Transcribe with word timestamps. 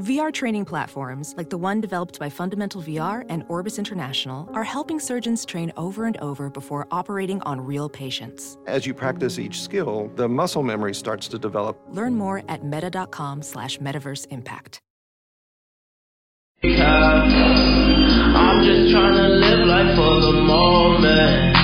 VR 0.00 0.32
training 0.32 0.64
platforms, 0.64 1.34
like 1.36 1.50
the 1.50 1.58
one 1.58 1.80
developed 1.80 2.18
by 2.18 2.28
Fundamental 2.28 2.82
VR 2.82 3.24
and 3.28 3.44
Orbis 3.48 3.78
International, 3.78 4.50
are 4.52 4.64
helping 4.64 4.98
surgeons 4.98 5.44
train 5.44 5.72
over 5.76 6.06
and 6.06 6.16
over 6.16 6.50
before 6.50 6.88
operating 6.90 7.40
on 7.42 7.60
real 7.60 7.88
patients. 7.88 8.58
As 8.66 8.86
you 8.86 8.94
practice 8.94 9.38
each 9.38 9.62
skill, 9.62 10.10
the 10.16 10.28
muscle 10.28 10.64
memory 10.64 10.94
starts 10.94 11.28
to 11.28 11.38
develop. 11.38 11.80
Learn 11.90 12.16
more 12.16 12.42
at 12.48 12.64
meta.com 12.64 13.42
slash 13.42 13.78
metaverse 13.78 14.26
impact. 14.30 14.80
I'm 16.64 18.64
just 18.64 18.90
trying 18.90 19.14
to 19.14 19.28
live 19.28 19.66
life 19.66 19.94
for 19.94 20.20
the 20.20 20.32
moment. 20.32 21.54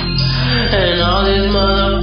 And 0.73 1.01
all 1.01 1.25
these 1.25 1.51
motherfuckers 1.51 2.00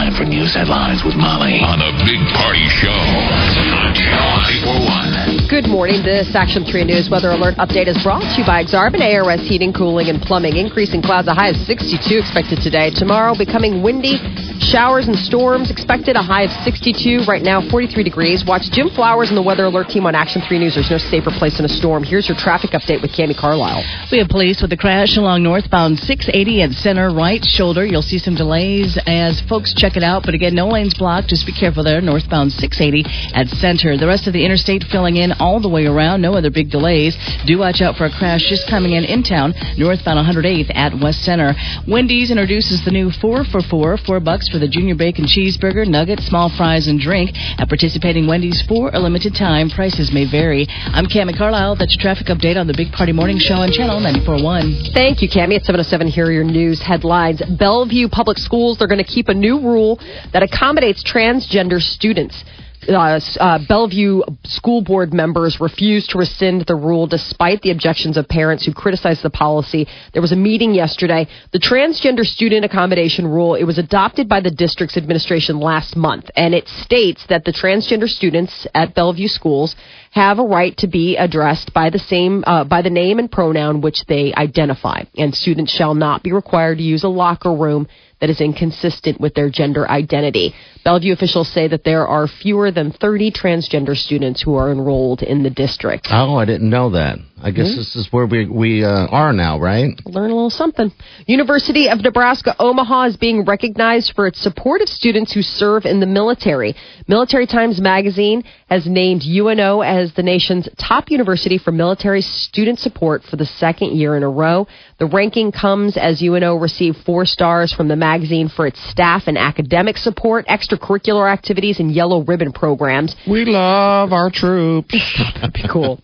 time 0.00 0.16
for 0.16 0.24
news 0.24 0.54
headlines 0.56 1.04
with 1.04 1.12
Molly 1.12 1.60
on 1.60 1.76
the 1.76 1.92
Big 2.08 2.16
Party 2.32 2.64
Show 2.80 2.88
on 2.88 3.92
Channel 3.92 4.40
941. 4.64 5.44
Good 5.44 5.68
morning. 5.68 6.00
This 6.00 6.32
Action 6.32 6.64
3 6.64 6.88
News 6.88 7.12
weather 7.12 7.36
alert 7.36 7.60
update 7.60 7.84
is 7.84 8.00
brought 8.00 8.24
to 8.24 8.40
you 8.40 8.46
by 8.48 8.64
Exarban 8.64 9.04
ARS 9.04 9.44
Heating, 9.44 9.76
Cooling, 9.76 10.08
and 10.08 10.16
Plumbing. 10.22 10.56
Increasing 10.56 11.02
clouds, 11.02 11.28
a 11.28 11.34
high 11.36 11.52
of 11.52 11.56
62 11.68 12.00
expected 12.16 12.64
today. 12.64 12.88
Tomorrow, 12.88 13.36
becoming 13.36 13.82
windy. 13.82 14.16
Showers 14.60 15.08
and 15.08 15.16
storms 15.16 15.70
expected, 15.70 16.16
a 16.16 16.22
high 16.22 16.44
of 16.44 16.52
62. 16.64 17.24
Right 17.26 17.40
now, 17.40 17.64
43 17.70 18.04
degrees. 18.04 18.44
Watch 18.44 18.70
Jim 18.70 18.90
Flowers 18.90 19.28
and 19.28 19.36
the 19.36 19.42
Weather 19.42 19.64
Alert 19.64 19.88
team 19.88 20.04
on 20.04 20.14
Action 20.14 20.42
3 20.46 20.58
News. 20.58 20.74
There's 20.74 20.90
no 20.90 20.98
safer 20.98 21.30
place 21.32 21.58
in 21.58 21.64
a 21.64 21.68
storm. 21.68 22.04
Here's 22.04 22.28
your 22.28 22.36
traffic 22.36 22.72
update 22.72 23.00
with 23.00 23.10
Cami 23.12 23.34
Carlisle. 23.34 23.82
We 24.12 24.18
have 24.18 24.28
police 24.28 24.60
with 24.60 24.70
a 24.72 24.76
crash 24.76 25.16
along 25.16 25.42
northbound 25.42 25.98
680 25.98 26.62
at 26.62 26.72
center 26.72 27.08
right 27.08 27.42
shoulder. 27.42 27.86
You'll 27.86 28.04
see 28.04 28.18
some 28.18 28.34
delays 28.34 28.98
as 29.06 29.40
folks 29.48 29.72
check 29.72 29.96
it 29.96 30.02
out, 30.02 30.24
but 30.24 30.34
again, 30.34 30.54
no 30.54 30.68
lanes 30.68 30.92
blocked. 30.92 31.28
Just 31.28 31.46
be 31.46 31.52
careful 31.52 31.82
there. 31.82 32.02
Northbound 32.02 32.52
680 32.52 33.08
at 33.32 33.48
center. 33.48 33.96
The 33.96 34.06
rest 34.06 34.26
of 34.26 34.34
the 34.34 34.44
interstate 34.44 34.84
filling 34.92 35.16
in 35.16 35.32
all 35.40 35.60
the 35.60 35.70
way 35.70 35.86
around. 35.86 36.20
No 36.20 36.34
other 36.34 36.50
big 36.50 36.68
delays. 36.68 37.16
Do 37.46 37.58
watch 37.58 37.80
out 37.80 37.96
for 37.96 38.04
a 38.04 38.12
crash 38.12 38.44
just 38.44 38.68
coming 38.68 38.92
in 38.92 39.04
in 39.04 39.22
town. 39.22 39.54
Northbound 39.78 40.20
108th 40.20 40.70
at 40.76 40.92
West 41.00 41.24
Center. 41.24 41.54
Wendy's 41.88 42.30
introduces 42.30 42.84
the 42.84 42.90
new 42.90 43.10
four 43.10 43.44
for 43.44 43.62
four, 43.62 43.96
four 43.96 44.20
bucks 44.20 44.49
for 44.50 44.58
the 44.58 44.68
junior 44.68 44.94
bacon 44.94 45.24
cheeseburger, 45.24 45.86
nuggets, 45.86 46.26
small 46.26 46.50
fries, 46.56 46.88
and 46.88 46.98
drink 46.98 47.30
at 47.34 47.68
participating 47.68 48.26
Wendy's 48.26 48.62
for 48.66 48.90
a 48.92 48.98
limited 48.98 49.34
time. 49.34 49.70
Prices 49.70 50.12
may 50.12 50.28
vary. 50.28 50.66
I'm 50.68 51.06
Cami 51.06 51.36
Carlisle. 51.36 51.76
That's 51.76 51.94
your 51.94 52.02
traffic 52.02 52.26
update 52.26 52.56
on 52.56 52.66
the 52.66 52.74
Big 52.76 52.92
Party 52.92 53.12
Morning 53.12 53.38
Show 53.38 53.54
on 53.54 53.70
Channel 53.70 54.00
94.1. 54.00 54.92
Thank 54.92 55.22
you, 55.22 55.28
Cami. 55.28 55.56
At 55.56 55.64
707, 55.64 56.08
here 56.08 56.26
are 56.26 56.32
your 56.32 56.44
news 56.44 56.82
headlines. 56.82 57.40
Bellevue 57.58 58.08
Public 58.08 58.38
Schools, 58.38 58.78
they're 58.78 58.88
going 58.88 59.02
to 59.02 59.04
keep 59.04 59.28
a 59.28 59.34
new 59.34 59.60
rule 59.60 59.98
that 60.32 60.42
accommodates 60.42 61.04
transgender 61.04 61.80
students. 61.80 62.44
Uh, 62.88 63.20
uh, 63.38 63.58
Bellevue 63.68 64.22
school 64.44 64.82
board 64.82 65.12
members 65.12 65.60
refused 65.60 66.10
to 66.10 66.18
rescind 66.18 66.64
the 66.66 66.74
rule 66.74 67.06
despite 67.06 67.60
the 67.60 67.70
objections 67.70 68.16
of 68.16 68.26
parents 68.26 68.64
who 68.64 68.72
criticized 68.72 69.22
the 69.22 69.30
policy. 69.30 69.86
There 70.12 70.22
was 70.22 70.32
a 70.32 70.36
meeting 70.36 70.74
yesterday. 70.74 71.28
The 71.52 71.58
transgender 71.58 72.24
student 72.24 72.64
accommodation 72.64 73.26
rule, 73.26 73.54
it 73.54 73.64
was 73.64 73.78
adopted 73.78 74.28
by 74.28 74.40
the 74.40 74.50
district's 74.50 74.96
administration 74.96 75.60
last 75.60 75.94
month, 75.94 76.30
and 76.36 76.54
it 76.54 76.68
states 76.68 77.24
that 77.28 77.44
the 77.44 77.52
transgender 77.52 78.08
students 78.08 78.66
at 78.74 78.94
Bellevue 78.94 79.28
schools 79.28 79.76
have 80.10 80.40
a 80.40 80.44
right 80.44 80.76
to 80.78 80.88
be 80.88 81.16
addressed 81.16 81.72
by 81.72 81.88
the 81.88 81.98
same 81.98 82.42
uh, 82.46 82.64
by 82.64 82.82
the 82.82 82.90
name 82.90 83.18
and 83.18 83.30
pronoun 83.30 83.80
which 83.80 84.04
they 84.08 84.34
identify, 84.34 85.04
and 85.16 85.34
students 85.34 85.72
shall 85.72 85.94
not 85.94 86.22
be 86.22 86.32
required 86.32 86.78
to 86.78 86.84
use 86.84 87.04
a 87.04 87.08
locker 87.08 87.54
room 87.54 87.86
that 88.20 88.28
is 88.28 88.40
inconsistent 88.40 89.20
with 89.20 89.34
their 89.34 89.50
gender 89.50 89.88
identity. 89.88 90.54
Bellevue 90.84 91.12
officials 91.12 91.48
say 91.52 91.68
that 91.68 91.84
there 91.84 92.06
are 92.06 92.26
fewer 92.26 92.70
than 92.70 92.92
30 92.92 93.32
transgender 93.32 93.96
students 93.96 94.42
who 94.42 94.54
are 94.56 94.70
enrolled 94.70 95.22
in 95.22 95.42
the 95.42 95.50
district. 95.50 96.08
Oh, 96.10 96.36
I 96.36 96.44
didn't 96.44 96.68
know 96.68 96.90
that. 96.90 97.18
I 97.42 97.50
guess 97.52 97.74
this 97.74 97.96
is 97.96 98.08
where 98.10 98.26
we 98.26 98.46
we 98.46 98.84
uh, 98.84 99.06
are 99.06 99.32
now, 99.32 99.58
right? 99.58 99.98
Learn 100.04 100.30
a 100.30 100.34
little 100.34 100.50
something. 100.50 100.92
University 101.26 101.88
of 101.88 102.02
Nebraska 102.02 102.54
Omaha 102.58 103.04
is 103.04 103.16
being 103.16 103.46
recognized 103.46 104.12
for 104.14 104.26
its 104.26 104.42
support 104.42 104.82
of 104.82 104.88
students 104.88 105.32
who 105.32 105.40
serve 105.40 105.86
in 105.86 106.00
the 106.00 106.06
military. 106.06 106.74
Military 107.08 107.46
Times 107.46 107.80
Magazine 107.80 108.44
has 108.68 108.86
named 108.86 109.22
UNO 109.24 109.80
as 109.80 109.99
the 110.16 110.22
nation's 110.22 110.68
top 110.78 111.10
university 111.10 111.58
for 111.58 111.72
military 111.72 112.22
student 112.22 112.78
support 112.78 113.22
for 113.22 113.36
the 113.36 113.44
second 113.44 113.96
year 113.96 114.16
in 114.16 114.22
a 114.22 114.28
row. 114.28 114.66
The 114.98 115.06
ranking 115.06 115.52
comes 115.52 115.96
as 115.96 116.22
UNO 116.22 116.56
received 116.56 116.98
four 117.04 117.24
stars 117.24 117.72
from 117.72 117.88
the 117.88 117.96
magazine 117.96 118.48
for 118.48 118.66
its 118.66 118.80
staff 118.90 119.24
and 119.26 119.36
academic 119.36 119.96
support, 119.96 120.46
extracurricular 120.46 121.30
activities, 121.30 121.80
and 121.80 121.92
yellow 121.92 122.24
ribbon 122.24 122.52
programs. 122.52 123.14
We 123.28 123.44
love 123.44 124.12
our 124.12 124.30
troops. 124.30 124.94
That'd 125.34 125.52
be 125.52 125.68
cool. 125.70 126.00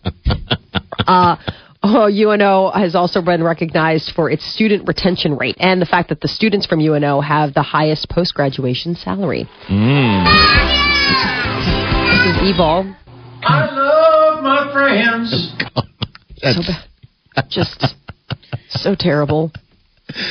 Uh, 1.07 1.37
oh, 1.83 2.07
UNO 2.07 2.71
has 2.71 2.95
also 2.95 3.21
been 3.21 3.43
recognized 3.43 4.11
for 4.15 4.29
its 4.29 4.45
student 4.53 4.87
retention 4.87 5.37
rate 5.37 5.55
and 5.59 5.81
the 5.81 5.85
fact 5.85 6.09
that 6.09 6.21
the 6.21 6.27
students 6.27 6.65
from 6.65 6.79
UNO 6.79 7.21
have 7.21 7.53
the 7.53 7.63
highest 7.63 8.09
post 8.09 8.33
graduation 8.33 8.95
salary. 8.95 9.47
This 12.09 12.35
is 12.35 12.49
Evil. 12.49 12.95
I 13.49 13.69
love 13.71 14.43
my 14.43 14.71
friends. 14.73 15.53
So 16.39 16.61
bad. 16.61 17.45
Just 17.49 17.83
so 18.69 18.95
terrible. 18.97 19.51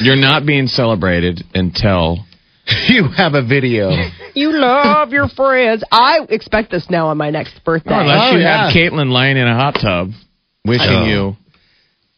You're 0.01 0.17
not 0.17 0.47
being 0.47 0.69
celebrated 0.69 1.43
until 1.53 2.19
you 2.89 3.09
have 3.17 3.35
a 3.35 3.43
video. 3.45 3.91
you 4.35 4.53
love 4.53 5.11
your 5.11 5.29
friends. 5.29 5.83
I 5.91 6.21
expect 6.29 6.71
this 6.71 6.87
now 6.89 7.09
on 7.09 7.17
my 7.19 7.31
next 7.31 7.63
birthday. 7.65 7.91
Or 7.93 8.01
unless 8.03 8.31
Oh, 8.33 8.37
you 8.37 8.43
yeah. 8.43 8.67
have 8.71 8.75
Caitlin 8.75 9.11
laying 9.13 9.37
in 9.37 9.47
a 9.49 9.55
hot 9.55 9.75
tub, 9.83 10.11
wishing 10.65 10.87
Oh. 10.89 11.05
you. 11.07 11.37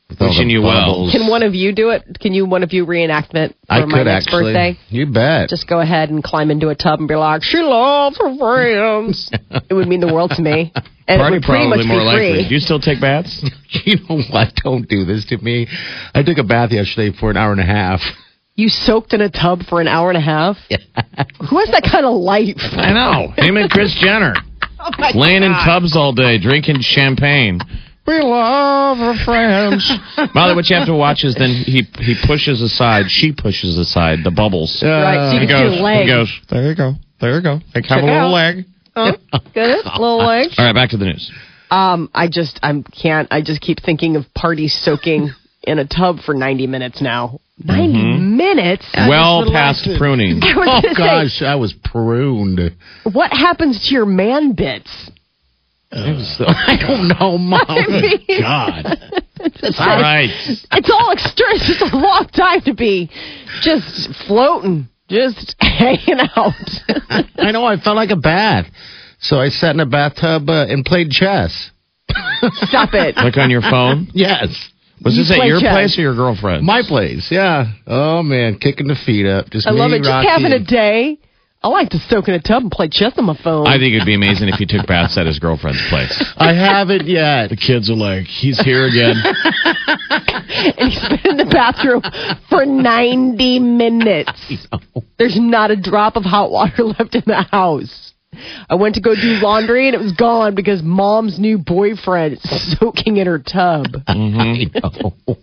With 0.09 0.23
all 0.23 0.29
Wishing 0.29 0.49
you 0.49 0.63
well. 0.63 1.09
Can 1.13 1.29
one 1.29 1.43
of 1.43 1.55
you 1.55 1.75
do 1.75 1.91
it? 1.91 2.03
Can 2.19 2.33
you 2.33 2.47
one 2.47 2.63
of 2.63 2.73
you 2.73 2.87
reenactment 2.87 3.51
for 3.67 3.73
I 3.73 3.85
my 3.85 3.99
could 3.99 4.05
next 4.07 4.27
actually. 4.29 4.55
birthday? 4.55 4.79
You 4.89 5.05
bet. 5.07 5.51
Just 5.51 5.69
go 5.69 5.81
ahead 5.81 6.09
and 6.09 6.25
climb 6.25 6.51
into 6.51 6.69
a 6.71 6.75
tub 6.75 6.99
and 7.01 7.07
be 7.09 7.15
like, 7.15 7.43
"She 7.43 7.59
loves 7.59 8.17
her 8.19 8.35
friends." 8.39 9.31
it 9.69 9.75
would 9.75 9.87
mean 9.87 10.01
the 10.01 10.13
world 10.13 10.31
to 10.37 10.41
me, 10.43 10.73
and 10.75 10.85
it 11.07 11.19
Party 11.19 11.37
would 11.37 11.43
pretty 11.43 11.69
much 11.69 11.85
more 11.87 11.99
be 12.01 12.05
likely. 12.05 12.33
free. 12.33 12.49
Do 12.49 12.55
you 12.55 12.61
still 12.61 12.81
take 12.81 13.03
baths? 13.03 13.45
you 13.85 13.97
know 14.09 14.23
what? 14.31 14.55
Don't 14.65 14.89
do 14.89 15.05
this 15.05 15.27
to 15.27 15.37
me. 15.39 15.67
I 16.15 16.23
took 16.23 16.39
a 16.39 16.45
bath 16.45 16.73
yesterday 16.73 17.15
for 17.15 17.31
an 17.31 17.37
hour 17.37 17.53
and 17.53 17.61
a 17.61 17.67
half. 17.67 18.01
You 18.55 18.71
soaked 18.71 19.13
in 19.13 19.21
a 19.21 19.31
tub 19.31 19.61
for 19.69 19.81
an 19.83 19.89
hour 19.89 20.09
and 20.09 20.17
a 20.17 20.23
half. 20.23 20.57
Who 20.69 21.59
has 21.59 21.69
that 21.71 21.87
kind 21.89 22.07
of 22.07 22.15
life? 22.17 22.57
I 22.59 22.93
know. 22.95 23.33
Him 23.37 23.57
and 23.59 23.71
Chris 23.71 23.95
Jenner. 24.01 24.35
Oh 24.81 24.91
my 24.97 25.11
Laying 25.13 25.43
in 25.43 25.51
tubs 25.51 25.97
all 25.97 26.13
day, 26.13 26.39
drinking 26.39 26.83
champagne. 26.83 27.59
We 28.09 28.21
love 28.23 28.99
our 29.01 29.15
friends. 29.25 29.93
Molly, 30.35 30.55
what 30.55 30.69
you 30.71 30.77
have 30.77 30.87
to 30.87 30.95
watch 30.95 31.25
is 31.25 31.35
then 31.35 31.51
he 31.51 31.83
he 32.01 32.17
pushes 32.27 32.63
aside, 32.63 33.07
she 33.11 33.33
pushes 33.33 33.77
aside 33.77 34.21
the 34.25 34.31
bubbles. 34.31 34.83
Right, 34.83 35.29
so 35.31 35.35
you 35.35 35.41
he 35.43 35.47
can 35.47 35.57
see 35.59 35.63
goes, 35.69 35.77
the 35.77 35.83
leg. 35.83 36.07
he 36.07 36.11
goes, 36.11 36.41
there 36.49 36.67
you 36.71 36.75
go, 36.75 36.93
there 37.21 37.37
you 37.37 37.43
go. 37.43 37.59
They 37.75 37.81
have 37.81 37.85
Check 37.85 38.03
a 38.03 38.07
little 38.07 38.19
out. 38.19 38.33
leg. 38.33 38.65
Oh, 38.97 39.13
good, 39.55 39.85
little 39.85 40.19
legs. 40.19 40.55
All 40.59 40.65
right, 40.65 40.75
back 40.75 40.91
to 40.91 40.97
the 40.97 41.05
news. 41.05 41.31
Um, 41.71 42.09
I 42.15 42.29
just, 42.29 42.59
I 42.63 42.83
can't. 43.01 43.29
I 43.31 43.43
just 43.43 43.61
keep 43.61 43.83
thinking 43.85 44.17
of 44.17 44.25
parties 44.35 44.73
soaking 44.73 45.31
in 45.63 45.79
a 45.79 45.87
tub 45.87 46.21
for 46.25 46.33
ninety 46.35 46.67
minutes 46.67 47.03
now. 47.03 47.41
90 47.61 48.19
minutes. 48.21 48.87
well 48.95 49.45
past 49.51 49.87
pruning. 49.99 50.41
Oh 50.45 50.55
gonna 50.55 50.95
gosh, 50.97 51.43
I 51.43 51.57
was 51.57 51.75
pruned. 51.85 52.61
what 53.13 53.33
happens 53.33 53.89
to 53.89 53.95
your 53.95 54.07
man 54.07 54.53
bits? 54.53 55.11
So, 55.91 56.45
I 56.47 56.77
don't 56.81 57.09
know, 57.09 57.39
Mom. 57.39 57.67
mean- 57.69 58.41
God. 58.41 58.87
All 59.79 60.01
right. 60.01 60.29
It's 60.31 60.91
all 60.91 61.13
extreme. 61.13 61.49
It's 61.53 61.67
just 61.79 61.93
a 61.93 61.97
long 61.97 62.27
time 62.29 62.61
to 62.63 62.75
be 62.75 63.09
just 63.63 64.09
floating, 64.27 64.89
just 65.09 65.55
hanging 65.61 66.19
out. 66.37 66.53
I 67.39 67.53
know. 67.53 67.65
I 67.65 67.77
felt 67.79 67.97
like 67.97 68.11
a 68.11 68.17
bath. 68.17 68.67
So 69.21 69.39
I 69.41 69.49
sat 69.49 69.75
in 69.75 69.81
a 69.81 69.87
bathtub 69.87 70.49
uh, 70.51 70.67
and 70.69 70.85
played 70.85 71.11
chess. 71.11 71.71
Stop 72.69 72.91
it. 72.95 73.17
Look 73.17 73.37
on 73.37 73.51
your 73.51 73.63
phone. 73.63 74.09
Yes. 74.13 74.49
Was 75.05 75.15
You 75.17 75.23
this 75.23 75.31
at 75.39 75.47
your 75.47 75.61
chess. 75.61 75.73
place 75.73 75.99
or 75.99 76.03
your 76.03 76.15
girlfriend's? 76.15 76.65
My 76.67 76.83
place, 76.87 77.29
yeah. 77.31 77.67
Oh 77.87 78.23
man, 78.23 78.59
kicking 78.59 78.89
the 78.89 78.97
feet 79.07 79.27
up. 79.27 79.49
Just 79.51 79.67
I 79.67 79.71
love 79.71 79.93
it. 79.93 80.03
Just 80.03 80.27
having 80.29 80.53
a 80.53 80.59
day. 80.65 81.19
I 81.61 81.69
like 81.69 81.89
to 81.91 81.99
soak 81.99 82.29
in 82.29 82.35
a 82.35 82.41
tub 82.41 82.63
and 82.63 82.71
play 82.71 82.89
chess 82.89 83.15
on 83.17 83.25
my 83.25 83.37
phone. 83.43 83.67
I 83.67 83.79
think 83.79 83.95
it'd 83.95 84.07
be 84.07 84.15
amazing 84.15 84.49
if 84.49 84.55
he 84.55 84.67
took 84.67 84.87
baths 84.87 85.19
at 85.19 85.27
his 85.27 85.41
girlfriend's 85.41 85.85
place. 85.89 86.15
I 86.37 86.53
haven't 86.55 87.09
yet. 87.09 87.51
The 87.51 87.57
kids 87.57 87.91
are 87.91 87.97
like, 87.97 88.27
he's 88.27 88.61
here 88.61 88.87
again. 88.87 89.17
and 90.79 90.89
he's 90.89 91.09
been 91.09 91.33
in 91.33 91.37
the 91.37 91.51
bathroom 91.51 92.03
for 92.49 92.65
90 92.65 93.59
minutes. 93.59 94.65
There's 95.19 95.37
not 95.39 95.73
a 95.73 95.77
drop 95.77 96.15
of 96.15 96.23
hot 96.23 96.53
water 96.53 96.85
left 96.85 97.17
in 97.17 97.25
the 97.27 97.45
house. 97.51 98.13
I 98.71 98.77
went 98.77 98.95
to 98.95 99.01
go 99.01 99.17
do 99.17 99.39
laundry 99.43 99.89
and 99.89 99.97
it 99.97 100.01
was 100.01 100.13
gone 100.13 100.55
because 100.55 100.81
mom's 100.83 101.41
new 101.41 101.59
boyfriend 101.59 102.35
is 102.35 102.79
soaking 102.79 103.17
in 103.17 103.27
her 103.27 103.41
tub. 103.41 103.87
Mm-hmm. 104.07 104.79
Know. 104.79 105.39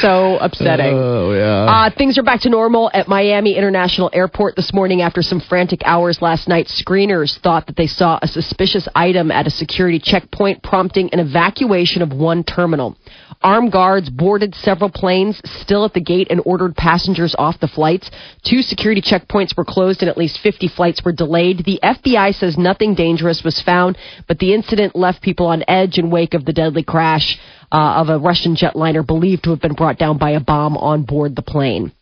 So 0.00 0.36
upsetting. 0.38 0.94
Oh 0.94 1.32
yeah. 1.32 1.64
Uh, 1.64 1.90
things 1.96 2.18
are 2.18 2.22
back 2.22 2.40
to 2.40 2.50
normal 2.50 2.90
at 2.92 3.08
Miami 3.08 3.56
International 3.56 4.10
Airport 4.12 4.56
this 4.56 4.72
morning 4.72 5.00
after 5.00 5.22
some 5.22 5.40
frantic 5.40 5.80
hours 5.84 6.20
last 6.20 6.48
night. 6.48 6.66
Screeners 6.66 7.38
thought 7.40 7.66
that 7.66 7.76
they 7.76 7.86
saw 7.86 8.18
a 8.20 8.26
suspicious 8.26 8.86
item 8.94 9.30
at 9.30 9.46
a 9.46 9.50
security 9.50 9.98
checkpoint, 9.98 10.62
prompting 10.62 11.08
an 11.12 11.20
evacuation 11.20 12.02
of 12.02 12.12
one 12.12 12.44
terminal. 12.44 12.96
Armed 13.42 13.72
guards 13.72 14.08
boarded 14.08 14.54
several 14.54 14.90
planes 14.90 15.40
still 15.44 15.84
at 15.84 15.94
the 15.94 16.00
gate 16.00 16.28
and 16.30 16.40
ordered 16.44 16.76
passengers 16.76 17.34
off 17.38 17.58
the 17.58 17.68
flights. 17.68 18.10
Two 18.44 18.62
security 18.62 19.00
checkpoints 19.00 19.56
were 19.56 19.64
closed 19.64 20.00
and 20.02 20.08
at 20.08 20.16
least 20.16 20.38
50 20.38 20.68
flights 20.68 21.04
were 21.04 21.12
delayed. 21.12 21.64
The 21.64 21.80
FBI 21.82 22.34
says 22.34 22.56
nothing 22.56 22.94
dangerous 22.94 23.42
was 23.42 23.60
found, 23.60 23.98
but 24.28 24.38
the 24.38 24.54
incident 24.54 24.94
left 24.94 25.22
people 25.22 25.46
on 25.46 25.64
edge 25.66 25.98
in 25.98 26.10
wake 26.10 26.34
of 26.34 26.44
the 26.44 26.52
deadly 26.52 26.84
crash 26.84 27.38
uh, 27.72 27.94
of 27.96 28.10
a 28.10 28.18
Russian 28.18 28.54
jetliner 28.54 29.04
believed 29.12 29.44
to 29.44 29.50
have 29.50 29.60
been 29.60 29.74
brought 29.74 29.98
down 29.98 30.16
by 30.16 30.30
a 30.30 30.40
bomb 30.40 30.74
on 30.78 31.02
board 31.02 31.36
the 31.36 31.42
plane. 31.42 31.92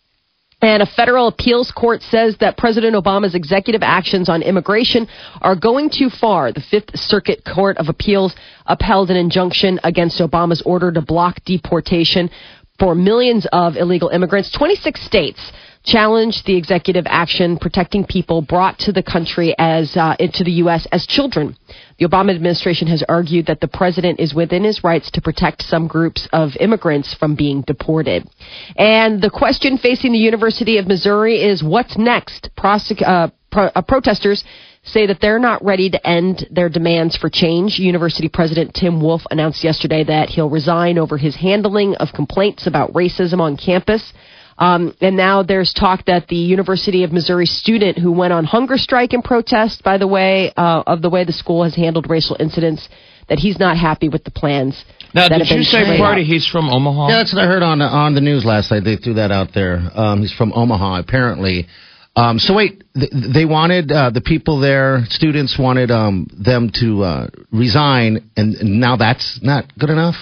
And 0.62 0.80
a 0.80 0.86
federal 0.86 1.26
appeals 1.26 1.72
court 1.72 2.02
says 2.02 2.36
that 2.38 2.56
President 2.56 2.94
Obama's 2.94 3.34
executive 3.34 3.82
actions 3.82 4.28
on 4.28 4.42
immigration 4.42 5.08
are 5.40 5.56
going 5.56 5.90
too 5.90 6.08
far. 6.08 6.52
The 6.52 6.62
Fifth 6.70 6.96
Circuit 6.96 7.42
Court 7.44 7.78
of 7.78 7.88
Appeals 7.88 8.36
upheld 8.64 9.10
an 9.10 9.16
injunction 9.16 9.80
against 9.82 10.20
Obama's 10.20 10.62
order 10.64 10.92
to 10.92 11.02
block 11.02 11.38
deportation 11.44 12.30
for 12.78 12.94
millions 12.94 13.44
of 13.50 13.76
illegal 13.76 14.10
immigrants. 14.10 14.52
26 14.56 15.04
states 15.04 15.40
challenged 15.84 16.46
the 16.46 16.56
executive 16.56 17.04
action 17.06 17.56
protecting 17.56 18.04
people 18.04 18.42
brought 18.42 18.78
to 18.78 18.92
the 18.92 19.02
country 19.02 19.54
as 19.58 19.96
uh, 19.96 20.14
into 20.18 20.44
the 20.44 20.52
U.S. 20.52 20.86
as 20.92 21.06
children. 21.06 21.56
The 21.98 22.06
Obama 22.06 22.34
administration 22.34 22.88
has 22.88 23.02
argued 23.08 23.46
that 23.46 23.60
the 23.60 23.68
president 23.68 24.20
is 24.20 24.34
within 24.34 24.64
his 24.64 24.84
rights 24.84 25.10
to 25.12 25.22
protect 25.22 25.62
some 25.62 25.86
groups 25.86 26.28
of 26.32 26.50
immigrants 26.60 27.14
from 27.14 27.34
being 27.34 27.62
deported. 27.62 28.28
And 28.76 29.22
the 29.22 29.30
question 29.30 29.78
facing 29.78 30.12
the 30.12 30.18
University 30.18 30.78
of 30.78 30.86
Missouri 30.86 31.42
is 31.42 31.62
what's 31.62 31.96
next? 31.96 32.50
Prosec- 32.58 33.06
uh, 33.06 33.28
pro- 33.50 33.70
uh, 33.74 33.82
protesters 33.82 34.44
say 34.82 35.06
that 35.06 35.20
they're 35.20 35.38
not 35.38 35.64
ready 35.64 35.90
to 35.90 36.06
end 36.06 36.46
their 36.50 36.68
demands 36.68 37.16
for 37.16 37.28
change. 37.28 37.78
University 37.78 38.28
President 38.28 38.74
Tim 38.74 39.00
Wolfe 39.00 39.26
announced 39.30 39.62
yesterday 39.62 40.04
that 40.04 40.30
he'll 40.30 40.48
resign 40.48 40.98
over 40.98 41.18
his 41.18 41.36
handling 41.36 41.94
of 41.96 42.08
complaints 42.14 42.66
about 42.66 42.92
racism 42.92 43.40
on 43.40 43.56
campus. 43.56 44.12
Um, 44.60 44.94
and 45.00 45.16
now 45.16 45.42
there's 45.42 45.72
talk 45.72 46.04
that 46.04 46.28
the 46.28 46.36
University 46.36 47.02
of 47.02 47.12
Missouri 47.12 47.46
student 47.46 47.98
who 47.98 48.12
went 48.12 48.34
on 48.34 48.44
hunger 48.44 48.76
strike 48.76 49.14
in 49.14 49.22
protest, 49.22 49.82
by 49.82 49.96
the 49.96 50.06
way, 50.06 50.52
uh, 50.54 50.82
of 50.86 51.00
the 51.00 51.08
way 51.08 51.24
the 51.24 51.32
school 51.32 51.64
has 51.64 51.74
handled 51.74 52.10
racial 52.10 52.36
incidents, 52.38 52.86
that 53.30 53.38
he's 53.38 53.58
not 53.58 53.78
happy 53.78 54.10
with 54.10 54.22
the 54.22 54.30
plans. 54.30 54.84
Now, 55.14 55.28
that 55.28 55.38
did 55.38 55.46
have 55.46 55.48
been 55.48 55.58
you 55.58 55.64
say, 55.64 55.88
laid 55.88 55.98
Party, 55.98 56.20
out. 56.20 56.26
he's 56.26 56.46
from 56.46 56.68
Omaha? 56.68 57.08
Yeah, 57.08 57.16
that's 57.16 57.32
what 57.34 57.42
I 57.42 57.46
heard 57.46 57.62
on 57.62 57.80
on 57.80 58.14
the 58.14 58.20
news 58.20 58.44
last 58.44 58.70
night. 58.70 58.84
They 58.84 58.96
threw 58.96 59.14
that 59.14 59.32
out 59.32 59.48
there. 59.54 59.80
Um, 59.94 60.20
he's 60.20 60.32
from 60.32 60.52
Omaha, 60.52 61.00
apparently. 61.00 61.66
Um, 62.14 62.38
so 62.38 62.54
wait, 62.54 62.82
th- 62.94 63.10
they 63.32 63.44
wanted 63.44 63.90
uh, 63.90 64.10
the 64.10 64.20
people 64.20 64.60
there, 64.60 65.04
students 65.08 65.56
wanted 65.58 65.90
um, 65.90 66.26
them 66.36 66.70
to 66.80 67.02
uh, 67.02 67.28
resign, 67.50 68.30
and, 68.36 68.56
and 68.56 68.80
now 68.80 68.96
that's 68.96 69.40
not 69.42 69.72
good 69.78 69.90
enough. 69.90 70.16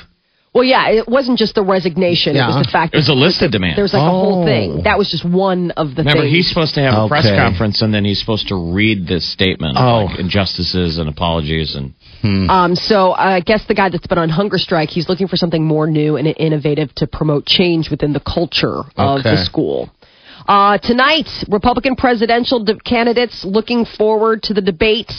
Well, 0.58 0.66
yeah, 0.66 0.88
it 0.90 1.08
wasn't 1.08 1.38
just 1.38 1.54
the 1.54 1.62
resignation. 1.62 2.34
It 2.36 2.40
was 2.40 2.64
the 2.66 2.70
fact 2.70 2.92
It 2.94 2.98
was 2.98 3.08
a 3.08 3.14
list 3.14 3.42
of 3.42 3.50
demands. 3.52 3.76
demand. 3.76 3.78
there's 3.78 3.92
like 3.94 4.02
a 4.02 4.10
whole 4.10 4.42
Oh. 4.42 4.44
thing. 4.44 4.82
That 4.82 4.98
was 4.98 5.08
just 5.10 5.24
one 5.24 5.70
of 5.72 5.94
the 5.94 6.02
Remember, 6.02 6.22
things. 6.22 6.32
he's 6.34 6.48
supposed 6.48 6.74
to 6.74 6.80
have 6.82 6.94
a 7.04 7.08
press 7.08 7.26
conference 7.26 7.80
and 7.82 7.94
then 7.94 8.04
he's 8.04 8.18
supposed 8.18 8.48
to 8.48 8.56
read 8.56 9.06
this 9.06 9.24
statement 9.24 9.76
of 9.78 9.84
Oh. 9.84 10.04
like 10.06 10.18
injustices 10.18 10.98
and 10.98 11.08
apologies 11.08 11.76
and 11.76 11.94
Um, 12.50 12.74
so 12.74 13.12
I 13.16 13.38
guess 13.40 13.62
the 13.66 13.74
guy 13.74 13.88
that's 13.90 14.06
been 14.08 14.18
on 14.18 14.28
hunger 14.28 14.58
strike, 14.58 14.90
he's 14.90 15.08
looking 15.08 15.28
for 15.28 15.36
something 15.36 15.64
more 15.64 15.86
new 15.86 16.16
and 16.16 16.26
innovative 16.36 16.92
to 16.96 17.06
promote 17.06 17.46
change 17.46 17.88
within 17.90 18.12
the 18.12 18.18
culture 18.20 18.80
of 18.96 19.20
Okay. 19.20 19.30
the 19.30 19.36
school. 19.44 19.88
Uh, 20.48 20.78
tonight, 20.78 21.28
Republican 21.48 21.94
presidential 21.94 22.58
de- 22.64 22.74
candidates 22.80 23.44
looking 23.44 23.84
forward 23.84 24.42
to 24.44 24.54
the 24.54 24.62
debate. 24.62 25.12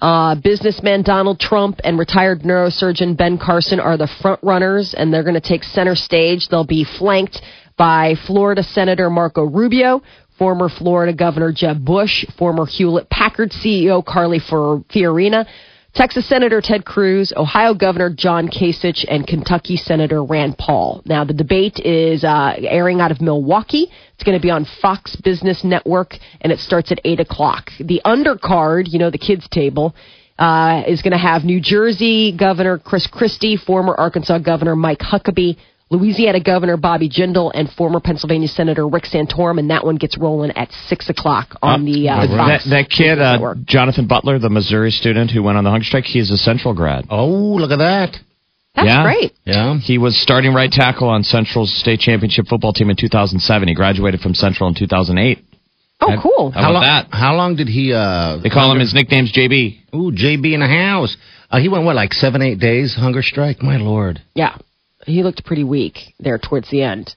Uh, 0.00 0.34
businessman 0.34 1.02
Donald 1.02 1.40
Trump 1.40 1.80
and 1.84 1.98
retired 1.98 2.42
neurosurgeon 2.42 3.16
Ben 3.16 3.38
Carson 3.38 3.80
are 3.80 3.96
the 3.96 4.08
front 4.20 4.40
runners, 4.42 4.94
and 4.96 5.12
they're 5.12 5.22
going 5.22 5.34
to 5.34 5.40
take 5.40 5.62
center 5.64 5.94
stage. 5.94 6.48
They'll 6.48 6.66
be 6.66 6.84
flanked 6.98 7.40
by 7.76 8.14
Florida 8.26 8.62
Senator 8.62 9.08
Marco 9.08 9.42
Rubio, 9.44 10.02
former 10.38 10.68
Florida 10.68 11.12
Governor 11.12 11.52
Jeb 11.54 11.84
Bush, 11.84 12.24
former 12.38 12.66
Hewlett 12.66 13.08
Packard 13.08 13.50
CEO 13.50 14.04
Carly 14.04 14.40
Fior- 14.40 14.84
Fiorina, 14.92 15.46
Texas 15.94 16.28
Senator 16.28 16.60
Ted 16.60 16.84
Cruz, 16.84 17.32
Ohio 17.36 17.72
Governor 17.72 18.10
John 18.10 18.48
Kasich, 18.48 19.04
and 19.08 19.24
Kentucky 19.24 19.76
Senator 19.76 20.24
Rand 20.24 20.58
Paul. 20.58 21.02
Now, 21.04 21.24
the 21.24 21.32
debate 21.32 21.78
is 21.78 22.24
uh, 22.24 22.54
airing 22.58 23.00
out 23.00 23.12
of 23.12 23.20
Milwaukee. 23.20 23.86
It's 24.14 24.24
going 24.24 24.36
to 24.36 24.42
be 24.42 24.50
on 24.50 24.66
Fox 24.82 25.14
Business 25.14 25.62
Network, 25.62 26.16
and 26.40 26.52
it 26.52 26.58
starts 26.58 26.90
at 26.90 26.98
8 27.04 27.20
o'clock. 27.20 27.70
The 27.78 28.00
undercard, 28.04 28.86
you 28.88 28.98
know, 28.98 29.10
the 29.10 29.18
kids' 29.18 29.46
table, 29.48 29.94
uh, 30.36 30.82
is 30.88 31.00
going 31.00 31.12
to 31.12 31.16
have 31.18 31.44
New 31.44 31.60
Jersey 31.60 32.36
Governor 32.36 32.78
Chris 32.78 33.06
Christie, 33.06 33.56
former 33.56 33.94
Arkansas 33.94 34.38
Governor 34.38 34.74
Mike 34.74 34.98
Huckabee, 34.98 35.56
Louisiana 35.94 36.40
Governor 36.40 36.76
Bobby 36.76 37.08
Jindal, 37.08 37.52
and 37.54 37.70
former 37.70 38.00
Pennsylvania 38.00 38.48
Senator 38.48 38.86
Rick 38.88 39.04
Santorum, 39.04 39.58
and 39.58 39.70
that 39.70 39.84
one 39.84 39.96
gets 39.96 40.18
rolling 40.18 40.50
at 40.56 40.70
6 40.88 41.08
o'clock 41.08 41.56
on 41.62 41.84
the 41.84 42.08
uh, 42.08 42.26
that, 42.26 42.36
Fox 42.36 42.70
that 42.70 42.90
kid, 42.90 43.20
uh, 43.20 43.54
Jonathan 43.64 44.06
Butler, 44.06 44.38
the 44.38 44.50
Missouri 44.50 44.90
student 44.90 45.30
who 45.30 45.42
went 45.42 45.56
on 45.56 45.64
the 45.64 45.70
hunger 45.70 45.84
strike, 45.84 46.04
he's 46.04 46.30
a 46.30 46.36
Central 46.36 46.74
grad. 46.74 47.06
Oh, 47.10 47.26
look 47.26 47.70
at 47.70 47.78
that. 47.78 48.16
That's 48.74 48.86
yeah. 48.86 49.02
great. 49.04 49.32
Yeah. 49.44 49.78
He 49.78 49.98
was 49.98 50.20
starting 50.20 50.52
right 50.52 50.70
tackle 50.70 51.08
on 51.08 51.22
Central's 51.22 51.72
state 51.78 52.00
championship 52.00 52.46
football 52.48 52.72
team 52.72 52.90
in 52.90 52.96
2007. 52.96 53.68
He 53.68 53.74
graduated 53.74 54.20
from 54.20 54.34
Central 54.34 54.68
in 54.68 54.74
2008. 54.74 55.44
Oh, 56.00 56.20
cool. 56.20 56.50
How 56.50 56.60
about 56.60 56.72
long, 56.72 56.82
that? 56.82 57.08
How 57.12 57.34
long 57.36 57.56
did 57.56 57.68
he? 57.68 57.92
uh 57.92 58.38
They 58.42 58.50
call 58.50 58.72
him 58.72 58.80
his 58.80 58.92
nickname's 58.92 59.32
JB. 59.32 59.94
Ooh, 59.94 60.10
JB 60.10 60.54
in 60.54 60.60
the 60.60 60.66
house. 60.66 61.16
Uh, 61.50 61.60
he 61.60 61.68
went 61.68 61.84
what, 61.84 61.94
like 61.94 62.12
seven, 62.12 62.42
eight 62.42 62.58
days 62.58 62.94
hunger 62.94 63.22
strike. 63.22 63.62
My 63.62 63.76
lord. 63.76 64.20
Yeah, 64.34 64.58
he 65.06 65.22
looked 65.22 65.44
pretty 65.44 65.64
weak 65.64 66.14
there 66.20 66.38
towards 66.38 66.68
the 66.70 66.82
end. 66.82 67.14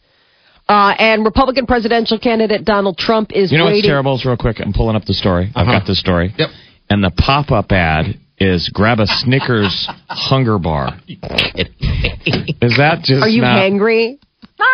Uh, 0.69 0.93
and 0.99 1.23
Republican 1.23 1.65
presidential 1.65 2.19
candidate 2.19 2.65
Donald 2.65 2.97
Trump 2.97 3.31
is 3.33 3.51
You 3.51 3.57
know 3.57 3.65
what's 3.65 3.81
terrible? 3.83 4.15
Is 4.15 4.25
real 4.25 4.35
quick. 4.37 4.57
I'm 4.59 4.73
pulling 4.73 4.95
up 4.97 5.05
the 5.05 5.13
story. 5.13 5.51
I've 5.55 5.67
Uh-huh. 5.67 5.79
got 5.79 5.87
the 5.87 5.95
story. 5.95 6.33
Yep. 6.37 6.49
And 6.89 7.03
the 7.03 7.11
pop-up 7.11 7.71
ad 7.71 8.19
is 8.37 8.69
grab 8.73 8.99
a 8.99 9.07
Snickers 9.07 9.87
hunger 10.09 10.59
bar. 10.59 10.99
Is 11.07 12.77
that 12.77 12.99
just 13.03 13.23
Are 13.23 13.29
you 13.29 13.41
not? 13.41 13.57
hangry? 13.57 14.19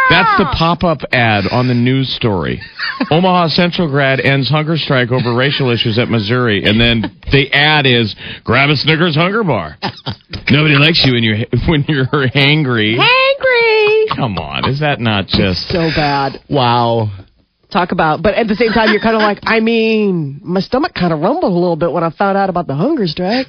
That's 0.10 0.38
the 0.38 0.46
ah! 0.48 0.56
pop-up 0.58 1.00
ad 1.12 1.46
on 1.52 1.68
the 1.68 1.74
news 1.74 2.14
story. 2.16 2.62
Omaha 3.12 3.48
Central 3.50 3.90
grad 3.90 4.20
ends 4.20 4.50
hunger 4.50 4.78
strike 4.78 5.12
over 5.12 5.34
racial 5.34 5.72
issues 5.72 5.98
at 5.98 6.10
Missouri, 6.10 6.64
and 6.64 6.80
then 6.80 7.02
the 7.32 7.52
ad 7.52 7.86
is 7.86 8.16
grab 8.44 8.70
a 8.70 8.76
Snickers 8.76 9.16
hunger 9.16 9.44
bar. 9.44 9.78
Nobody 10.50 10.76
likes 10.76 11.04
you 11.06 11.14
when 11.14 11.24
you're 11.24 11.38
when 11.68 11.86
you're 11.88 12.06
hangry. 12.06 12.98
Hangry. 12.98 14.16
Come 14.16 14.38
on, 14.38 14.70
is 14.70 14.80
that 14.82 15.00
not 15.00 15.28
just? 15.28 15.68
So 15.70 15.90
bad. 15.96 16.42
Wow. 16.50 17.12
Talk 17.72 17.92
about, 17.92 18.22
but 18.22 18.36
at 18.36 18.48
the 18.48 18.56
same 18.56 18.72
time, 18.72 18.92
you're 18.92 19.02
kind 19.02 19.16
of 19.16 19.24
like, 19.24 19.40
I 19.42 19.60
mean, 19.60 20.40
my 20.44 20.60
stomach 20.60 20.94
kind 20.94 21.12
of 21.12 21.22
rumbled 21.22 21.52
a 21.52 21.56
little 21.56 21.76
bit 21.76 21.92
when 21.92 22.04
I 22.04 22.12
found 22.12 22.38
out 22.38 22.48
about 22.52 22.68
the 22.68 22.76
hunger 22.76 23.08
strike. 23.08 23.48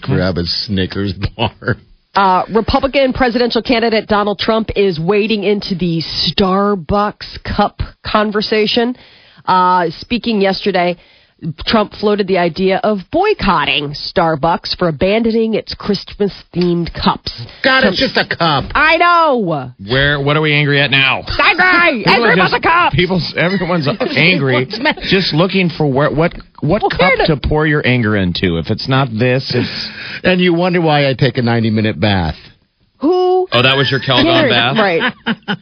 Grab 0.00 0.38
a 0.38 0.44
Snickers 0.44 1.12
bar. 1.12 1.74
Uh, 2.14 2.44
Republican 2.54 3.12
presidential 3.12 3.60
candidate 3.60 4.06
Donald 4.06 4.38
Trump 4.38 4.68
is 4.76 5.00
wading 5.00 5.42
into 5.42 5.74
the 5.74 6.00
Starbucks 6.00 7.42
cup 7.42 7.80
conversation. 8.06 8.94
Uh, 9.44 9.90
speaking 9.90 10.40
yesterday, 10.40 10.96
Trump 11.66 11.92
floated 11.92 12.26
the 12.26 12.38
idea 12.38 12.80
of 12.82 12.98
boycotting 13.12 13.90
Starbucks 13.90 14.76
for 14.78 14.88
abandoning 14.88 15.54
its 15.54 15.74
Christmas 15.74 16.32
themed 16.54 16.92
cups. 16.94 17.32
God, 17.62 17.84
it's 17.84 17.98
just 17.98 18.16
a 18.16 18.26
cup. 18.26 18.64
I 18.74 18.96
know. 18.96 19.74
Where? 19.88 20.20
What 20.20 20.36
are 20.36 20.40
we 20.40 20.52
angry 20.54 20.80
at 20.80 20.90
now? 20.90 21.22
Angry. 21.26 22.04
Angry 22.06 22.32
about 22.34 22.50
just- 22.50 22.52
the 22.54 22.60
cups. 22.60 22.96
People's 22.96 23.34
everyone's 23.36 23.86
angry, 24.16 24.66
just 25.02 25.34
looking 25.34 25.68
for 25.68 25.86
where, 25.86 26.10
what 26.10 26.32
what 26.60 26.82
Well, 26.82 26.90
cup 26.90 27.12
to 27.26 27.36
pour 27.48 27.66
your 27.66 27.86
anger 27.86 28.16
into. 28.16 28.56
If 28.58 28.70
it's 28.70 28.88
not 28.88 29.08
this, 29.10 29.52
it's 29.54 29.90
And 30.24 30.40
you 30.40 30.54
wonder 30.54 30.80
why 30.80 31.08
I 31.08 31.14
take 31.14 31.36
a 31.36 31.42
90 31.42 31.70
minute 31.70 32.00
bath. 32.00 32.36
Who? 33.00 33.46
oh, 33.52 33.62
that 33.62 33.76
was 33.76 33.90
your 33.90 34.00
Calgon 34.00 34.24
cares? 34.24 34.50
bath. 34.50 34.76
Right. 34.78 35.12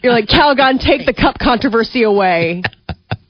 You're 0.03 0.13
like, 0.13 0.27
Calgon, 0.27 0.79
take 0.79 1.07
the 1.07 1.15
cup 1.15 1.39
controversy 1.41 2.05
away. 2.05 2.63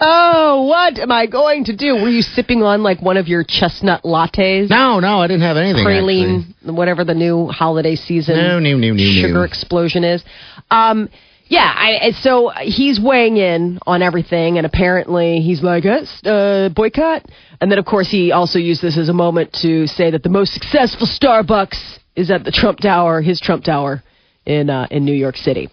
Oh, 0.04 0.64
what 0.66 0.98
am 0.98 1.12
I 1.12 1.26
going 1.26 1.66
to 1.66 1.76
do? 1.76 1.94
Were 1.94 2.08
you 2.08 2.22
sipping 2.22 2.62
on 2.64 2.82
like 2.82 3.00
one 3.00 3.16
of 3.16 3.28
your 3.28 3.44
chestnut 3.44 4.02
lattes? 4.02 4.68
No, 4.68 4.98
no, 4.98 5.20
I 5.20 5.28
didn't 5.28 5.42
have 5.42 5.56
anything. 5.56 5.84
praline, 5.86 6.54
whatever 6.74 7.04
the 7.04 7.14
new 7.14 7.46
holiday 7.46 7.94
season 7.94 8.36
No, 8.36 8.58
no, 8.58 8.76
no, 8.76 8.92
no, 8.92 9.20
sugar 9.20 9.34
no. 9.34 9.42
explosion 9.42 10.02
is. 10.02 10.24
Um, 10.72 11.08
yeah, 11.46 11.72
I, 11.76 12.10
so 12.22 12.50
he's 12.62 12.98
weighing 12.98 13.36
in 13.36 13.78
on 13.86 14.02
everything, 14.02 14.56
and 14.56 14.66
apparently 14.66 15.40
he's 15.40 15.62
like, 15.62 15.84
uh, 15.84 16.68
boycott. 16.70 17.26
And 17.60 17.70
then, 17.70 17.78
of 17.78 17.84
course, 17.84 18.10
he 18.10 18.32
also 18.32 18.58
used 18.58 18.82
this 18.82 18.96
as 18.98 19.08
a 19.08 19.12
moment 19.12 19.52
to 19.60 19.86
say 19.86 20.10
that 20.10 20.22
the 20.24 20.30
most 20.30 20.52
successful 20.54 21.06
Starbucks 21.06 21.98
is 22.16 22.30
at 22.30 22.44
the 22.44 22.50
Trump 22.50 22.80
Tower, 22.80 23.20
his 23.20 23.38
Trump 23.38 23.64
Tower 23.64 24.02
in 24.46 24.68
uh, 24.68 24.88
in 24.90 25.04
New 25.04 25.14
York 25.14 25.36
City. 25.36 25.68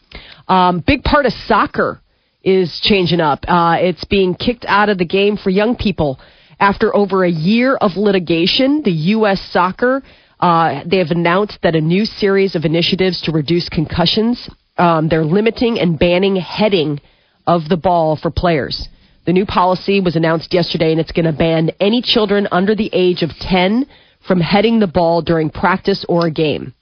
Um, 0.48 0.84
big 0.86 1.04
part 1.04 1.26
of 1.26 1.34
soccer 1.34 2.02
is 2.44 2.80
changing 2.82 3.22
up. 3.22 3.46
Uh, 3.48 3.78
it's 3.80 4.04
being 4.06 4.36
kicked 4.36 4.66
out 4.68 4.90
of 4.90 4.98
the 4.98 5.06
game 5.06 5.38
for 5.38 5.50
young 5.50 5.76
people 5.76 6.20
after 6.60 6.96
over 6.96 7.24
a 7.24 7.30
year 7.30 7.76
of 7.76 7.98
litigation. 7.98 8.82
The 8.84 8.92
U.S. 8.92 9.42
Soccer 9.52 10.04
uh, 10.40 10.84
they 10.86 10.98
have 10.98 11.12
announced 11.12 11.60
that 11.64 11.76
a 11.76 11.82
new 11.82 12.06
series 12.06 12.56
of 12.56 12.64
initiatives 12.64 13.22
to 13.22 13.32
reduce 13.32 13.68
concussions. 13.68 14.50
Um, 14.78 15.10
they're 15.10 15.26
limiting 15.26 15.80
and 15.80 16.00
banning 16.00 16.38
heading 16.38 17.02
of 17.46 17.68
the 17.68 17.78
ball 17.78 18.16
for 18.16 18.32
players. 18.32 18.88
The 19.26 19.34
new 19.34 19.46
policy 19.46 20.00
was 20.00 20.16
announced 20.16 20.54
yesterday, 20.54 20.92
and 20.92 21.00
it's 21.00 21.12
going 21.12 21.26
to 21.26 21.34
ban 21.34 21.72
any 21.80 22.02
children 22.02 22.48
under 22.52 22.74
the 22.74 22.90
age 22.94 23.22
of 23.22 23.32
10 23.32 23.86
from 24.26 24.40
heading 24.40 24.80
the 24.80 24.88
ball 24.88 25.22
during 25.22 25.50
practice 25.50 26.06
or 26.08 26.28
a 26.28 26.32
game. 26.32 26.74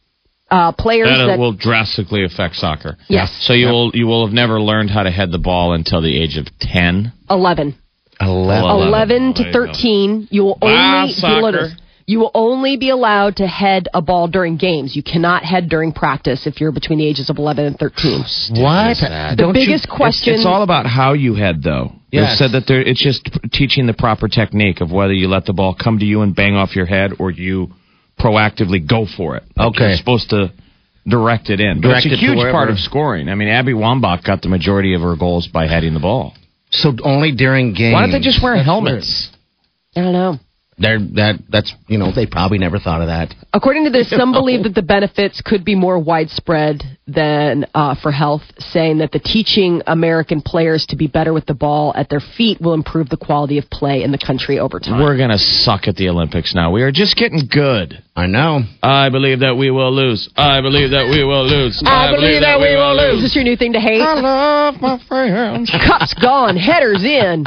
Uh, 0.50 0.72
players 0.72 1.10
That 1.10 1.26
that 1.26 1.40
will 1.40 1.52
drastically 1.52 2.24
affect 2.24 2.56
soccer. 2.56 2.98
Yes. 3.10 3.36
So 3.42 3.52
you 3.52 3.68
will 3.68 3.92
you 3.94 4.08
will 4.08 4.26
have 4.26 4.34
never 4.34 4.62
learned 4.62 4.90
how 4.90 5.04
to 5.04 5.12
head 5.12 5.30
the 5.32 5.40
ball 5.40 5.74
until 5.74 6.02
the 6.02 6.18
age 6.18 6.38
of 6.38 6.48
ten. 6.60 7.12
11. 7.30 7.76
11. 8.22 8.88
11 8.88 9.34
to 9.36 9.52
13, 9.52 10.28
you 10.32 10.44
will 10.44 10.58
only 10.62 11.14
be 11.14 11.22
allowed, 11.24 11.78
you 12.08 12.20
will 12.20 12.32
only 12.34 12.78
be 12.78 12.90
allowed 12.90 13.36
to 13.36 13.46
head 13.48 13.88
a 13.94 14.02
ball 14.02 14.28
during 14.28 14.58
games. 14.58 14.96
You 14.96 15.04
cannot 15.04 15.44
head 15.44 15.70
during 15.70 15.92
practice 15.92 16.48
if 16.48 16.60
you're 16.60 16.72
between 16.72 17.00
the 17.00 17.06
ages 17.06 17.30
of 17.30 17.38
11 17.38 17.66
and 17.66 17.78
13. 17.78 18.20
What? 18.64 18.98
The 18.98 19.36
Don't 19.38 19.50
you- 19.50 19.54
biggest 19.54 19.90
question 19.90 20.36
It's 20.36 20.46
all 20.46 20.64
about 20.64 20.86
how 20.88 21.14
you 21.14 21.36
head, 21.36 21.62
though. 21.62 21.92
Yes. 22.12 22.40
They 22.40 22.46
said 22.46 22.52
that 22.54 22.68
there, 22.68 22.82
it's 22.82 23.02
just 23.04 23.30
teaching 23.52 23.86
the 23.86 23.94
proper 23.94 24.30
technique 24.30 24.80
of 24.80 24.92
whether 24.92 25.14
you 25.14 25.28
let 25.28 25.46
the 25.46 25.54
ball 25.54 25.76
come 25.76 26.00
to 26.00 26.06
you 26.06 26.22
and 26.22 26.34
bang 26.34 26.56
off 26.56 26.76
your 26.76 26.86
head 26.86 27.12
or 27.20 27.30
you 27.30 27.72
proactively 28.20 28.86
go 28.88 29.06
for 29.06 29.36
it. 29.38 29.44
Like 29.56 29.68
Okay. 29.70 29.88
You're 29.90 29.98
supposed 29.98 30.30
to 30.32 30.52
direct 31.08 31.50
it 31.50 31.60
in. 31.60 31.82
But 31.82 31.90
Direct 31.90 32.06
it's 32.06 32.16
a 32.16 32.18
huge 32.18 32.38
wherever- 32.38 32.52
part 32.52 32.70
of 32.70 32.80
scoring. 32.80 33.30
I 33.30 33.36
mean, 33.36 33.48
Abby 33.48 33.74
Wambach 33.74 34.24
got 34.24 34.42
the 34.42 34.50
majority 34.50 34.94
of 34.94 35.02
her 35.02 35.16
goals 35.16 35.48
by 35.48 35.68
heading 35.68 35.94
the 35.94 36.00
ball. 36.00 36.34
So 36.72 36.94
only 37.04 37.32
during 37.32 37.74
games. 37.74 37.94
Why 37.94 38.02
don't 38.02 38.12
they 38.12 38.20
just 38.20 38.44
wear 38.44 38.56
That's 38.56 38.66
helmets? 38.66 39.30
I 39.96 40.02
don't 40.02 40.14
know. 40.14 40.40
Weird. 40.78 41.14
They're, 41.16 41.16
that, 41.16 41.44
that's, 41.50 41.74
you 41.88 41.98
know, 41.98 42.12
they 42.14 42.26
probably 42.26 42.58
never 42.58 42.80
thought 42.80 43.02
of 43.02 43.08
that. 43.08 43.34
According 43.54 43.86
to 43.86 43.90
this, 43.90 44.10
some 44.18 44.32
believe 44.32 44.64
that 44.64 44.76
the 44.76 44.82
benefits 44.82 45.42
could 45.42 45.66
be 45.66 45.76
more 45.76 46.00
widespread 46.00 46.84
than 47.08 47.66
uh, 47.74 47.96
for 48.02 48.12
health, 48.12 48.42
saying 48.58 49.00
that 49.00 49.12
the 49.12 49.20
teaching 49.20 49.82
American 49.88 50.42
players 50.42 50.86
to 50.90 50.96
be 50.96 51.08
better 51.08 51.34
with 51.34 51.46
the 51.46 51.54
ball 51.54 51.94
at 51.96 52.10
their 52.10 52.20
feet 52.20 52.60
will 52.60 52.74
improve 52.74 53.10
the 53.10 53.18
quality 53.18 53.58
of 53.58 53.70
play 53.70 54.04
in 54.04 54.12
the 54.12 54.18
country 54.18 54.60
over 54.60 54.80
time. 54.80 55.02
We're 55.02 55.18
going 55.18 55.30
to 55.30 55.38
suck 55.38 55.88
at 55.88 55.96
the 55.96 56.10
Olympics 56.10 56.54
now. 56.54 56.72
We 56.72 56.84
are 56.84 56.92
just 56.92 57.16
getting 57.16 57.48
good. 57.50 58.04
I 58.16 58.26
know. 58.26 58.62
I 58.82 59.10
believe 59.10 59.40
that 59.40 59.56
we 59.56 59.72
will 59.72 59.94
lose. 59.94 60.30
I 60.36 60.60
believe 60.62 60.92
that 60.92 61.08
we 61.10 61.24
will 61.24 61.46
lose. 61.48 61.82
I 61.86 62.12
believe 62.12 62.42
that 62.42 62.60
we 62.60 62.76
will 62.76 62.96
lose. 62.98 63.24
Is 63.24 63.30
this 63.30 63.36
your 63.36 63.44
new 63.44 63.56
thing 63.56 63.74
to 63.74 63.80
hate? 63.80 64.02
I 64.02 64.20
love 64.20 64.82
my 64.82 65.00
friends. 65.08 65.70
Cups 65.70 66.14
gone, 66.16 66.58
headers 66.58 67.04
in. 67.04 67.46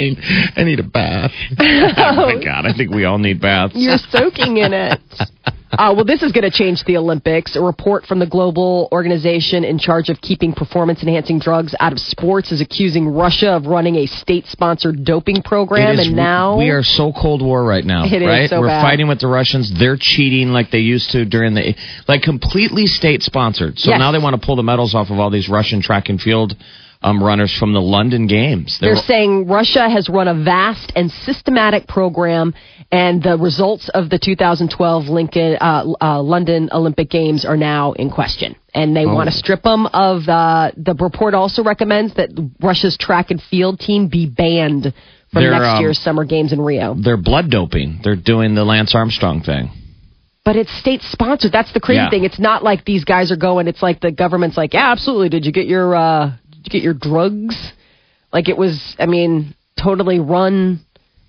I 0.00 0.64
need 0.64 0.80
a 0.80 0.84
bath. 0.84 1.30
oh 1.58 2.34
my 2.36 2.42
god! 2.42 2.66
I 2.66 2.72
think 2.76 2.90
we 2.90 3.04
all 3.04 3.18
need 3.18 3.40
baths. 3.40 3.74
You're 3.76 3.98
soaking 3.98 4.56
in 4.58 4.72
it. 4.72 5.00
Uh, 5.72 5.92
well, 5.94 6.04
this 6.04 6.20
is 6.24 6.32
going 6.32 6.42
to 6.42 6.50
change 6.50 6.82
the 6.84 6.96
Olympics. 6.96 7.54
A 7.54 7.60
report 7.62 8.04
from 8.04 8.18
the 8.18 8.26
global 8.26 8.88
organization 8.90 9.62
in 9.62 9.78
charge 9.78 10.08
of 10.08 10.20
keeping 10.20 10.52
performance 10.52 11.00
enhancing 11.00 11.38
drugs 11.38 11.76
out 11.78 11.92
of 11.92 12.00
sports 12.00 12.50
is 12.50 12.60
accusing 12.60 13.06
Russia 13.08 13.50
of 13.52 13.66
running 13.66 13.94
a 13.94 14.06
state 14.06 14.46
sponsored 14.48 15.04
doping 15.04 15.42
program. 15.44 15.96
Is- 15.96 16.08
and 16.08 16.16
now 16.16 16.58
we 16.58 16.70
are 16.70 16.82
so 16.82 17.12
Cold 17.12 17.40
War 17.40 17.62
right 17.64 17.84
now, 17.84 18.04
It 18.04 18.20
is 18.20 18.26
right? 18.26 18.50
so 18.50 18.58
We're 18.60 18.66
bad. 18.66 18.82
fighting 18.82 19.06
with 19.06 19.20
the 19.20 19.28
Russians. 19.28 19.72
They're 19.78 19.96
cheating 19.96 20.48
like 20.48 20.72
they 20.72 20.78
used 20.80 21.12
to 21.12 21.24
during 21.24 21.54
the 21.54 21.76
like 22.08 22.22
completely 22.22 22.86
state 22.86 23.22
sponsored. 23.22 23.78
So 23.78 23.90
Yes. 23.90 24.00
now 24.00 24.10
they 24.10 24.18
want 24.18 24.40
to 24.40 24.44
pull 24.44 24.56
the 24.56 24.64
medals 24.64 24.96
off 24.96 25.10
of 25.10 25.20
all 25.20 25.30
these 25.30 25.48
Russian 25.48 25.82
track 25.82 26.08
and 26.08 26.20
field 26.20 26.56
um, 27.02 27.22
runners 27.22 27.54
from 27.58 27.72
the 27.72 27.80
London 27.80 28.26
Games. 28.26 28.78
They're 28.80 28.94
They're- 28.94 29.02
saying 29.04 29.46
Russia 29.48 29.88
has 29.88 30.08
run 30.08 30.28
a 30.28 30.34
vast 30.34 30.92
and 30.94 31.10
systematic 31.10 31.86
program, 31.86 32.54
and 32.92 33.22
the 33.22 33.38
results 33.38 33.88
of 33.90 34.10
the 34.10 34.18
2012 34.18 35.04
Lincoln, 35.08 35.56
uh, 35.60 35.84
uh, 36.00 36.22
London 36.22 36.68
Olympic 36.72 37.08
Games 37.08 37.44
are 37.44 37.56
now 37.56 37.92
in 37.92 38.10
question. 38.10 38.54
And 38.74 38.94
they 38.94 39.06
want 39.06 39.28
to 39.30 39.34
strip 39.36 39.62
them 39.62 39.86
of 39.86 40.28
uh, 40.28 40.70
the 40.76 40.94
report. 40.94 41.34
Also 41.34 41.64
recommends 41.64 42.14
that 42.14 42.28
Russia's 42.60 42.96
track 42.96 43.30
and 43.30 43.40
field 43.42 43.80
team 43.80 44.08
be 44.08 44.26
banned 44.28 44.92
from 45.32 45.42
They're, 45.42 45.50
next 45.52 45.64
um, 45.76 45.80
year's 45.80 45.98
summer 45.98 46.24
games 46.24 46.52
in 46.52 46.60
Rio. 46.60 46.94
they're 46.94 47.16
blood 47.16 47.50
doping. 47.50 48.00
They're 48.04 48.16
doing 48.16 48.54
the 48.54 48.64
Lance 48.64 48.94
Armstrong 48.94 49.42
thing. 49.42 49.70
But 50.44 50.56
it's 50.56 50.72
state 50.78 51.02
sponsored. 51.02 51.52
That's 51.52 51.72
the 51.72 51.80
crazy 51.80 51.98
Yeah. 51.98 52.10
thing. 52.10 52.24
It's 52.24 52.38
not 52.38 52.62
like 52.64 52.84
these 52.84 53.04
guys 53.04 53.30
are 53.30 53.36
going. 53.36 53.68
It's 53.68 53.82
like 53.82 54.00
the 54.00 54.10
government's 54.10 54.56
like, 54.56 54.74
yeah, 54.74 54.90
absolutely. 54.90 55.28
Did 55.28 55.44
you 55.46 55.52
get 55.52 55.66
your 55.66 55.94
uh, 55.94 56.32
you 56.64 56.70
get 56.70 56.82
your 56.82 56.94
drugs? 56.94 57.56
Like 58.32 58.48
it 58.48 58.56
was. 58.56 58.96
I 58.98 59.06
mean, 59.06 59.54
totally 59.82 60.20
run 60.20 60.80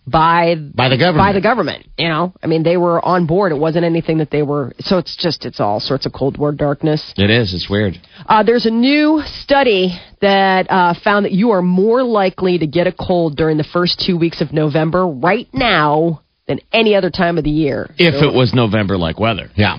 by 0.07 0.55
By 0.55 0.89
the 0.89 0.97
government. 0.97 1.17
by 1.17 1.33
the 1.33 1.41
government. 1.41 1.87
You 1.97 2.09
know, 2.09 2.33
I 2.43 2.47
mean, 2.47 2.63
they 2.63 2.77
were 2.77 3.03
on 3.03 3.27
board. 3.27 3.51
It 3.51 3.57
wasn't 3.59 3.85
anything 3.85 4.17
that 4.17 4.29
they 4.31 4.41
were. 4.43 4.73
So 4.79 4.97
it's 4.97 5.15
just 5.15 5.45
it's 5.45 5.59
all 5.59 5.79
sorts 5.79 6.05
of 6.05 6.13
Cold 6.13 6.37
War 6.37 6.51
darkness. 6.51 7.13
It 7.17 7.29
is. 7.29 7.53
It's 7.53 7.69
weird. 7.69 7.99
Uh, 8.25 8.43
there's 8.43 8.65
a 8.65 8.71
new 8.71 9.21
study 9.41 9.99
that 10.21 10.69
uh, 10.69 10.93
found 11.03 11.25
that 11.25 11.31
you 11.31 11.51
are 11.51 11.61
more 11.61 12.03
likely 12.03 12.57
to 12.59 12.67
get 12.67 12.87
a 12.87 12.91
cold 12.91 13.35
during 13.37 13.57
the 13.57 13.63
first 13.71 13.99
two 14.05 14.17
weeks 14.17 14.41
of 14.41 14.51
November 14.53 15.07
right 15.07 15.47
now 15.53 16.21
than 16.47 16.59
any 16.73 16.95
other 16.95 17.09
time 17.09 17.37
of 17.37 17.43
the 17.43 17.51
year. 17.51 17.89
If 17.97 18.21
it 18.23 18.33
was 18.33 18.53
November 18.53 18.97
like 18.97 19.19
weather. 19.19 19.49
Yeah. 19.55 19.77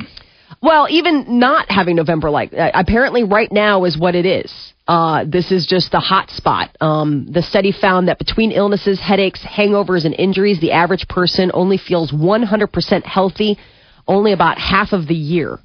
Well, 0.62 0.87
even 0.88 1.40
not 1.40 1.71
having 1.71 1.97
November 1.97 2.31
like 2.31 2.54
uh, 2.54 2.71
apparently 2.73 3.25
right 3.25 3.50
now 3.50 3.85
is 3.85 3.99
what 3.99 4.14
it 4.14 4.25
is. 4.25 4.52
Uh, 4.87 5.25
this 5.26 5.50
is 5.50 5.66
just 5.66 5.90
the 5.90 6.00
hot 6.00 6.31
spot. 6.31 6.76
Um, 6.81 7.26
the 7.31 7.42
study 7.42 7.73
found 7.73 8.09
that 8.09 8.19
between 8.19 8.52
illnesses, 8.52 9.00
headaches, 9.00 9.40
hangovers, 9.45 10.04
and 10.04 10.14
injuries, 10.14 10.61
the 10.61 10.73
average 10.73 11.07
person 11.09 11.50
only 11.52 11.78
feels 11.78 12.12
100% 12.12 13.04
healthy 13.04 13.59
only 14.07 14.33
about 14.33 14.59
half 14.59 14.92
of 14.92 15.07
the 15.07 15.14
year. 15.14 15.59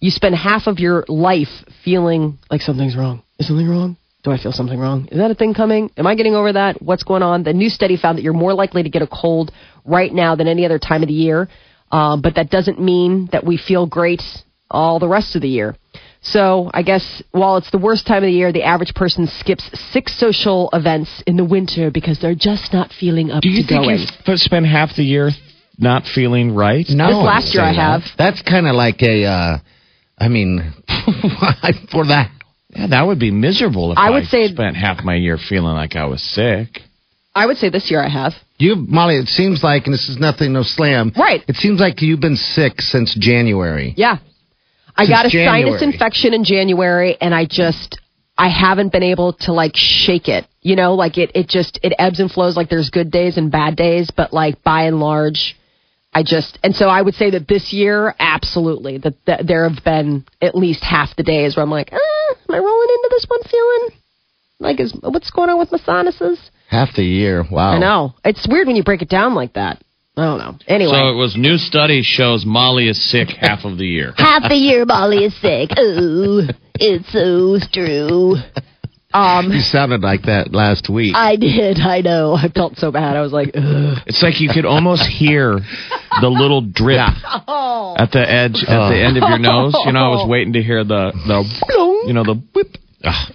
You 0.00 0.10
spend 0.10 0.34
half 0.34 0.66
of 0.66 0.78
your 0.78 1.04
life 1.08 1.48
feeling 1.84 2.38
like 2.50 2.60
something's 2.60 2.96
wrong. 2.96 3.22
Is 3.38 3.48
something 3.48 3.68
wrong? 3.68 3.96
Do 4.24 4.32
I 4.32 4.38
feel 4.38 4.52
something 4.52 4.78
wrong? 4.78 5.08
Is 5.10 5.18
that 5.18 5.30
a 5.30 5.34
thing 5.34 5.54
coming? 5.54 5.90
Am 5.96 6.06
I 6.06 6.14
getting 6.16 6.34
over 6.34 6.52
that? 6.52 6.82
What's 6.82 7.04
going 7.04 7.22
on? 7.22 7.44
The 7.44 7.52
new 7.52 7.68
study 7.68 7.96
found 7.96 8.18
that 8.18 8.22
you're 8.22 8.32
more 8.32 8.52
likely 8.52 8.82
to 8.82 8.88
get 8.88 9.02
a 9.02 9.06
cold 9.06 9.52
right 9.84 10.12
now 10.12 10.34
than 10.34 10.48
any 10.48 10.64
other 10.64 10.78
time 10.78 11.02
of 11.02 11.08
the 11.08 11.14
year. 11.14 11.48
Uh, 11.90 12.16
but 12.16 12.34
that 12.36 12.50
doesn't 12.50 12.80
mean 12.80 13.28
that 13.32 13.44
we 13.44 13.56
feel 13.56 13.86
great 13.86 14.22
all 14.70 14.98
the 14.98 15.08
rest 15.08 15.34
of 15.36 15.42
the 15.42 15.48
year. 15.48 15.76
So 16.20 16.70
I 16.74 16.82
guess 16.82 17.22
while 17.30 17.56
it's 17.56 17.70
the 17.70 17.78
worst 17.78 18.06
time 18.06 18.18
of 18.18 18.26
the 18.28 18.32
year, 18.32 18.52
the 18.52 18.64
average 18.64 18.92
person 18.94 19.26
skips 19.28 19.70
six 19.92 20.18
social 20.18 20.68
events 20.72 21.22
in 21.26 21.36
the 21.36 21.44
winter 21.44 21.90
because 21.90 22.18
they're 22.20 22.34
just 22.34 22.72
not 22.72 22.90
feeling 22.92 23.30
up 23.30 23.42
Do 23.42 23.48
you 23.48 23.62
to 23.62 23.68
think 23.68 23.84
going. 23.84 23.98
you 24.00 24.06
f- 24.26 24.38
spend 24.38 24.66
half 24.66 24.94
the 24.96 25.04
year 25.04 25.30
not 25.78 26.04
feeling 26.04 26.54
right? 26.54 26.84
No, 26.88 27.06
This 27.06 27.14
last 27.16 27.54
year 27.54 27.62
I 27.62 27.72
have. 27.72 28.02
That's 28.18 28.42
kind 28.42 28.66
of 28.66 28.74
like 28.74 29.00
a. 29.02 29.24
Uh, 29.24 29.58
I 30.18 30.26
mean, 30.28 30.74
for 31.92 32.04
that. 32.08 32.32
Yeah, 32.70 32.88
that 32.88 33.02
would 33.06 33.20
be 33.20 33.30
miserable 33.30 33.92
if 33.92 33.98
I 33.98 34.10
would 34.10 34.24
say- 34.26 34.48
spent 34.48 34.76
half 34.76 35.02
my 35.04 35.14
year 35.14 35.38
feeling 35.38 35.74
like 35.74 35.94
I 35.96 36.04
was 36.06 36.20
sick. 36.22 36.80
I 37.38 37.46
would 37.46 37.56
say 37.56 37.68
this 37.70 37.90
year 37.90 38.02
I 38.02 38.08
have. 38.08 38.32
You, 38.58 38.74
Molly, 38.76 39.16
it 39.16 39.28
seems 39.28 39.62
like, 39.62 39.86
and 39.86 39.94
this 39.94 40.08
is 40.08 40.18
nothing, 40.18 40.52
no 40.52 40.62
slam. 40.62 41.12
Right. 41.16 41.44
It 41.46 41.56
seems 41.56 41.78
like 41.80 42.02
you've 42.02 42.20
been 42.20 42.36
sick 42.36 42.80
since 42.80 43.14
January. 43.14 43.94
Yeah. 43.96 44.18
I 44.96 45.04
Since 45.04 45.08
got 45.16 45.26
a 45.26 45.28
January. 45.30 45.70
sinus 45.70 45.82
infection 45.82 46.34
in 46.34 46.42
January 46.42 47.16
and 47.20 47.32
I 47.34 47.46
just 47.46 48.00
I 48.36 48.48
haven't 48.48 48.90
been 48.90 49.04
able 49.04 49.34
to 49.44 49.52
like 49.52 49.72
shake 49.76 50.28
it. 50.28 50.44
You 50.62 50.74
know, 50.74 50.94
like 50.94 51.18
it 51.18 51.30
it 51.36 51.48
just 51.48 51.78
it 51.84 51.92
ebbs 51.98 52.18
and 52.18 52.30
flows 52.30 52.56
like 52.56 52.68
there's 52.68 52.90
good 52.90 53.10
days 53.12 53.36
and 53.36 53.50
bad 53.52 53.76
days, 53.76 54.10
but 54.10 54.32
like 54.32 54.62
by 54.64 54.82
and 54.82 54.98
large 54.98 55.56
I 56.12 56.24
just 56.24 56.58
and 56.64 56.74
so 56.74 56.88
I 56.88 57.00
would 57.00 57.14
say 57.14 57.30
that 57.30 57.46
this 57.46 57.72
year 57.72 58.14
absolutely 58.18 58.98
that, 58.98 59.14
that 59.26 59.46
there 59.46 59.68
have 59.68 59.84
been 59.84 60.24
at 60.42 60.56
least 60.56 60.82
half 60.82 61.14
the 61.16 61.22
days 61.22 61.54
where 61.54 61.62
I'm 61.62 61.70
like, 61.70 61.90
ah, 61.92 62.34
am 62.48 62.54
I 62.54 62.58
rolling 62.58 62.88
into 62.96 63.08
this 63.12 63.26
one 63.28 63.42
feeling 63.44 63.84
like 64.58 64.80
is 64.80 64.92
what's 65.00 65.30
going 65.30 65.50
on 65.50 65.58
with 65.60 65.70
my 65.70 65.78
sinuses? 65.78 66.40
Half 66.68 66.94
the 66.94 67.02
year. 67.02 67.44
Wow. 67.50 67.70
I 67.72 67.78
know. 67.78 68.14
It's 68.24 68.46
weird 68.48 68.66
when 68.66 68.76
you 68.76 68.84
break 68.84 69.02
it 69.02 69.08
down 69.08 69.34
like 69.34 69.54
that. 69.54 69.82
I 70.16 70.22
don't 70.24 70.38
know. 70.38 70.56
Anyway. 70.66 70.92
So 70.92 71.08
it 71.10 71.14
was 71.16 71.36
new 71.36 71.56
study 71.56 72.02
shows 72.02 72.44
Molly 72.44 72.88
is 72.88 73.10
sick 73.10 73.28
half 73.28 73.64
of 73.64 73.78
the 73.78 73.86
year. 73.86 74.12
half 74.18 74.42
the 74.48 74.56
year 74.56 74.84
Molly 74.84 75.24
is 75.24 75.40
sick. 75.40 75.70
Ooh, 75.78 76.42
it's 76.74 77.10
so 77.12 77.58
true. 77.72 78.34
Um, 79.14 79.50
You 79.52 79.60
sounded 79.60 80.02
like 80.02 80.22
that 80.24 80.52
last 80.52 80.90
week. 80.90 81.14
I 81.16 81.36
did. 81.36 81.78
I 81.80 82.02
know. 82.02 82.34
I 82.34 82.48
felt 82.48 82.76
so 82.76 82.90
bad. 82.92 83.16
I 83.16 83.22
was 83.22 83.32
like, 83.32 83.48
Ugh. 83.54 83.96
It's 84.06 84.22
like 84.22 84.40
you 84.40 84.50
could 84.52 84.66
almost 84.66 85.04
hear 85.08 85.60
the 86.20 86.28
little 86.28 86.60
drip 86.60 87.00
Oh. 87.46 87.94
at 87.98 88.10
the 88.12 88.20
edge, 88.20 88.62
at 88.68 88.88
the 88.90 89.00
end 89.00 89.16
of 89.16 89.26
your 89.28 89.38
nose. 89.38 89.72
You 89.86 89.92
know, 89.92 90.00
I 90.04 90.08
was 90.08 90.28
waiting 90.28 90.52
to 90.54 90.62
hear 90.62 90.84
the 90.84 91.12
the 91.26 92.04
you 92.06 92.12
know 92.12 92.24
the 92.24 92.34
whip. 92.54 92.76
Ugh. 93.04 93.32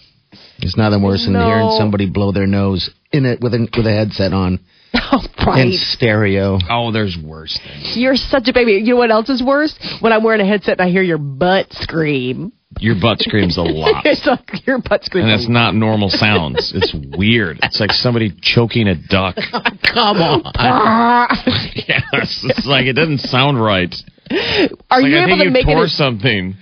It's 0.60 0.78
nothing 0.78 1.02
worse 1.02 1.24
than 1.24 1.34
No. 1.34 1.46
hearing 1.46 1.76
somebody 1.80 2.10
blow 2.10 2.32
their 2.32 2.48
nose 2.48 2.90
in 3.14 3.26
it 3.26 3.40
with 3.42 3.54
a 3.54 3.60
with 3.78 3.86
a 3.88 3.92
headset 3.92 4.34
on 4.34 4.60
oh, 4.96 5.24
in 5.40 5.46
right. 5.48 5.74
stereo. 5.74 6.58
Oh, 6.70 6.92
there's 6.92 7.18
worse 7.24 7.58
things. 7.64 7.94
You're 7.96 8.16
such 8.16 8.48
a 8.48 8.54
baby. 8.54 8.74
You 8.74 8.94
know 8.94 8.98
what 8.98 9.12
else 9.12 9.30
is 9.30 9.42
worse? 9.42 9.74
When 10.02 10.12
I'm 10.12 10.24
wearing 10.24 10.42
a 10.42 10.46
headset 10.46 10.80
and 10.80 10.88
I 10.88 10.92
hear 10.92 11.02
your 11.04 11.18
butt 11.20 11.68
scream. 11.72 12.52
Your 12.80 12.96
butt 13.00 13.20
screams 13.20 13.58
a 13.58 13.62
lot. 13.62 14.04
It's 14.06 14.26
like 14.26 14.66
your 14.68 14.80
butt 14.82 15.04
screams. 15.04 15.26
And 15.30 15.32
that's 15.40 15.48
not 15.50 15.76
normal 15.76 16.10
sounds. 16.10 16.74
It's 16.76 16.94
weird. 17.18 17.60
It's 17.62 17.80
like 17.80 17.92
somebody 17.92 18.34
choking 18.42 18.88
a 18.88 18.96
duck. 18.96 19.36
Come 19.94 20.18
on. 20.18 20.42
yes, 21.76 22.42
it's 22.44 22.66
like 22.66 22.86
it 22.88 22.94
doesn't 22.94 23.20
sound 23.20 23.62
right. 23.64 23.94
Are 24.90 25.02
Like 25.02 25.12
you 25.12 25.18
I 25.18 25.24
able 25.24 25.28
think 25.28 25.40
to 25.40 25.46
you 25.46 25.52
make 25.52 25.68
it? 25.68 25.74
tore 25.74 25.86
A, 25.86 25.88
something. 25.88 26.56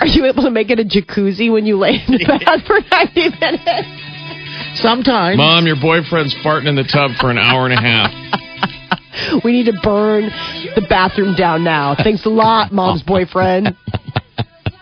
are 0.00 0.06
you 0.06 0.24
able 0.26 0.42
to 0.44 0.50
make 0.50 0.70
it 0.70 0.78
a 0.80 0.84
jacuzzi 0.84 1.52
when 1.52 1.66
you 1.66 1.76
lay 1.78 2.00
in 2.06 2.12
the 2.16 2.24
bath 2.26 2.66
for 2.66 2.80
90 2.80 3.20
minutes? 3.40 3.88
Sometimes. 4.76 5.36
Mom, 5.36 5.66
your 5.66 5.80
boyfriend's 5.80 6.34
farting 6.44 6.68
in 6.68 6.74
the 6.76 6.84
tub 6.84 7.12
for 7.20 7.30
an 7.30 7.38
hour 7.38 7.66
and 7.66 7.74
a 7.74 7.80
half. 7.80 8.12
We 9.42 9.52
need 9.52 9.66
to 9.66 9.80
burn 9.82 10.24
the 10.74 10.84
bathroom 10.88 11.34
down 11.34 11.64
now. 11.64 11.96
Thanks 11.96 12.26
a 12.26 12.28
lot, 12.28 12.70
mom's 12.70 13.02
oh. 13.06 13.08
boyfriend. 13.08 13.74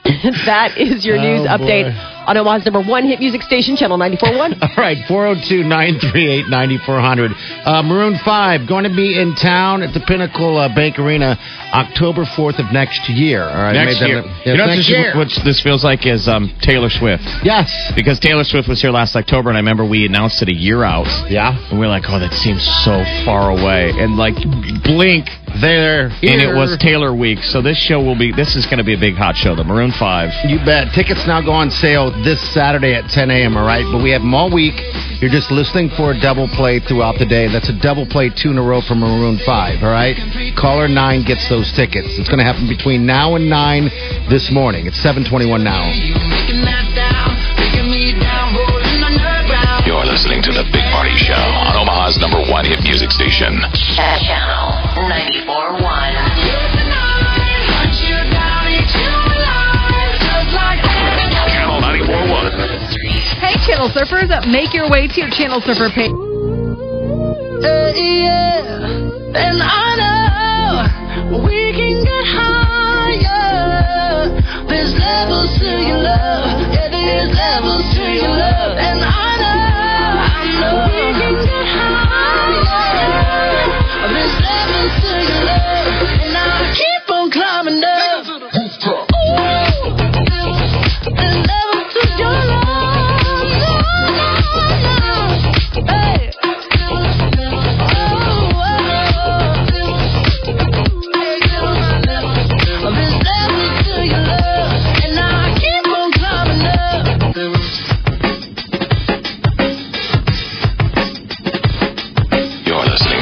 that 0.45 0.77
is 0.77 1.05
your 1.05 1.17
news 1.17 1.47
Oh, 1.49 1.57
update 1.57 1.89
boy. 1.89 2.25
on 2.29 2.37
Omaha's 2.37 2.65
number 2.67 2.83
one 2.83 3.05
hit 3.09 3.21
music 3.21 3.41
station, 3.43 3.75
Channel 3.77 3.97
94.1. 3.99 4.61
All 4.63 4.69
right, 4.77 4.99
402 5.09 5.65
938 5.65 6.45
9400. 6.49 7.33
Uh, 7.65 7.83
Maroon 7.83 8.19
5 8.25 8.69
going 8.69 8.85
to 8.85 8.93
be 8.95 9.19
in 9.19 9.35
town 9.35 9.83
at 9.83 9.95
the 9.95 10.01
Pinnacle 10.07 10.59
uh, 10.59 10.69
Bank 10.75 10.99
Arena 10.99 11.39
October 11.73 12.25
4th 12.25 12.61
of 12.61 12.71
next 12.73 13.09
year. 13.09 13.43
All 13.45 13.65
right, 13.65 13.73
Next 13.73 14.01
made 14.01 14.09
year. 14.09 14.23
that- 14.23 14.47
you 14.47 14.57
know 14.57 14.65
what 14.69 14.77
next 14.77 14.89
this, 14.89 14.91
year. 14.91 15.17
what 15.17 15.29
this 15.45 15.61
feels 15.63 15.83
like 15.85 16.05
is 16.07 16.29
um, 16.29 16.53
Taylor 16.61 16.91
Swift. 16.91 17.25
Yes. 17.43 17.73
Because 17.97 18.21
Taylor 18.21 18.45
Swift 18.45 18.69
was 18.69 18.81
here 18.83 18.91
last 18.91 19.17
October, 19.17 19.49
and 19.49 19.57
I 19.57 19.61
remember 19.61 19.85
we 19.89 20.05
announced 20.05 20.43
it 20.43 20.49
a 20.49 20.55
year 20.55 20.85
out. 20.85 21.09
Yeah. 21.31 21.57
And 21.71 21.81
we 21.81 21.87
are 21.87 21.89
like, 21.89 22.05
oh, 22.09 22.19
that 22.21 22.33
seems 22.35 22.61
so 22.85 23.01
far 23.25 23.51
away. 23.51 23.89
And 23.97 24.17
like, 24.21 24.37
blink, 24.85 25.29
There. 25.61 26.11
and 26.11 26.41
it 26.43 26.55
was 26.55 26.77
Taylor 26.79 27.15
week. 27.15 27.43
So 27.43 27.63
this 27.63 27.79
show 27.79 28.03
will 28.03 28.19
be, 28.19 28.33
this 28.33 28.57
is 28.57 28.67
going 28.67 28.79
to 28.79 28.85
be 28.85 28.95
a 28.95 28.99
big 28.99 29.15
hot 29.15 29.37
show, 29.37 29.55
the 29.55 29.65
Maroon 29.65 29.93
5. 29.93 30.51
You 30.51 30.59
bet. 30.65 30.93
Tickets 30.95 31.27
now 31.27 31.41
go 31.41 31.53
on 31.53 31.71
sale 31.71 32.11
this 32.25 32.41
Saturday 32.53 32.95
at 32.95 33.11
10 33.11 33.31
a.m., 33.31 33.57
all 33.57 33.67
right? 33.67 33.85
But 33.91 34.03
we 34.03 34.11
have 34.11 34.23
them 34.23 34.35
all 34.35 34.51
week. 34.53 34.75
You're 35.23 35.31
just 35.31 35.51
listening 35.51 35.91
for 35.97 36.11
a 36.13 36.21
double 36.21 36.49
play 36.49 36.81
throughout 36.81 37.19
the 37.19 37.27
day. 37.27 37.47
That's 37.49 37.69
a 37.71 37.79
double 37.81 38.05
play 38.07 38.31
two 38.35 38.51
in 38.51 38.59
a 38.59 38.63
row 38.63 38.81
from 38.83 39.01
Maroon 39.01 39.39
5, 39.39 39.83
all 39.83 39.91
right? 39.91 40.17
Caller 40.57 40.89
9 40.89 41.23
gets 41.25 41.49
those 41.49 41.71
tickets. 41.73 42.09
It's 42.19 42.29
going 42.29 42.43
to 42.43 42.45
happen 42.45 42.67
between 42.67 43.07
now 43.07 43.37
and 43.37 43.49
9 43.49 43.85
this 44.29 44.51
morning. 44.51 44.87
It's 44.87 45.01
721 45.03 45.63
now. 45.63 45.87
You're 49.87 50.05
listening 50.05 50.43
to 50.43 50.53
The 50.53 50.65
Big 50.73 50.85
Party 50.91 51.15
Show 51.17 51.35
on 51.35 51.77
Omaha's 51.77 52.19
number 52.19 52.41
one 52.51 52.65
hit 52.65 52.83
music 52.83 53.11
station. 53.11 53.61
Channel 53.95 54.03
94.1. 54.03 54.35
Channel 54.35 54.73
94.1. 54.73 54.74
Hey, 63.43 63.55
Channel 63.67 63.89
Surfers, 63.91 64.31
uh, 64.31 64.47
make 64.51 64.73
your 64.73 64.89
way 64.89 65.09
to 65.09 65.21
your 65.21 65.31
Channel 65.31 65.61
Surfer 65.61 65.91
page. 65.91 66.13
And 69.35 69.63
I 69.63 69.97
know 69.99 71.43
we 71.45 71.73
can 71.75 72.05
get 72.05 72.25
higher. 72.39 74.29
There's 74.69 74.95
levels 74.95 75.59
to 75.59 75.67
your 75.67 75.99
love. 75.99 76.73
Yeah, 76.73 76.89
there's 76.89 77.35
levels 77.35 77.83
to 77.95 78.03
your 78.15 78.31
love. 78.31 78.79
And 78.79 79.01
I 79.03 79.44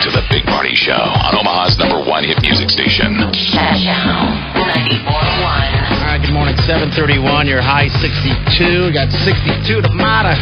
to 0.03 0.11
The 0.11 0.27
Big 0.35 0.43
Party 0.51 0.75
Show 0.75 0.99
on 0.99 1.39
Omaha's 1.39 1.79
number 1.79 2.03
one 2.03 2.27
hit 2.27 2.35
music 2.43 2.75
station. 2.75 3.15
Channel 3.55 4.35
94.1. 4.59 5.07
All 5.07 6.11
right, 6.11 6.19
good 6.19 6.35
morning. 6.35 6.59
731, 6.67 7.47
your 7.47 7.63
high 7.63 7.87
62. 8.03 8.91
We 8.91 8.91
got 8.91 9.15
62 9.23 9.63
tomorrow. 9.79 10.35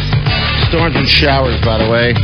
Storms 0.65 0.97
and 0.97 1.05
showers, 1.05 1.61
by 1.61 1.77
the 1.77 1.85
way. 1.85 2.17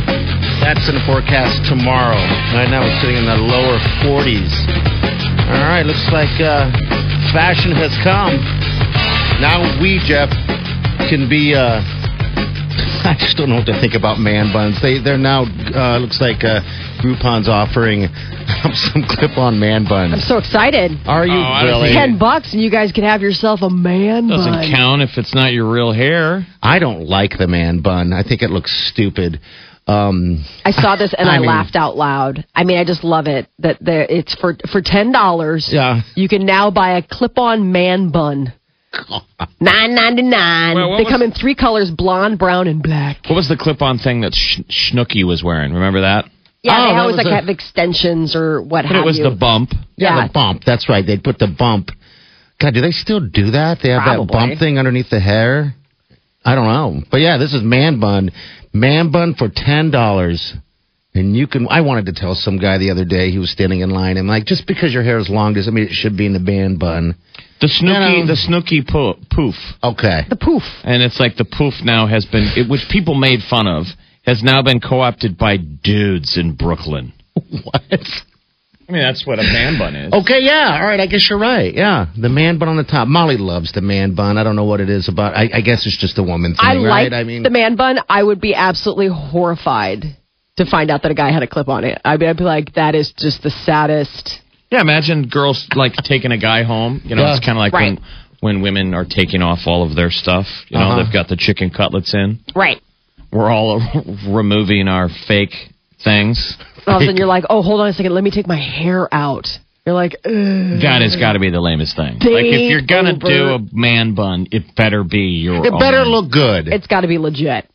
That's 0.58 0.82
in 0.90 0.98
the 0.98 1.04
forecast 1.06 1.62
tomorrow. 1.70 2.18
Right 2.58 2.66
now, 2.74 2.82
we're 2.82 2.98
sitting 2.98 3.22
in 3.22 3.30
the 3.30 3.38
lower 3.38 3.78
40s. 4.02 4.50
All 5.46 5.62
right, 5.70 5.86
looks 5.86 6.10
like 6.10 6.34
uh, 6.42 6.74
fashion 7.30 7.70
has 7.70 7.94
come. 8.02 8.34
Now 9.38 9.62
we, 9.78 10.02
Jeff, 10.02 10.26
can 11.06 11.30
be 11.30 11.54
uh, 11.54 11.86
I 13.06 13.14
just 13.14 13.38
don't 13.38 13.48
know 13.48 13.62
what 13.62 13.70
to 13.70 13.78
think 13.78 13.94
about 13.94 14.18
man 14.18 14.52
buns. 14.52 14.82
They 14.82 14.98
they're 14.98 15.16
now 15.16 15.46
uh, 15.46 16.02
looks 16.02 16.20
like 16.20 16.42
uh, 16.42 16.66
Groupon's 16.98 17.48
offering 17.48 18.06
some 18.74 19.04
clip-on 19.08 19.58
man 19.58 19.84
bun. 19.88 20.12
I'm 20.12 20.20
so 20.20 20.38
excited. 20.38 20.92
Are 21.06 21.26
you 21.26 21.32
Oh, 21.38 21.64
really? 21.64 21.92
Ten 21.92 22.18
bucks 22.18 22.52
and 22.52 22.62
you 22.62 22.70
guys 22.70 22.92
can 22.92 23.04
have 23.04 23.20
yourself 23.22 23.60
a 23.62 23.70
man 23.70 24.28
bun. 24.28 24.36
Doesn't 24.38 24.52
bun. 24.52 24.70
count 24.74 25.02
if 25.02 25.10
it's 25.16 25.34
not 25.34 25.52
your 25.52 25.70
real 25.70 25.92
hair. 25.92 26.46
I 26.62 26.78
don't 26.78 27.06
like 27.06 27.38
the 27.38 27.46
man 27.46 27.80
bun. 27.80 28.12
I 28.12 28.22
think 28.22 28.42
it 28.42 28.50
looks 28.50 28.72
stupid. 28.92 29.40
Um, 29.86 30.44
I 30.66 30.70
saw 30.72 30.96
this 30.96 31.14
and 31.16 31.28
I 31.30 31.36
I, 31.36 31.38
mean- 31.38 31.46
laughed 31.48 31.74
out 31.76 31.96
loud. 31.96 32.44
I 32.54 32.64
mean, 32.64 32.78
I 32.78 32.84
just 32.84 33.04
love 33.04 33.26
it 33.26 33.48
that 33.60 33.78
there 33.80 34.02
it's 34.08 34.34
for 34.34 34.56
for 34.70 34.82
ten 34.82 35.12
dollars. 35.12 35.68
Yeah. 35.72 36.02
you 36.14 36.28
can 36.28 36.44
now 36.44 36.70
buy 36.70 36.98
a 36.98 37.02
clip-on 37.02 37.72
man 37.72 38.10
bun. 38.10 38.52
Nine 39.60 39.94
ninety 39.94 40.22
nine. 40.22 40.74
Well, 40.76 40.96
They 40.96 41.04
come 41.04 41.22
in 41.22 41.30
three 41.32 41.54
colors: 41.54 41.90
blonde, 41.90 42.38
brown, 42.38 42.66
and 42.68 42.82
black. 42.82 43.18
What 43.28 43.36
was 43.36 43.48
the 43.48 43.56
clip-on 43.56 43.98
thing 43.98 44.22
that 44.22 44.34
Sh- 44.34 44.60
Schnooky 44.92 45.24
was 45.26 45.42
wearing? 45.44 45.72
Remember 45.74 46.00
that? 46.02 46.24
Yeah, 46.62 46.76
Oh, 46.76 46.92
they 46.92 46.98
always 46.98 47.16
like 47.16 47.26
a- 47.26 47.34
have 47.36 47.48
extensions 47.48 48.34
or 48.34 48.60
what 48.60 48.82
But 48.82 48.86
have 48.92 49.02
it 49.02 49.04
was 49.04 49.18
you. 49.18 49.24
the 49.24 49.30
bump. 49.36 49.72
yeah, 49.96 50.16
Yeah. 50.16 50.26
the 50.26 50.32
bump. 50.32 50.64
That's 50.64 50.88
right. 50.88 51.06
They'd 51.06 51.22
put 51.22 51.38
the 51.38 51.46
bump. 51.46 51.90
God, 52.60 52.74
do 52.74 52.80
they 52.80 52.90
still 52.90 53.20
do 53.20 53.52
that? 53.52 53.78
They 53.80 53.90
have 53.90 54.04
that 54.04 54.26
bump 54.26 54.58
thing 54.58 54.78
underneath 54.78 55.10
the 55.10 55.20
hair. 55.20 55.74
I 56.44 56.54
don't 56.54 56.66
know, 56.66 57.02
but 57.10 57.20
yeah, 57.20 57.36
this 57.36 57.54
is 57.54 57.62
man 57.62 58.00
bun. 58.00 58.30
Man 58.72 59.10
bun 59.12 59.34
for 59.34 59.48
ten 59.48 59.90
dollars. 59.90 60.54
And 61.14 61.34
you 61.36 61.46
can. 61.46 61.66
I 61.68 61.80
wanted 61.80 62.06
to 62.06 62.12
tell 62.12 62.34
some 62.34 62.58
guy 62.58 62.78
the 62.78 62.90
other 62.90 63.04
day. 63.04 63.30
He 63.30 63.38
was 63.38 63.50
standing 63.50 63.80
in 63.80 63.90
line. 63.90 64.16
I'm 64.18 64.28
like, 64.28 64.44
just 64.44 64.66
because 64.66 64.92
your 64.92 65.02
hair 65.02 65.18
is 65.18 65.28
long 65.28 65.54
doesn't 65.54 65.72
mean 65.74 65.84
it 65.84 65.92
should 65.92 66.16
be 66.16 66.26
in 66.26 66.32
the 66.32 66.38
man 66.38 66.76
bun. 66.76 67.16
The 67.60 67.66
Snooki, 67.66 68.12
You 68.18 68.20
know. 68.20 68.26
the 68.26 68.34
Snooki 68.34 68.86
po- 68.88 69.18
poof, 69.30 69.56
Okay. 69.82 70.26
the 70.28 70.36
poof. 70.36 70.62
and 70.84 71.02
it's 71.02 71.18
like 71.18 71.36
the 71.36 71.44
poof 71.44 71.74
now 71.82 72.06
has 72.06 72.24
been, 72.26 72.44
it, 72.56 72.68
which 72.68 72.88
people 72.88 73.14
made 73.16 73.42
fun 73.42 73.66
of, 73.66 73.86
has 74.28 74.42
now 74.42 74.62
been 74.62 74.80
co-opted 74.80 75.36
by 75.38 75.56
dudes 75.56 76.36
in 76.36 76.54
Brooklyn. 76.54 77.12
what? 77.34 77.82
I 78.88 78.92
mean, 78.92 79.02
that's 79.02 79.26
what 79.26 79.38
a 79.38 79.42
man 79.42 79.78
bun 79.78 79.94
is. 79.94 80.12
Okay, 80.14 80.38
yeah. 80.40 80.78
All 80.80 80.86
right, 80.86 80.98
I 81.00 81.06
guess 81.06 81.26
you're 81.28 81.38
right. 81.38 81.74
Yeah, 81.74 82.06
the 82.16 82.28
man 82.30 82.58
bun 82.58 82.68
on 82.68 82.76
the 82.78 82.84
top. 82.84 83.06
Molly 83.06 83.36
loves 83.36 83.72
the 83.72 83.82
man 83.82 84.14
bun. 84.14 84.38
I 84.38 84.44
don't 84.44 84.56
know 84.56 84.64
what 84.64 84.80
it 84.80 84.88
is 84.88 85.08
about. 85.08 85.34
I, 85.36 85.48
I 85.52 85.60
guess 85.60 85.86
it's 85.86 85.98
just 85.98 86.16
a 86.18 86.22
woman 86.22 86.52
thing, 86.52 86.60
I 86.60 86.76
right? 86.76 87.10
like 87.10 87.12
I 87.12 87.24
mean, 87.24 87.42
the 87.42 87.50
man 87.50 87.76
bun. 87.76 87.98
I 88.08 88.22
would 88.22 88.40
be 88.40 88.54
absolutely 88.54 89.08
horrified 89.08 90.04
to 90.56 90.64
find 90.64 90.90
out 90.90 91.02
that 91.02 91.10
a 91.10 91.14
guy 91.14 91.30
had 91.32 91.42
a 91.42 91.46
clip 91.46 91.68
on 91.68 91.84
it. 91.84 92.00
I'd 92.04 92.18
be, 92.18 92.26
I'd 92.26 92.36
be 92.38 92.44
like, 92.44 92.74
that 92.74 92.94
is 92.94 93.12
just 93.16 93.42
the 93.42 93.50
saddest. 93.50 94.40
Yeah, 94.70 94.80
imagine 94.80 95.28
girls 95.28 95.66
like 95.74 95.92
taking 96.02 96.32
a 96.32 96.38
guy 96.38 96.62
home. 96.62 97.02
You 97.04 97.14
know, 97.14 97.22
Yeah. 97.22 97.36
it's 97.36 97.44
kind 97.44 97.56
of 97.58 97.60
like 97.60 97.72
Right. 97.74 97.98
when 97.98 98.04
when 98.40 98.62
women 98.62 98.94
are 98.94 99.04
taking 99.04 99.42
off 99.42 99.60
all 99.66 99.82
of 99.88 99.96
their 99.96 100.10
stuff. 100.10 100.46
You 100.68 100.78
know, 100.78 100.84
Uh-huh. 100.90 101.02
they've 101.02 101.12
got 101.12 101.28
the 101.28 101.36
chicken 101.36 101.70
cutlets 101.70 102.14
in. 102.14 102.38
Right. 102.54 102.80
We're 103.32 103.50
all 103.50 103.80
removing 104.28 104.88
our 104.88 105.08
fake 105.26 105.54
things. 106.02 106.56
All 106.86 106.96
of 106.96 107.02
a 107.02 107.04
sudden, 107.04 107.16
you're 107.16 107.26
like, 107.26 107.44
oh, 107.50 107.62
hold 107.62 107.80
on 107.80 107.88
a 107.88 107.92
second. 107.92 108.14
Let 108.14 108.24
me 108.24 108.30
take 108.30 108.46
my 108.46 108.58
hair 108.58 109.12
out. 109.12 109.46
You're 109.84 109.94
like, 109.94 110.16
Ugh. 110.24 110.82
God, 110.82 111.00
it's 111.00 111.16
got 111.16 111.32
to 111.32 111.38
be 111.38 111.50
the 111.50 111.60
lamest 111.60 111.96
thing. 111.96 112.18
Day 112.18 112.30
like 112.30 112.44
if 112.44 112.70
you're 112.70 112.82
gonna 112.82 113.14
over. 113.14 113.26
do 113.26 113.44
a 113.54 113.58
man 113.72 114.14
bun, 114.14 114.46
it 114.52 114.76
better 114.76 115.02
be 115.02 115.40
your. 115.40 115.64
it 115.64 115.72
better 115.78 116.00
own. 116.00 116.08
look 116.08 116.30
good. 116.30 116.68
it's 116.68 116.86
got 116.86 117.02
to 117.02 117.08
be 117.08 117.16
legit. 117.16 117.66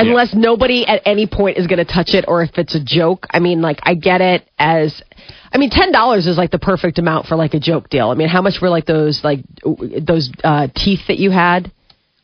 Unless 0.00 0.34
nobody 0.34 0.86
at 0.86 1.02
any 1.04 1.26
point 1.26 1.58
is 1.58 1.66
going 1.66 1.84
to 1.84 1.90
touch 1.90 2.10
it, 2.10 2.26
or 2.28 2.42
if 2.42 2.50
it's 2.56 2.74
a 2.74 2.84
joke. 2.84 3.26
I 3.30 3.40
mean, 3.40 3.60
like 3.62 3.80
I 3.82 3.94
get 3.94 4.20
it 4.20 4.48
as, 4.58 5.02
I 5.52 5.58
mean, 5.58 5.70
ten 5.70 5.90
dollars 5.90 6.26
is 6.26 6.36
like 6.36 6.50
the 6.50 6.58
perfect 6.58 6.98
amount 6.98 7.26
for 7.26 7.34
like 7.34 7.54
a 7.54 7.60
joke 7.60 7.88
deal. 7.88 8.10
I 8.10 8.14
mean, 8.14 8.28
how 8.28 8.42
much 8.42 8.60
were 8.60 8.68
like 8.68 8.86
those 8.86 9.22
like 9.24 9.40
those 9.64 10.30
uh, 10.44 10.68
teeth 10.74 11.00
that 11.08 11.18
you 11.18 11.30
had? 11.30 11.72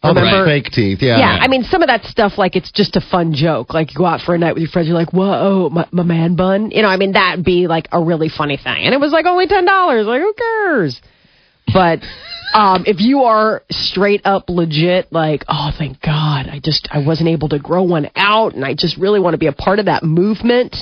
Oh, 0.04 0.12
Remember? 0.12 0.44
fake 0.44 0.70
teeth. 0.70 0.98
Yeah. 1.00 1.18
Yeah, 1.18 1.38
I 1.40 1.48
mean, 1.48 1.62
some 1.64 1.82
of 1.82 1.88
that 1.88 2.04
stuff, 2.04 2.32
like, 2.36 2.56
it's 2.56 2.70
just 2.70 2.94
a 2.94 3.00
fun 3.00 3.32
joke. 3.32 3.72
Like, 3.72 3.92
you 3.92 3.98
go 3.98 4.04
out 4.04 4.20
for 4.20 4.34
a 4.34 4.38
night 4.38 4.52
with 4.52 4.60
your 4.62 4.70
friends, 4.70 4.86
you're 4.86 4.96
like, 4.96 5.14
whoa, 5.14 5.70
my, 5.70 5.88
my 5.92 6.02
man 6.02 6.36
bun. 6.36 6.70
You 6.70 6.82
know, 6.82 6.88
I 6.88 6.98
mean, 6.98 7.12
that'd 7.12 7.42
be, 7.42 7.66
like, 7.66 7.88
a 7.90 8.02
really 8.02 8.28
funny 8.28 8.58
thing. 8.58 8.84
And 8.84 8.92
it 8.92 9.00
was, 9.00 9.12
like, 9.12 9.24
only 9.24 9.46
$10. 9.46 10.04
Like, 10.04 10.20
who 10.20 10.34
cares? 10.34 11.00
But 11.72 12.00
um, 12.54 12.84
if 12.86 13.00
you 13.00 13.22
are 13.22 13.62
straight 13.70 14.20
up 14.26 14.50
legit, 14.50 15.10
like, 15.10 15.44
oh, 15.48 15.70
thank 15.78 16.02
God, 16.02 16.48
I 16.48 16.60
just, 16.62 16.86
I 16.92 16.98
wasn't 16.98 17.30
able 17.30 17.48
to 17.48 17.58
grow 17.58 17.84
one 17.84 18.10
out, 18.14 18.54
and 18.54 18.62
I 18.62 18.74
just 18.74 18.98
really 18.98 19.20
want 19.20 19.32
to 19.32 19.38
be 19.38 19.46
a 19.46 19.52
part 19.52 19.78
of 19.78 19.86
that 19.86 20.02
movement, 20.02 20.76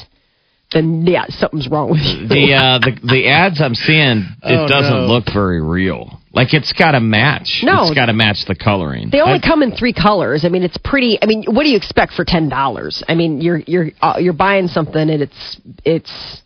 then, 0.72 1.06
yeah, 1.06 1.24
something's 1.28 1.68
wrong 1.68 1.90
with 1.90 2.00
you. 2.00 2.28
the 2.28 2.54
uh, 2.54 2.78
the 2.78 2.98
the 3.06 3.28
ads 3.28 3.60
I'm 3.60 3.74
seeing, 3.74 4.18
it 4.42 4.58
Oh, 4.58 4.66
doesn't 4.68 5.00
no. 5.00 5.06
look 5.06 5.24
very 5.32 5.60
real. 5.62 6.18
Like 6.34 6.54
it's 6.54 6.72
got 6.72 6.92
to 6.92 7.00
match. 7.00 7.60
No. 7.62 7.82
it's 7.86 7.94
got 7.94 8.06
to 8.06 8.14
match 8.14 8.46
the 8.48 8.54
coloring. 8.54 9.10
They 9.12 9.20
only 9.20 9.40
I- 9.42 9.46
come 9.46 9.62
in 9.62 9.72
three 9.72 9.92
colors. 9.92 10.44
I 10.44 10.48
mean, 10.48 10.62
it's 10.62 10.78
pretty. 10.82 11.18
I 11.20 11.26
mean, 11.26 11.44
what 11.46 11.62
do 11.64 11.68
you 11.68 11.76
expect 11.76 12.14
for 12.14 12.24
ten 12.24 12.48
dollars? 12.48 13.02
I 13.06 13.14
mean, 13.14 13.40
you're 13.42 13.58
you're 13.66 13.90
uh, 14.00 14.14
you're 14.18 14.32
buying 14.32 14.68
something, 14.68 15.10
and 15.10 15.20
it's 15.22 15.60
it's 15.84 16.42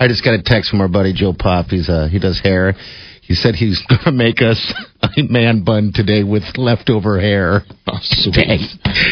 I 0.00 0.08
just 0.08 0.24
got 0.24 0.34
a 0.34 0.42
text 0.42 0.70
from 0.70 0.80
our 0.80 0.88
buddy 0.88 1.12
Joe 1.12 1.32
Pop. 1.38 1.66
He's 1.66 1.88
uh, 1.88 2.08
he 2.10 2.18
does 2.18 2.40
hair. 2.40 2.74
He 3.28 3.34
said 3.34 3.54
he's 3.54 3.80
going 3.88 4.00
to 4.04 4.12
make 4.12 4.40
us 4.40 4.72
a 5.02 5.08
man 5.28 5.62
bun 5.62 5.92
today 5.94 6.24
with 6.24 6.42
leftover 6.56 7.20
hair. 7.20 7.60
Oh, 7.86 7.98
sweet. 8.02 8.34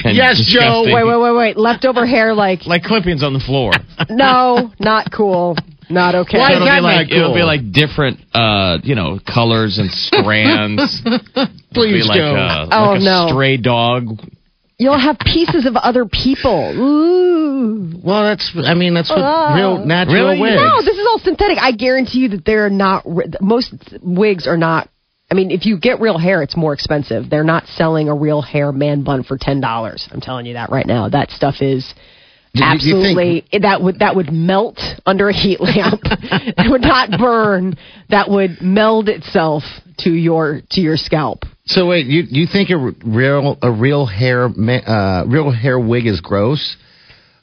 And 0.04 0.16
Yes, 0.16 0.40
Joe. 0.50 0.84
wait 0.86 1.04
wait 1.04 1.20
wait 1.20 1.36
wait 1.36 1.56
leftover 1.58 2.06
hair 2.06 2.32
like 2.34 2.64
Like 2.66 2.82
clippings 2.82 3.22
on 3.22 3.34
the 3.34 3.40
floor. 3.40 3.72
no, 4.10 4.72
not 4.80 5.12
cool, 5.12 5.56
not 5.90 6.14
okay. 6.14 6.38
Why 6.38 6.52
is 6.52 6.56
it'll 6.56 6.66
be 6.66 6.80
like 6.80 7.08
not 7.10 7.16
it'll 7.16 7.34
be 7.34 7.42
like 7.42 7.70
different, 7.72 8.20
uh, 8.34 8.78
you 8.82 8.94
know, 8.94 9.18
colors 9.32 9.76
and 9.78 9.90
strands. 9.90 11.02
It'll 11.04 11.46
be 11.46 11.52
Please, 11.74 12.08
like 12.08 12.18
Joe. 12.18 12.34
a, 12.34 12.68
Oh, 12.72 12.90
like 12.92 13.00
a 13.00 13.04
no. 13.04 13.28
stray 13.28 13.58
dog. 13.58 14.18
You'll 14.78 14.98
have 14.98 15.18
pieces 15.18 15.64
of 15.64 15.74
other 15.76 16.04
people. 16.04 16.72
Ooh. 16.76 17.92
Well, 18.02 18.24
that's 18.24 18.52
I 18.56 18.74
mean 18.74 18.92
that's 18.94 19.08
what 19.08 19.20
Oh. 19.22 19.54
real 19.54 19.84
natural 19.86 20.14
Really? 20.26 20.40
wigs. 20.40 20.56
No, 20.60 20.82
this 20.82 20.96
is 20.98 21.06
all 21.08 21.18
synthetic. 21.18 21.58
I 21.60 21.72
guarantee 21.72 22.20
you 22.20 22.28
that 22.30 22.44
they're 22.44 22.68
not. 22.70 23.04
Most 23.40 23.72
wigs 24.02 24.46
are 24.46 24.58
not. 24.58 24.88
I 25.30 25.34
mean, 25.34 25.50
if 25.50 25.64
you 25.66 25.78
get 25.78 26.00
real 26.00 26.18
hair, 26.18 26.42
it's 26.42 26.56
more 26.56 26.72
expensive. 26.74 27.30
They're 27.30 27.42
not 27.42 27.66
selling 27.68 28.08
a 28.08 28.14
real 28.14 28.42
hair 28.42 28.70
man 28.70 29.02
bun 29.02 29.22
for 29.22 29.38
ten 29.38 29.60
dollars. 29.60 30.06
I'm 30.12 30.20
telling 30.20 30.44
you 30.46 30.52
that 30.54 30.70
right 30.70 30.86
now. 30.86 31.08
That 31.08 31.30
stuff 31.30 31.62
is 31.62 31.94
Do 32.54 32.62
you- 32.62 32.66
you 32.66 33.02
think- 33.02 33.14
absolutely 33.16 33.44
that 33.60 33.80
would 33.82 33.98
that 34.00 34.14
would 34.14 34.30
melt 34.30 34.78
under 35.06 35.28
a 35.30 35.32
heat 35.32 35.60
lamp. 35.60 36.00
it 36.04 36.70
would 36.70 36.82
not 36.82 37.10
burn. 37.18 37.76
That 38.10 38.28
would 38.30 38.60
meld 38.60 39.08
itself 39.08 39.64
to 40.00 40.10
your 40.12 40.60
to 40.72 40.80
your 40.82 40.98
scalp. 40.98 41.44
So 41.66 41.86
wait, 41.86 42.06
you 42.06 42.22
you 42.28 42.46
think 42.46 42.70
a 42.70 42.74
r- 42.76 42.92
real 43.04 43.58
a 43.60 43.70
real 43.70 44.06
hair 44.06 44.44
uh, 44.46 45.24
real 45.26 45.50
hair 45.50 45.78
wig 45.78 46.06
is 46.06 46.20
gross? 46.20 46.76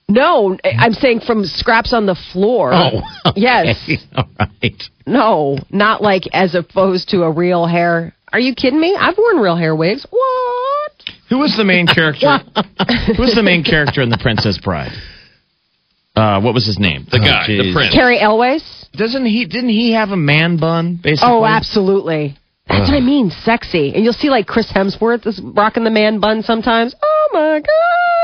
No, 0.10 0.58
I'm 0.64 0.94
saying 0.94 1.22
from 1.22 1.46
scraps 1.46 1.94
on 1.94 2.06
the 2.06 2.16
floor. 2.32 2.72
Oh, 2.74 3.02
okay. 3.28 3.40
yes. 3.42 3.90
all 4.16 4.28
right. 4.40 4.84
No, 5.08 5.58
not 5.72 6.02
like 6.02 6.24
as 6.34 6.56
opposed 6.56 7.10
to 7.10 7.24
a 7.24 7.32
real 7.32 7.66
hair. 7.66 8.14
Are 8.32 8.40
you 8.40 8.56
kidding 8.56 8.80
me? 8.82 8.96
I've 9.00 9.18
worn 9.18 9.38
real 9.38 9.56
hair 9.56 9.76
wigs. 9.76 10.06
What? 10.10 10.92
Who 11.30 11.38
was 11.40 11.56
the 11.56 11.64
main 11.64 11.88
character? 11.88 12.38
Who 13.16 13.22
was 13.22 13.34
the 13.36 13.44
main 13.44 13.64
character 13.64 14.02
in 14.02 14.10
The 14.10 14.18
Princess 14.18 14.58
Bride? 14.58 14.92
Uh, 16.16 16.42
what 16.42 16.54
was 16.54 16.66
his 16.66 16.80
name? 16.80 17.06
The 17.12 17.18
Oh, 17.18 17.24
guy, 17.26 17.48
the 17.48 17.74
prince. 17.74 17.94
Cary 17.94 18.20
Elwes? 18.20 18.88
Doesn't 18.94 19.26
he? 19.26 19.46
Didn't 19.46 19.70
he 19.70 19.94
have 19.94 20.10
a 20.10 20.18
man 20.18 20.58
bun? 20.58 21.00
Basically. 21.02 21.30
Oh, 21.32 21.46
absolutely. 21.46 22.38
That's 22.80 22.90
what 22.90 22.98
I 22.98 23.02
mean, 23.02 23.30
sexy. 23.44 23.94
And 23.94 24.04
you'll 24.04 24.14
see 24.14 24.30
like 24.30 24.48
Chris 24.48 24.72
Hemsworth 24.72 25.26
is 25.28 25.40
rocking 25.42 25.84
the 25.84 25.92
man 25.92 26.20
bun 26.20 26.42
sometimes. 26.44 26.96
Oh 27.02 27.30
my 27.34 27.60
god. 27.60 27.70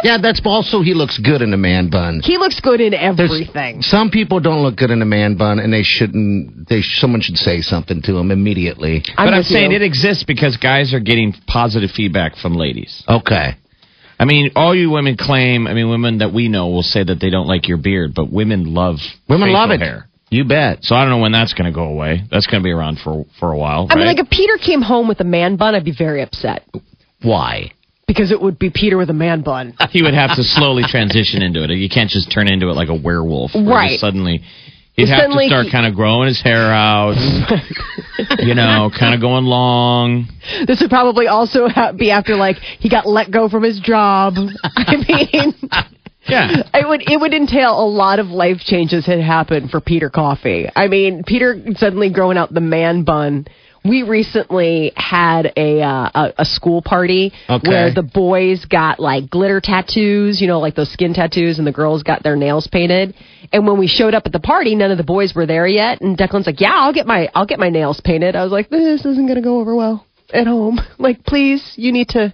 Yeah, 0.04 0.18
that's 0.22 0.42
also 0.46 0.82
he 0.82 0.94
looks 0.94 1.18
good 1.18 1.42
in 1.42 1.54
a 1.54 1.58
man 1.58 1.90
bun. 1.90 2.22
He 2.24 2.38
looks 2.38 2.60
good 2.60 2.80
in 2.80 2.92
There's- 2.92 3.20
everything. 3.20 3.82
Some 3.82 4.10
people 4.12 4.40
don't 4.40 4.62
look 4.64 4.76
good 4.78 4.92
in 4.92 5.02
a 5.02 5.06
man 5.06 5.36
bun, 5.36 5.60
and 5.60 5.74
they 5.74 5.84
shouldn't. 5.84 6.68
They 6.70 6.82
someone 6.82 7.22
should 7.22 7.38
say 7.38 7.62
something 7.62 8.02
to 8.04 8.14
them 8.14 8.32
immediately. 8.32 9.04
I'm 9.18 9.28
but 9.28 9.34
I'm 9.34 9.44
saying 9.44 9.72
you. 9.72 9.78
it 9.78 9.82
exists 9.84 10.24
because 10.24 10.58
guys 10.58 10.94
are 10.94 11.00
getting 11.00 11.34
positive 11.48 11.92
feedback 11.92 12.36
from 12.38 12.54
ladies. 12.56 13.04
Okay. 13.08 13.56
I 14.22 14.26
mean, 14.26 14.52
all 14.56 14.76
you 14.76 14.90
women 14.90 15.16
claim. 15.16 15.66
I 15.66 15.74
mean, 15.74 15.90
women 15.90 16.18
that 16.18 16.34
we 16.34 16.50
know 16.50 16.68
will 16.68 16.84
say 16.84 17.04
that 17.04 17.20
they 17.22 17.30
don't 17.30 17.48
like 17.48 17.70
your 17.70 17.78
beard, 17.78 18.12
but 18.14 18.30
women 18.32 18.74
love 18.74 18.98
Women 19.30 19.48
facial 19.50 19.54
love 19.60 19.72
it. 19.72 19.80
Hair. 19.82 20.09
You 20.30 20.46
bet. 20.46 20.84
So 20.84 20.96
I 20.96 21.02
don't 21.02 21.10
know 21.10 21.20
when 21.20 21.32
that's 21.32 21.54
going 21.54 21.72
to 21.72 21.76
go 21.76 21.86
away. 21.86 22.24
That's 22.32 22.46
going 22.46 22.62
to 22.62 22.64
be 22.64 22.72
around 22.72 23.00
for 23.00 23.26
for 23.40 23.52
a 23.52 23.58
while. 23.58 23.88
I 23.90 23.96
mean, 23.96 24.06
like 24.06 24.20
if 24.20 24.30
Peter 24.30 24.58
came 24.58 24.82
home 24.82 25.08
with 25.08 25.20
a 25.20 25.26
man 25.26 25.56
bun, 25.56 25.76
I'd 25.76 25.86
be 25.86 25.96
very 25.96 26.22
upset 26.22 26.64
Why? 27.22 27.72
because 28.10 28.32
it 28.32 28.42
would 28.42 28.58
be 28.58 28.72
Peter 28.72 28.98
with 28.98 29.12
a 29.12 29.14
man 29.14 29.42
bun. 29.42 29.76
he 29.92 30.02
would 30.02 30.16
have 30.16 30.36
to 30.36 30.44
slowly 30.44 30.84
transition 30.84 31.44
into 31.44 31.64
it. 31.64 31.70
You 31.70 31.90
can't 31.90 32.10
just 32.10 32.32
turn 32.32 32.52
into 32.52 32.70
it 32.70 32.74
like 32.74 32.90
a 32.90 32.96
werewolf. 32.96 33.52
Right. 33.54 34.00
Suddenly, 34.00 34.44
he'd 34.94 35.10
have 35.10 35.20
Suddenly 35.20 35.46
to 35.46 35.50
start 35.50 35.66
he- 35.66 35.72
kind 35.72 35.86
of 35.86 35.96
growing 35.96 36.28
his 36.28 36.42
hair 36.42 36.74
out. 36.74 37.16
you 38.40 38.56
know, 38.56 38.92
kind 38.98 39.14
of 39.14 39.22
going 39.22 39.46
long. 39.46 40.28
This 40.66 40.82
would 40.82 40.90
probably 40.90 41.28
also 41.28 41.68
ha- 41.68 41.92
be 41.92 42.12
after 42.12 42.36
like 42.36 42.58
he 42.58 42.90
got 42.90 43.08
let 43.08 43.32
go 43.32 43.48
from 43.48 43.64
his 43.64 43.80
job. 43.80 44.34
I 44.64 44.96
mean, 44.96 45.54
Yeah. 46.30 46.64
it 46.74 46.88
would 46.88 47.02
it 47.10 47.20
would 47.20 47.34
entail 47.34 47.80
a 47.82 47.88
lot 47.88 48.20
of 48.20 48.28
life 48.28 48.60
changes 48.60 49.06
had 49.06 49.20
happened 49.20 49.72
for 49.72 49.82
Peter 49.82 50.10
Coffee. 50.10 50.68
I 50.76 50.88
mean, 50.88 51.24
Peter 51.26 51.58
suddenly 51.76 52.10
growing 52.12 52.38
out 52.38 52.54
the 52.54 52.62
man 52.62 53.04
bun 53.04 53.48
we 53.86 54.04
recently 54.04 54.92
had 54.96 55.54
a 55.56 55.82
uh, 55.82 56.10
a, 56.14 56.34
a 56.40 56.46
school 56.46 56.82
party 56.82 57.32
Okay. 57.50 57.68
where 57.68 57.94
the 57.94 58.04
boys 58.04 58.66
got 58.66 59.00
like 59.00 59.30
glitter 59.30 59.62
tattoos, 59.62 60.42
you 60.42 60.48
know, 60.48 60.60
like 60.60 60.76
those 60.76 60.92
skin 60.92 61.14
tattoos, 61.14 61.60
and 61.60 61.66
the 61.68 61.72
girls 61.72 62.04
got 62.04 62.22
their 62.22 62.36
nails 62.36 62.68
painted. 62.68 63.16
And 63.54 63.66
when 63.66 63.80
we 63.80 63.88
showed 63.88 64.14
up 64.14 64.24
at 64.26 64.34
the 64.34 64.40
party, 64.42 64.76
none 64.76 64.92
of 64.92 64.98
the 64.98 65.04
boys 65.06 65.34
were 65.34 65.46
there 65.46 65.66
yet. 65.66 66.02
And 66.02 66.18
Declan's 66.18 66.46
like, 66.46 66.60
"Yeah, 66.60 66.74
I'll 66.74 66.94
get 66.94 67.08
my 67.08 67.30
I'll 67.34 67.46
get 67.46 67.58
my 67.58 67.70
nails 67.70 68.02
painted." 68.04 68.36
I 68.36 68.44
was 68.44 68.52
like, 68.52 68.70
"This 68.70 69.06
isn't 69.06 69.28
gonna 69.28 69.42
go 69.42 69.60
over 69.62 69.74
well 69.74 70.06
at 70.34 70.46
home. 70.46 70.80
Like, 70.98 71.24
please, 71.26 71.64
you 71.78 71.94
need 71.94 72.10
to 72.10 72.34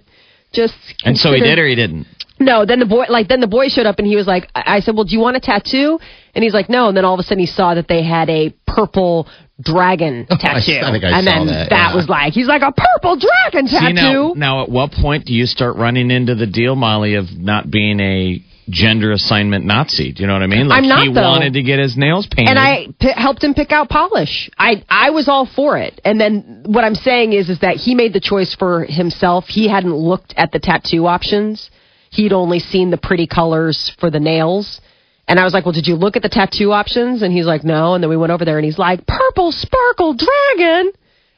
just." 0.52 0.74
And 1.04 1.16
so 1.16 1.32
he 1.32 1.40
did 1.40 1.60
or 1.60 1.66
he 1.68 1.76
didn't? 1.76 2.08
No, 2.38 2.64
then 2.66 2.78
the 2.80 2.86
boy, 2.86 3.04
like, 3.08 3.28
then 3.28 3.40
the 3.40 3.46
boy 3.46 3.68
showed 3.68 3.86
up 3.86 3.98
and 3.98 4.06
he 4.06 4.16
was 4.16 4.26
like, 4.26 4.48
I 4.54 4.80
said, 4.80 4.94
well, 4.94 5.04
do 5.04 5.14
you 5.14 5.20
want 5.20 5.36
a 5.36 5.40
tattoo? 5.40 5.98
And 6.34 6.42
he's 6.44 6.52
like, 6.54 6.68
no. 6.68 6.88
And 6.88 6.96
then 6.96 7.04
all 7.04 7.14
of 7.14 7.20
a 7.20 7.22
sudden 7.22 7.38
he 7.38 7.46
saw 7.46 7.74
that 7.74 7.88
they 7.88 8.02
had 8.04 8.28
a 8.28 8.54
purple 8.66 9.26
dragon 9.60 10.26
oh, 10.30 10.36
tattoo. 10.38 10.72
I 10.82 10.90
I 10.90 11.18
and 11.18 11.26
then 11.26 11.46
that, 11.46 11.68
yeah. 11.70 11.94
was 11.94 12.08
like, 12.08 12.32
he's 12.34 12.46
like, 12.46 12.62
a 12.62 12.72
purple 12.76 13.18
dragon 13.18 13.68
See, 13.68 13.76
now, 13.92 14.02
tattoo. 14.02 14.34
now, 14.36 14.62
at 14.64 14.68
what 14.68 14.92
point 14.92 15.24
do 15.24 15.32
you 15.32 15.46
start 15.46 15.76
running 15.76 16.10
into 16.10 16.34
the 16.34 16.46
deal, 16.46 16.76
Molly, 16.76 17.14
of 17.14 17.24
not 17.36 17.70
being 17.70 18.00
a 18.00 18.42
gender 18.68 19.12
assignment 19.12 19.64
Nazi? 19.64 20.12
Do 20.12 20.20
you 20.22 20.26
know 20.26 20.34
what 20.34 20.42
I 20.42 20.46
mean? 20.48 20.68
Like 20.68 20.82
I'm 20.82 20.88
not, 20.88 21.06
he 21.06 21.12
though. 21.14 21.22
wanted 21.22 21.54
to 21.54 21.62
get 21.62 21.78
his 21.78 21.96
nails 21.96 22.26
painted. 22.30 22.50
and 22.50 22.58
I 22.58 22.88
p- 23.00 23.12
helped 23.14 23.42
him 23.42 23.54
pick 23.54 23.72
out 23.72 23.88
polish. 23.88 24.50
I 24.58 24.82
I 24.90 25.10
was 25.10 25.28
all 25.28 25.46
for 25.46 25.78
it. 25.78 26.00
And 26.04 26.20
then 26.20 26.64
what 26.66 26.84
I'm 26.84 26.96
saying 26.96 27.32
is 27.32 27.48
is 27.48 27.60
that 27.60 27.76
he 27.76 27.94
made 27.94 28.12
the 28.12 28.20
choice 28.20 28.54
for 28.58 28.84
himself. 28.84 29.44
He 29.46 29.68
hadn't 29.68 29.94
looked 29.94 30.34
at 30.36 30.50
the 30.52 30.58
tattoo 30.58 31.06
options. 31.06 31.70
He'd 32.16 32.32
only 32.32 32.58
seen 32.58 32.90
the 32.90 32.96
pretty 32.98 33.26
colors 33.26 33.92
for 34.00 34.10
the 34.10 34.20
nails. 34.20 34.80
And 35.28 35.38
I 35.40 35.44
was 35.44 35.52
like, 35.52 35.64
"Well, 35.66 35.72
did 35.72 35.86
you 35.86 35.96
look 35.96 36.16
at 36.16 36.22
the 36.22 36.28
tattoo 36.28 36.72
options?" 36.72 37.22
And 37.22 37.32
he's 37.32 37.46
like, 37.46 37.64
"No." 37.64 37.94
And 37.94 38.02
then 38.02 38.08
we 38.10 38.16
went 38.16 38.32
over 38.32 38.44
there 38.44 38.58
and 38.58 38.64
he's 38.64 38.78
like, 38.78 39.06
"Purple 39.06 39.52
sparkle 39.52 40.14
dragon." 40.14 40.92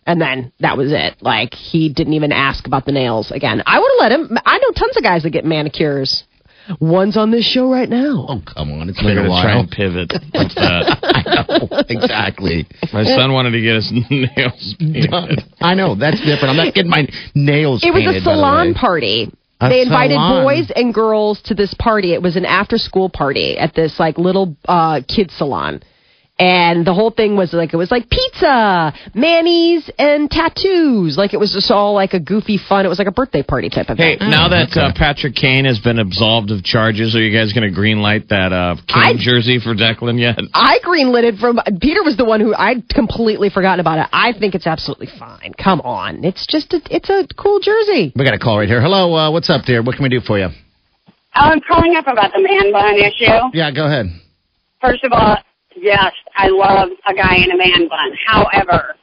And 0.06 0.20
then 0.20 0.52
that 0.60 0.76
was 0.76 0.92
it. 0.92 1.16
Like 1.20 1.54
he 1.54 1.88
didn't 1.88 2.12
even 2.14 2.32
ask 2.32 2.66
about 2.66 2.84
the 2.86 2.92
nails 2.92 3.30
again. 3.30 3.62
I 3.66 3.78
would 3.78 3.90
have 3.92 4.00
let 4.00 4.12
him. 4.12 4.38
I 4.44 4.58
know 4.58 4.70
tons 4.76 4.96
of 4.96 5.02
guys 5.02 5.22
that 5.24 5.30
get 5.30 5.44
manicures. 5.44 6.24
One's 6.80 7.16
on 7.16 7.30
this 7.30 7.46
show 7.46 7.70
right 7.70 7.88
now. 7.88 8.26
Oh, 8.28 8.42
come 8.44 8.70
on. 8.72 8.90
It's 8.90 9.02
They're 9.02 9.14
been 9.14 9.24
a 9.24 9.28
gonna 9.28 9.42
try 9.42 9.52
while. 9.54 9.60
and 9.60 9.70
pivot. 9.70 10.12
What's 10.32 10.54
that? 10.54 10.98
I 11.02 11.22
know. 11.24 11.82
Exactly. 11.88 12.66
My 12.92 13.04
son 13.04 13.32
wanted 13.32 13.52
to 13.52 13.60
get 13.62 13.76
his 13.76 13.90
nails 14.10 14.74
painted. 14.78 15.44
I 15.62 15.72
know. 15.74 15.94
That's 15.94 16.20
different. 16.20 16.50
I'm 16.50 16.56
not 16.62 16.74
getting 16.74 16.90
my 16.90 17.08
nails 17.34 17.82
It 17.82 17.94
was 17.94 18.02
painted, 18.02 18.20
a 18.22 18.24
by 18.24 18.32
the 18.32 18.36
salon 18.36 18.66
way. 18.68 18.74
party. 18.74 19.32
A 19.60 19.68
they 19.68 19.80
invited 19.80 20.14
salon. 20.14 20.44
boys 20.44 20.70
and 20.74 20.94
girls 20.94 21.40
to 21.42 21.54
this 21.54 21.74
party. 21.74 22.12
It 22.12 22.22
was 22.22 22.36
an 22.36 22.44
after 22.44 22.78
school 22.78 23.08
party 23.08 23.58
at 23.58 23.74
this 23.74 23.98
like 23.98 24.18
little 24.18 24.56
uh 24.66 25.00
kid 25.08 25.30
salon. 25.30 25.82
And 26.40 26.86
the 26.86 26.94
whole 26.94 27.10
thing 27.10 27.36
was 27.36 27.52
like 27.52 27.74
it 27.74 27.76
was 27.76 27.90
like 27.90 28.08
pizza, 28.08 28.94
mayonnaise, 29.12 29.90
and 29.98 30.30
tattoos. 30.30 31.16
Like 31.18 31.34
it 31.34 31.38
was 31.40 31.52
just 31.52 31.68
all 31.72 31.94
like 31.94 32.12
a 32.12 32.20
goofy 32.20 32.58
fun. 32.58 32.86
It 32.86 32.88
was 32.88 32.98
like 32.98 33.08
a 33.08 33.12
birthday 33.12 33.42
party 33.42 33.68
type 33.70 33.88
of 33.88 33.98
Hey, 33.98 34.16
thing. 34.18 34.30
now 34.30 34.48
that 34.48 34.70
okay. 34.70 34.80
uh, 34.80 34.92
Patrick 34.94 35.34
Kane 35.34 35.64
has 35.64 35.80
been 35.80 35.98
absolved 35.98 36.52
of 36.52 36.62
charges, 36.62 37.16
are 37.16 37.20
you 37.20 37.36
guys 37.36 37.52
going 37.52 37.68
to 37.68 37.74
green 37.74 38.00
light 38.02 38.28
that 38.28 38.52
uh, 38.52 38.76
Kane 38.86 39.18
I- 39.18 39.18
jersey 39.18 39.58
for 39.58 39.74
Declan 39.74 40.20
yet? 40.20 40.38
I 40.54 40.78
greenlit 40.84 41.24
it 41.24 41.38
from 41.40 41.58
Peter 41.80 42.04
was 42.04 42.16
the 42.16 42.24
one 42.24 42.40
who 42.40 42.54
I'd 42.54 42.88
completely 42.88 43.50
forgotten 43.50 43.80
about 43.80 43.98
it. 43.98 44.06
I 44.12 44.32
think 44.38 44.54
it's 44.54 44.66
absolutely 44.68 45.08
fine. 45.18 45.54
Come 45.54 45.80
on, 45.80 46.22
it's 46.24 46.46
just 46.46 46.72
a, 46.72 46.80
it's 46.88 47.10
a 47.10 47.26
cool 47.36 47.58
jersey. 47.58 48.12
We 48.14 48.24
got 48.24 48.34
a 48.34 48.38
call 48.38 48.58
right 48.58 48.68
here. 48.68 48.80
Hello. 48.80 49.12
Uh, 49.12 49.30
what's 49.32 49.50
up, 49.50 49.64
dear? 49.64 49.82
What 49.82 49.96
can 49.96 50.04
we 50.04 50.08
do 50.08 50.20
for 50.20 50.38
you? 50.38 50.48
I'm 51.34 51.60
calling 51.66 51.96
up 51.96 52.06
about 52.06 52.30
the 52.32 52.40
man 52.42 52.72
bun 52.72 52.94
issue. 52.96 53.50
Yeah, 53.58 53.72
go 53.72 53.86
ahead. 53.86 54.06
First 54.80 55.02
of 55.02 55.12
all, 55.12 55.36
yes, 55.80 56.12
I 56.36 56.48
love 56.48 56.90
a 57.06 57.14
guy 57.14 57.36
in 57.36 57.50
a 57.50 57.56
man 57.56 57.88
bun. 57.88 58.12
However, 58.26 58.96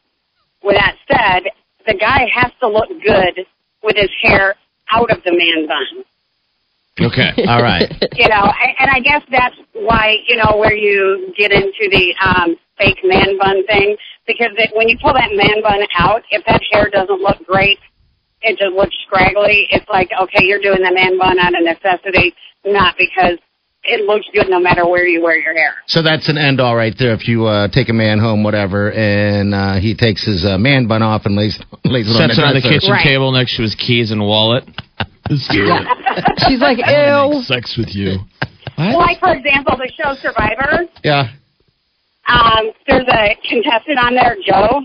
with 0.63 0.75
that 0.75 0.95
said, 1.07 1.51
the 1.85 1.93
guy 1.93 2.27
has 2.33 2.51
to 2.61 2.67
look 2.67 2.89
good 2.89 3.45
with 3.83 3.95
his 3.95 4.09
hair 4.21 4.55
out 4.91 5.11
of 5.11 5.23
the 5.23 5.31
man 5.31 5.67
bun. 5.67 6.03
Okay. 6.99 7.45
All 7.47 7.61
right. 7.61 7.91
You 8.15 8.29
know, 8.29 8.47
and 8.79 8.89
I 8.89 9.01
guess 9.01 9.21
that's 9.29 9.55
why, 9.73 10.15
you 10.25 10.37
know, 10.37 10.55
where 10.55 10.73
you 10.73 11.33
get 11.37 11.51
into 11.51 11.89
the 11.91 12.15
um, 12.23 12.55
fake 12.77 12.99
man 13.03 13.37
bun 13.37 13.67
thing, 13.67 13.97
because 14.25 14.51
it, 14.57 14.71
when 14.73 14.87
you 14.87 14.97
pull 15.03 15.13
that 15.13 15.35
man 15.35 15.61
bun 15.61 15.81
out, 15.99 16.23
if 16.31 16.45
that 16.47 16.61
hair 16.71 16.89
doesn't 16.89 17.19
look 17.19 17.45
great, 17.45 17.77
it 18.41 18.57
just 18.57 18.73
looks 18.73 18.95
scraggly. 19.05 19.67
It's 19.69 19.87
like, 19.89 20.09
okay, 20.15 20.45
you're 20.45 20.61
doing 20.61 20.81
the 20.81 20.93
man 20.93 21.19
bun 21.19 21.39
out 21.39 21.59
of 21.59 21.63
necessity, 21.65 22.33
not 22.63 22.95
because 22.97 23.37
it 23.87 24.05
looks 24.05 24.25
good 24.33 24.49
no 24.49 24.59
matter 24.59 24.87
where 24.87 25.05
you 25.05 25.21
wear 25.21 25.37
your 25.39 25.53
hair. 25.53 25.75
So 25.87 26.01
that's 26.01 26.27
an 26.29 26.37
end 26.37 26.59
all 26.59 26.75
right 26.75 26.93
there. 26.97 27.13
If 27.13 27.27
you 27.27 27.45
uh, 27.45 27.67
take 27.69 27.89
a 27.89 27.93
man 27.93 28.19
home, 28.19 28.43
whatever, 28.43 28.91
and 28.91 29.53
uh, 29.53 29.75
he 29.79 29.95
takes 29.95 30.25
his 30.25 30.43
uh, 30.45 30.57
man 30.57 30.87
bun 30.87 31.01
off 31.03 31.25
and 31.25 31.35
lays 31.35 31.59
lays 31.83 32.07
it 32.07 32.11
on 32.11 32.27
Sets 32.29 32.35
the 32.37 32.41
it 32.43 32.45
on 32.47 32.53
the 32.55 32.61
kitchen 32.61 32.91
Right. 32.91 33.03
table 33.03 33.31
next 33.31 33.55
to 33.57 33.61
his 33.63 33.75
keys 33.75 34.11
and 34.11 34.21
wallet. 34.21 34.63
She's 35.29 36.59
like, 36.61 36.77
ew. 36.77 37.41
sex 37.43 37.75
with 37.77 37.95
you. 37.95 38.17
Like, 38.77 39.19
for 39.19 39.33
example, 39.33 39.77
the 39.77 39.91
show 39.95 40.13
Survivor, 40.21 40.83
Yeah. 41.03 41.29
um, 42.27 42.71
there's 42.87 43.07
a 43.07 43.35
contestant 43.47 43.97
on 43.99 44.15
there, 44.15 44.35
Joe. 44.45 44.81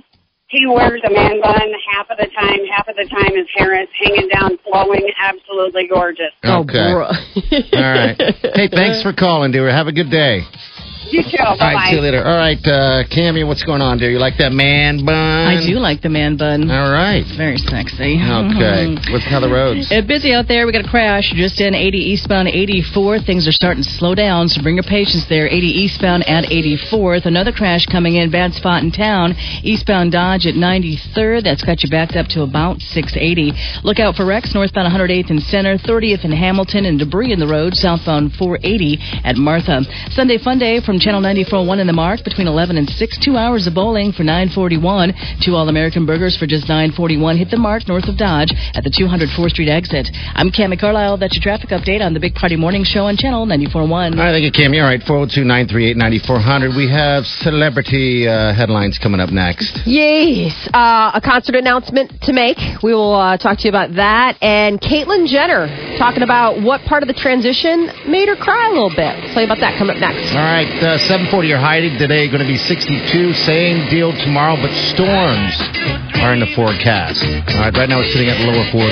He 0.51 0.67
wears 0.67 1.01
a 1.07 1.13
man 1.13 1.41
bun 1.41 1.71
half 1.95 2.11
of 2.11 2.19
the 2.19 2.27
time. 2.27 2.59
Half 2.75 2.89
of 2.89 2.97
the 2.97 3.07
time 3.09 3.37
his 3.37 3.47
hair 3.55 3.81
is 3.81 3.89
hanging 4.03 4.29
down, 4.29 4.59
flowing, 4.67 5.07
absolutely 5.23 5.87
gorgeous. 5.87 6.35
Okay. 6.45 6.91
Oh, 6.91 6.93
bro. 6.93 7.07
All 7.07 7.95
right. 7.95 8.21
Hey, 8.53 8.69
thanks 8.69 9.01
for 9.03 9.13
calling, 9.13 9.53
dear. 9.53 9.71
Have 9.71 9.87
a 9.87 9.93
good 9.93 10.11
day. 10.11 10.41
You 11.11 11.23
too. 11.27 11.43
All 11.43 11.57
right, 11.59 11.91
see 11.91 11.97
you 11.97 12.03
later. 12.03 12.23
All 12.23 12.39
right, 12.39 12.61
uh, 12.63 13.03
Cammy, 13.11 13.47
what's 13.47 13.65
going 13.65 13.83
on, 13.83 13.99
dear? 13.99 14.11
You 14.11 14.19
like 14.19 14.39
that 14.39 14.53
man 14.53 15.05
bun? 15.05 15.15
I 15.17 15.59
do 15.67 15.79
like 15.83 16.03
the 16.03 16.09
man 16.09 16.37
bun. 16.37 16.71
All 16.71 16.91
right. 16.91 17.27
It's 17.27 17.37
very 17.37 17.59
sexy. 17.59 18.15
Okay. 18.23 18.95
What's 19.11 19.27
how 19.27 19.41
the 19.41 19.51
roads? 19.51 19.91
Uh, 19.91 20.07
busy 20.07 20.33
out 20.33 20.47
there. 20.47 20.67
We 20.67 20.73
got 20.73 20.87
a 20.87 20.89
crash 20.89 21.33
just 21.35 21.61
in 21.61 21.75
80 21.75 21.99
eastbound 21.99 22.47
84. 22.47 23.27
Things 23.27 23.49
are 23.49 23.53
starting 23.53 23.83
to 23.83 23.91
slow 23.91 24.15
down, 24.15 24.47
so 24.49 24.63
bring 24.63 24.77
your 24.77 24.87
patience 24.87 25.27
there. 25.29 25.49
80 25.51 25.67
eastbound 25.67 26.29
at 26.29 26.45
84th. 26.47 27.27
Another 27.27 27.51
crash 27.51 27.87
coming 27.87 28.15
in, 28.15 28.31
bad 28.31 28.55
spot 28.55 28.83
in 28.85 28.93
town. 28.93 29.35
Eastbound 29.67 30.13
Dodge 30.13 30.47
at 30.47 30.55
93rd. 30.55 31.43
That's 31.43 31.65
got 31.65 31.83
you 31.83 31.91
backed 31.91 32.15
up 32.15 32.29
to 32.39 32.43
about 32.43 32.79
680. 32.79 33.53
Look 33.83 33.99
out 33.99 34.15
for 34.15 34.25
wrecks 34.25 34.55
northbound 34.55 34.87
108th 34.95 35.31
and 35.31 35.43
Center, 35.43 35.77
30th 35.77 36.25
in 36.25 36.31
Hamilton, 36.31 36.87
and 36.87 36.99
debris 36.99 37.33
in 37.33 37.41
the 37.41 37.49
road 37.51 37.75
southbound 37.75 38.35
480 38.39 38.99
at 39.25 39.37
Martha. 39.37 39.83
Sunday 40.11 40.39
Fun 40.39 40.59
Day 40.59 40.81
from 40.81 41.00
Channel 41.01 41.23
94.1 41.23 41.81
in 41.81 41.87
the 41.87 41.95
Mark 41.95 42.23
between 42.25 42.47
11 42.47 42.77
and 42.77 42.89
6. 42.89 43.19
Two 43.25 43.37
hours 43.37 43.67
of 43.67 43.73
bowling 43.73 44.13
for 44.13 44.23
941. 44.23 45.15
Two 45.41 45.57
All 45.57 45.67
American 45.69 46.05
burgers 46.05 46.37
for 46.37 46.47
just 46.47 46.69
941. 46.69 47.39
Hit 47.39 47.49
the 47.51 47.57
Mark 47.57 47.89
north 47.89 48.05
of 48.05 48.19
Dodge 48.19 48.53
at 48.75 48.85
the 48.85 48.91
204th 48.91 49.51
Street 49.51 49.71
exit. 49.71 50.09
I'm 50.35 50.51
Cami 50.51 50.79
Carlisle. 50.79 51.17
That's 51.17 51.35
your 51.35 51.43
traffic 51.43 51.71
update 51.71 52.05
on 52.05 52.13
the 52.13 52.21
Big 52.21 52.35
Party 52.35 52.55
Morning 52.55 52.85
Show 52.85 53.07
on 53.07 53.17
Channel 53.17 53.47
94.1. 53.47 53.73
All 53.73 54.11
right, 54.13 54.33
thank 54.33 54.45
you, 54.45 54.53
Cammy. 54.53 54.77
All 54.77 54.89
right, 54.89 55.01
402 55.03 55.41
938 55.41 55.97
9400. 55.97 56.77
We 56.77 56.91
have 56.93 57.25
celebrity 57.25 58.29
uh, 58.29 58.53
headlines 58.53 58.99
coming 58.99 59.21
up 59.21 59.31
next. 59.31 59.81
Yes, 59.87 60.53
uh, 60.75 61.13
a 61.15 61.21
concert 61.25 61.55
announcement 61.57 62.13
to 62.29 62.33
make. 62.35 62.59
We 62.83 62.93
will 62.93 63.15
uh, 63.15 63.39
talk 63.39 63.57
to 63.59 63.65
you 63.65 63.71
about 63.71 63.97
that. 63.97 64.37
And 64.43 64.79
Caitlyn 64.81 65.27
Jenner 65.29 65.97
talking 65.97 66.23
about 66.23 66.61
what 66.61 66.83
part 66.85 67.03
of 67.03 67.09
the 67.09 67.17
transition 67.17 67.89
made 68.07 68.29
her 68.29 68.37
cry 68.37 68.69
a 68.69 68.73
little 68.73 68.93
bit. 68.93 69.33
Tell 69.33 69.41
you 69.41 69.49
about 69.49 69.65
that 69.65 69.79
coming 69.79 69.97
up 69.97 70.01
next. 70.01 70.37
All 70.37 70.45
right, 70.45 70.69
uh, 70.91 70.99
740 70.99 71.47
your 71.47 71.59
hiding 71.59 71.99
today, 71.99 72.27
going 72.27 72.43
to 72.43 72.49
be 72.51 72.59
62. 72.59 73.33
Same 73.47 73.89
deal 73.91 74.11
tomorrow, 74.11 74.57
but 74.59 74.75
storms 74.91 75.55
are 76.19 76.35
in 76.35 76.41
the 76.41 76.51
forecast. 76.59 77.23
All 77.23 77.63
right, 77.63 77.71
right 77.79 77.89
now 77.89 78.01
it's 78.03 78.11
sitting 78.11 78.27
at 78.27 78.43
the 78.43 78.51
lower 78.51 78.67
40s. 78.75 78.91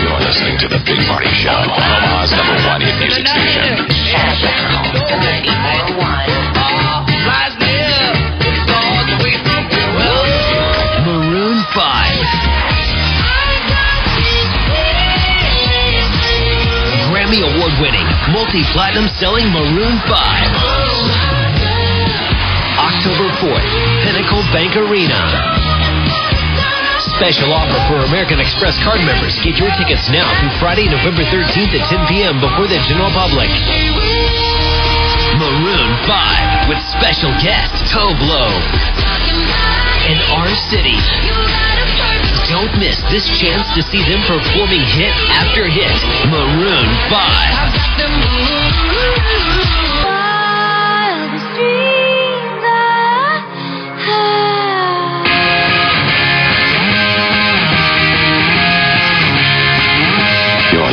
You're 0.00 0.16
listening 0.16 0.56
to 0.64 0.68
the 0.68 0.80
Big 0.88 1.04
Party 1.04 1.28
Show, 1.44 1.52
Omaha's 1.52 2.32
number 2.32 2.56
one 2.64 2.80
hit 2.80 2.96
music 3.04 3.28
station. 3.28 5.11
Winning, 18.42 18.62
multi 18.62 18.72
platinum 18.72 19.08
selling 19.18 19.46
Maroon 19.50 19.98
5. 20.08 20.10
October 22.78 23.28
4th, 23.38 23.70
Pinnacle 24.02 24.42
Bank 24.52 24.74
Arena. 24.76 25.20
Special 27.18 27.52
offer 27.52 27.78
for 27.86 28.04
American 28.06 28.40
Express 28.40 28.78
card 28.82 29.00
members. 29.04 29.38
Get 29.44 29.58
your 29.58 29.70
tickets 29.78 30.08
now 30.10 30.26
through 30.40 30.50
Friday, 30.58 30.88
November 30.88 31.22
13th 31.22 31.70
at 31.70 31.86
10 31.86 32.06
p.m. 32.08 32.40
before 32.40 32.66
the 32.66 32.78
general 32.88 33.10
public. 33.10 33.50
Maroon 35.38 35.90
5 36.06 36.68
with 36.68 36.78
special 36.98 37.30
guest 37.42 37.70
Tove 37.94 38.18
Lo 38.26 38.46
and 40.08 40.18
R. 40.34 40.50
City. 40.70 41.81
Don't 42.52 42.76
miss 42.78 43.00
this 43.08 43.24
chance 43.40 43.64
to 43.72 43.82
see 43.88 44.04
them 44.04 44.20
performing 44.28 44.84
hit 44.92 45.16
after 45.32 45.64
hit. 45.64 45.96
Maroon 46.28 46.84
5. 47.08 47.72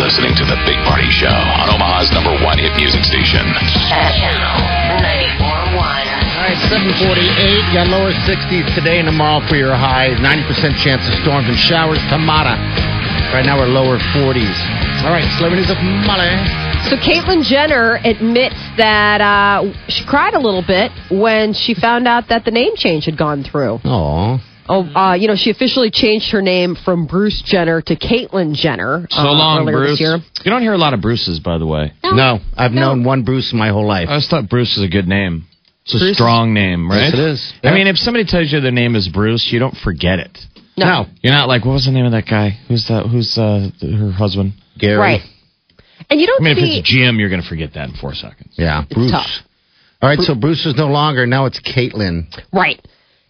listening 0.10 0.34
to 0.34 0.44
The 0.44 0.58
Big 0.66 0.76
Party 0.90 1.06
Show 1.12 1.28
on 1.28 1.70
Omaha's 1.70 2.10
number 2.12 2.34
one 2.44 2.58
hit 2.58 2.76
music 2.78 3.04
station. 3.04 3.46
Channel 3.86 4.58
94.1. 4.98 6.29
All 6.50 6.56
right, 6.58 6.98
748. 6.98 7.78
Got 7.78 7.94
lower 7.94 8.10
60s 8.26 8.74
today 8.74 8.98
and 8.98 9.06
tomorrow 9.06 9.38
for 9.46 9.54
your 9.54 9.78
highs. 9.78 10.18
90% 10.18 10.82
chance 10.82 11.06
of 11.06 11.14
storms 11.22 11.46
and 11.46 11.54
showers 11.56 12.02
tomorrow. 12.10 12.58
Right 13.30 13.46
now 13.46 13.62
we're 13.62 13.70
lower 13.70 14.00
40s. 14.18 14.58
All 15.06 15.14
right, 15.14 15.30
celebrities 15.38 15.70
of 15.70 15.78
Molly. 16.10 16.26
So 16.90 16.98
Caitlyn 16.98 17.46
Jenner 17.46 18.02
admits 18.04 18.58
that 18.78 19.22
uh, 19.22 19.72
she 19.90 20.04
cried 20.08 20.34
a 20.34 20.40
little 20.40 20.66
bit 20.66 20.90
when 21.12 21.54
she 21.54 21.76
found 21.76 22.08
out 22.08 22.30
that 22.30 22.46
the 22.46 22.52
name 22.52 22.76
change 22.76 23.06
had 23.06 23.16
gone 23.16 23.44
through. 23.44 23.78
Oh. 23.86 24.40
Oh, 24.68 24.84
uh, 24.96 25.14
you 25.14 25.28
know, 25.28 25.36
she 25.36 25.52
officially 25.52 25.92
changed 25.92 26.32
her 26.32 26.42
name 26.42 26.76
from 26.84 27.06
Bruce 27.06 27.44
Jenner 27.44 27.80
to 27.84 27.96
Caitlyn 27.96 28.56
Jenner. 28.56 29.06
So 29.12 29.20
uh, 29.20 29.34
long, 29.34 29.66
Bruce. 29.66 30.00
You 30.00 30.18
don't 30.46 30.64
hear 30.64 30.74
a 30.74 30.80
lot 30.80 30.96
of 30.96 31.02
Bruces, 31.02 31.40
by 31.40 31.60
the 31.60 31.68
way. 31.68 31.94
No, 32.04 32.40
I've 32.58 32.72
known 32.72 33.04
one 33.04 33.22
Bruce 33.22 33.54
my 33.54 33.70
whole 33.70 33.86
life. 33.86 34.08
I 34.08 34.14
always 34.14 34.28
thought 34.28 34.50
Bruce 34.50 34.76
is 34.76 34.84
a 34.84 34.90
good 34.90 35.08
name. 35.08 35.46
It's 35.90 35.96
a 35.96 36.06
Bruce 36.06 36.16
strong 36.16 36.54
name, 36.54 36.90
right? 36.90 37.10
Yes, 37.10 37.14
it 37.14 37.20
is. 37.20 37.54
I 37.64 37.74
mean, 37.74 37.88
if 37.88 37.98
somebody 37.98 38.26
tells 38.26 38.52
you 38.52 38.62
their 38.62 38.72
name 38.72 38.96
is 38.96 39.08
Bruce, 39.08 39.50
you 39.52 39.60
don't 39.60 39.76
forget 39.76 40.20
it. 40.20 40.38
No. 40.78 41.06
You're 41.22 41.34
not 41.34 41.48
like, 41.48 41.66
what 41.66 41.74
was 41.74 41.86
the 41.86 41.92
name 41.92 42.06
of 42.06 42.12
that 42.14 42.26
guy? 42.30 42.52
Who's 42.68 42.86
that? 42.88 43.08
Who's 43.12 43.38
uh, 43.38 43.70
her 43.82 44.12
husband? 44.12 44.54
Gary. 44.78 44.98
Right. 44.98 45.22
And 46.10 46.22
you 46.22 46.28
don't 46.28 46.42
I 46.42 46.46
mean, 46.46 46.56
see. 46.56 46.78
if 46.78 46.80
it's 46.80 46.90
Jim, 46.90 47.20
you're 47.20 47.30
going 47.30 47.42
to 47.42 47.48
forget 47.48 47.74
that 47.74 47.90
in 47.90 47.96
four 47.96 48.14
seconds. 48.14 48.54
Yeah, 48.54 48.86
Bruce. 48.90 49.12
tough. 49.12 49.28
All 50.02 50.10
right, 50.10 50.20
so 50.20 50.34
Bruce 50.34 50.66
is 50.66 50.76
no 50.78 50.88
longer. 50.88 51.26
Now 51.26 51.46
it's 51.46 51.60
Caitlyn. 51.60 52.28
Right. 52.54 52.80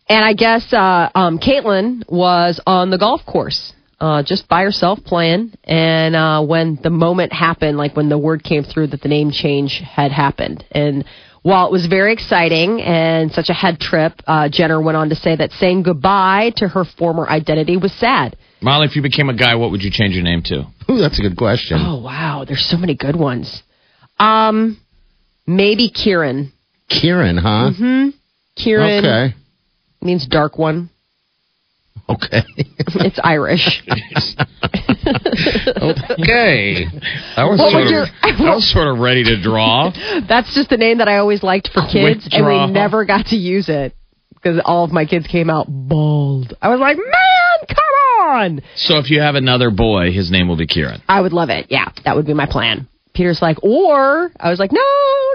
And 0.07 0.23
I 0.23 0.33
guess 0.33 0.71
uh, 0.71 1.09
um, 1.15 1.39
Caitlyn 1.39 2.03
was 2.07 2.61
on 2.67 2.91
the 2.91 2.97
golf 2.97 3.21
course, 3.25 3.73
uh, 3.99 4.21
just 4.23 4.47
by 4.47 4.61
herself 4.61 4.99
playing. 5.03 5.53
And 5.63 6.15
uh, 6.15 6.43
when 6.43 6.79
the 6.81 6.91
moment 6.91 7.33
happened, 7.33 7.77
like 7.77 7.95
when 7.95 8.09
the 8.09 8.19
word 8.19 8.43
came 8.43 8.63
through 8.63 8.87
that 8.87 9.01
the 9.01 9.09
name 9.09 9.31
change 9.31 9.81
had 9.83 10.11
happened, 10.11 10.63
and 10.71 11.05
while 11.41 11.65
it 11.65 11.71
was 11.71 11.85
very 11.87 12.11
exciting 12.13 12.81
and 12.81 13.31
such 13.31 13.49
a 13.49 13.53
head 13.53 13.79
trip, 13.79 14.13
uh, 14.27 14.49
Jenner 14.49 14.81
went 14.81 14.97
on 14.97 15.09
to 15.09 15.15
say 15.15 15.35
that 15.35 15.51
saying 15.53 15.83
goodbye 15.83 16.51
to 16.57 16.67
her 16.67 16.83
former 16.85 17.27
identity 17.29 17.77
was 17.77 17.93
sad. 17.93 18.37
Molly, 18.61 18.87
if 18.87 18.95
you 18.95 19.01
became 19.01 19.29
a 19.29 19.33
guy, 19.35 19.55
what 19.55 19.71
would 19.71 19.81
you 19.81 19.89
change 19.91 20.15
your 20.15 20.23
name 20.23 20.41
to? 20.43 20.65
Ooh, 20.89 20.97
that's 20.97 21.17
a 21.19 21.21
good 21.21 21.37
question. 21.37 21.77
Oh 21.79 22.01
wow, 22.01 22.43
there's 22.45 22.65
so 22.65 22.77
many 22.77 22.95
good 22.95 23.15
ones. 23.15 23.63
Um, 24.19 24.77
maybe 25.47 25.89
Kieran. 25.89 26.51
Kieran, 26.89 27.37
huh? 27.37 27.71
Hmm. 27.71 28.09
Kieran 28.55 29.05
Okay. 29.05 29.35
means 30.01 30.27
dark 30.27 30.57
one. 30.57 30.89
Okay. 32.09 32.41
It's 32.95 33.19
Irish. 33.23 33.83
okay. 35.77 36.85
I 37.39 37.45
was, 37.49 37.59
What 37.59 37.71
sort 37.71 37.83
of, 37.85 37.89
your- 37.91 38.05
I 38.21 38.55
was 38.55 38.69
sort 38.71 38.87
of 38.87 38.99
ready 38.99 39.23
to 39.23 39.41
draw. 39.41 39.91
That's 40.27 40.53
just 40.53 40.69
the 40.69 40.77
name 40.77 40.97
that 40.99 41.07
I 41.07 41.17
always 41.17 41.41
liked 41.43 41.69
for 41.73 41.81
kids, 41.91 42.27
and 42.31 42.45
we 42.45 42.67
never 42.71 43.05
got 43.05 43.27
to 43.27 43.35
use 43.35 43.69
it 43.69 43.95
because 44.33 44.61
all 44.65 44.83
of 44.83 44.91
my 44.91 45.05
kids 45.05 45.27
came 45.27 45.49
out 45.49 45.65
bald. 45.69 46.53
I 46.61 46.69
was 46.69 46.79
like, 46.79 46.97
man, 46.97 47.67
come 47.67 48.27
on! 48.29 48.61
So 48.75 48.97
if 48.97 49.09
you 49.09 49.21
have 49.21 49.35
another 49.35 49.71
boy, 49.71 50.11
his 50.11 50.29
name 50.31 50.47
will 50.47 50.57
be 50.57 50.67
Kieran. 50.67 51.01
I 51.07 51.21
would 51.21 51.33
love 51.33 51.49
it. 51.49 51.67
Yeah, 51.69 51.89
that 52.05 52.15
would 52.15 52.25
be 52.25 52.33
my 52.33 52.45
plan. 52.45 52.87
Peter's 53.13 53.41
like, 53.41 53.61
or 53.63 54.31
I 54.39 54.49
was 54.49 54.59
like, 54.59 54.71
no, 54.71 54.79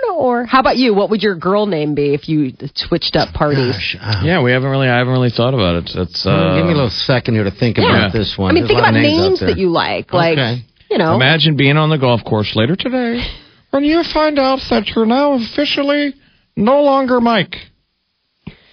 no, 0.07 0.17
or 0.17 0.45
how 0.47 0.61
about 0.61 0.77
you? 0.79 0.95
What 0.95 1.11
would 1.11 1.23
your 1.23 1.35
girl 1.35 1.67
name 1.67 1.95
be 1.95 2.14
if 2.14 2.29
you 2.31 2.53
switched 2.77 3.14
up 3.17 3.35
parties? 3.35 3.75
Gosh, 3.75 3.97
uh, 4.01 4.23
Yeah, 4.25 4.43
we 4.43 4.53
haven't 4.53 4.71
really. 4.71 4.88
I 4.88 4.97
haven't 4.99 5.12
really 5.12 5.29
thought 5.31 5.53
about 5.55 5.75
it. 5.83 5.90
It's 5.95 6.25
uh, 6.25 6.57
give 6.57 6.64
me 6.67 6.73
a 6.73 6.77
little 6.77 6.88
second 6.90 7.35
here 7.35 7.45
to 7.45 7.51
think 7.51 7.77
Yeah. 7.77 7.90
about 8.07 8.12
this 8.12 8.37
one. 8.38 8.51
I 8.51 8.55
mean, 8.55 8.62
There's 8.62 8.69
think 8.71 8.79
about 8.79 8.95
names, 8.95 9.40
names 9.40 9.40
that 9.40 9.59
you 9.59 9.69
like, 9.71 10.12
like 10.14 10.38
Okay. 10.38 10.62
You 10.94 10.98
know. 10.98 11.14
Imagine 11.16 11.57
being 11.57 11.76
on 11.76 11.90
the 11.90 11.98
golf 11.98 12.22
course 12.24 12.52
later 12.54 12.76
today 12.76 13.18
when 13.70 13.85
you 13.85 14.02
find 14.12 14.38
out 14.38 14.61
that 14.70 14.87
you're 14.94 15.07
now 15.07 15.33
officially 15.35 16.14
no 16.57 16.83
longer 16.83 17.20
Mike. 17.20 17.57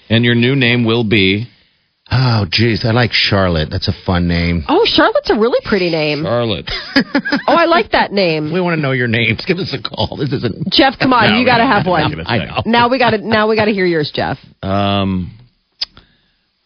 And 0.08 0.24
your 0.24 0.36
new 0.36 0.56
name 0.56 0.86
will 0.86 1.04
be 1.04 1.48
Oh, 2.14 2.46
geez, 2.52 2.84
I 2.84 2.92
like 2.92 3.12
Charlotte. 3.14 3.70
That's 3.72 3.88
a 3.88 3.94
fun 4.06 4.28
name. 4.28 4.66
Oh, 4.68 4.84
Charlotte's 4.86 5.30
a 5.30 5.36
really 5.40 5.60
pretty 5.64 5.90
name. 5.90 6.24
Charlotte. 6.24 6.70
Oh, 7.48 7.56
I 7.56 7.66
like 7.66 7.92
that 7.92 8.12
name. 8.12 8.52
We 8.54 8.60
want 8.62 8.78
to 8.78 8.82
know 8.82 8.92
your 8.92 9.08
names. 9.08 9.44
Give 9.46 9.58
us 9.58 9.74
a 9.74 9.82
call. 9.82 10.18
This 10.18 10.32
isn't. 10.34 10.70
Jeff, 10.72 10.96
come 11.00 11.14
on, 11.14 11.32
No, 11.32 11.40
you 11.40 11.46
got 11.46 11.58
to 11.58 11.66
have 11.66 11.86
one. 11.88 12.12
no, 12.12 12.24
I 12.26 12.38
know. 12.46 12.62
Now 12.66 12.90
we 12.90 13.00
got 13.00 13.12
to 13.12 13.18
now 13.18 13.48
we 13.50 13.56
got 13.56 13.66
to 13.66 13.72
hear 13.74 13.86
yours, 13.86 14.12
Jeff. 14.14 14.38
Um, 14.62 15.32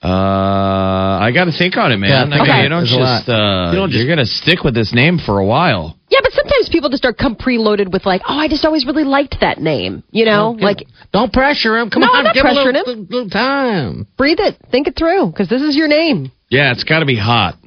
uh, 0.05 1.19
I 1.25 1.31
got 1.33 1.45
to 1.45 1.51
think 1.51 1.77
on 1.77 1.91
it, 1.91 1.97
man. 1.97 2.09
Yeah, 2.09 2.21
I 2.37 2.41
mean, 2.43 2.51
on 2.51 2.63
you 2.63 2.69
don't 2.69 2.79
There's 2.85 2.95
just, 2.95 3.29
uh, 3.29 3.69
You 3.71 3.77
don't 3.79 3.89
just- 3.89 3.99
you're 4.05 4.07
gonna 4.15 4.25
stick 4.25 4.63
with 4.63 4.73
this 4.75 4.93
name 4.93 5.17
for 5.17 5.39
a 5.39 5.45
while. 5.45 5.97
Yeah, 6.09 6.19
but 6.21 6.31
sometimes 6.33 6.69
people 6.69 6.89
just 6.89 7.01
start 7.01 7.17
come 7.17 7.35
preloaded 7.35 7.91
with 7.91 8.05
like, 8.05 8.21
oh, 8.27 8.37
I 8.37 8.47
just 8.47 8.63
always 8.63 8.85
really 8.85 9.03
liked 9.03 9.37
that 9.41 9.59
name. 9.59 10.03
You 10.11 10.25
know, 10.25 10.55
like 10.59 10.85
Don't 11.11 11.33
pressure 11.33 11.77
him. 11.77 11.89
Come 11.89 12.01
No, 12.01 12.07
on, 12.09 12.17
I'm 12.17 12.23
not 12.25 12.33
give 12.35 12.45
him 12.45 12.51
a 12.51 12.59
pressuring 12.59 12.73
little, 12.73 12.95
little, 12.95 13.03
little 13.09 13.29
time. 13.29 14.07
breathe 14.17 14.39
it, 14.39 14.57
think 14.71 14.87
it 14.87 14.95
through, 14.95 15.27
because 15.27 15.49
this 15.49 15.61
is 15.61 15.75
your 15.75 15.87
name. 15.87 16.31
Yeah, 16.49 16.71
it's 16.71 16.83
got 16.83 16.99
to 16.99 17.05
be 17.05 17.17
hot. 17.17 17.57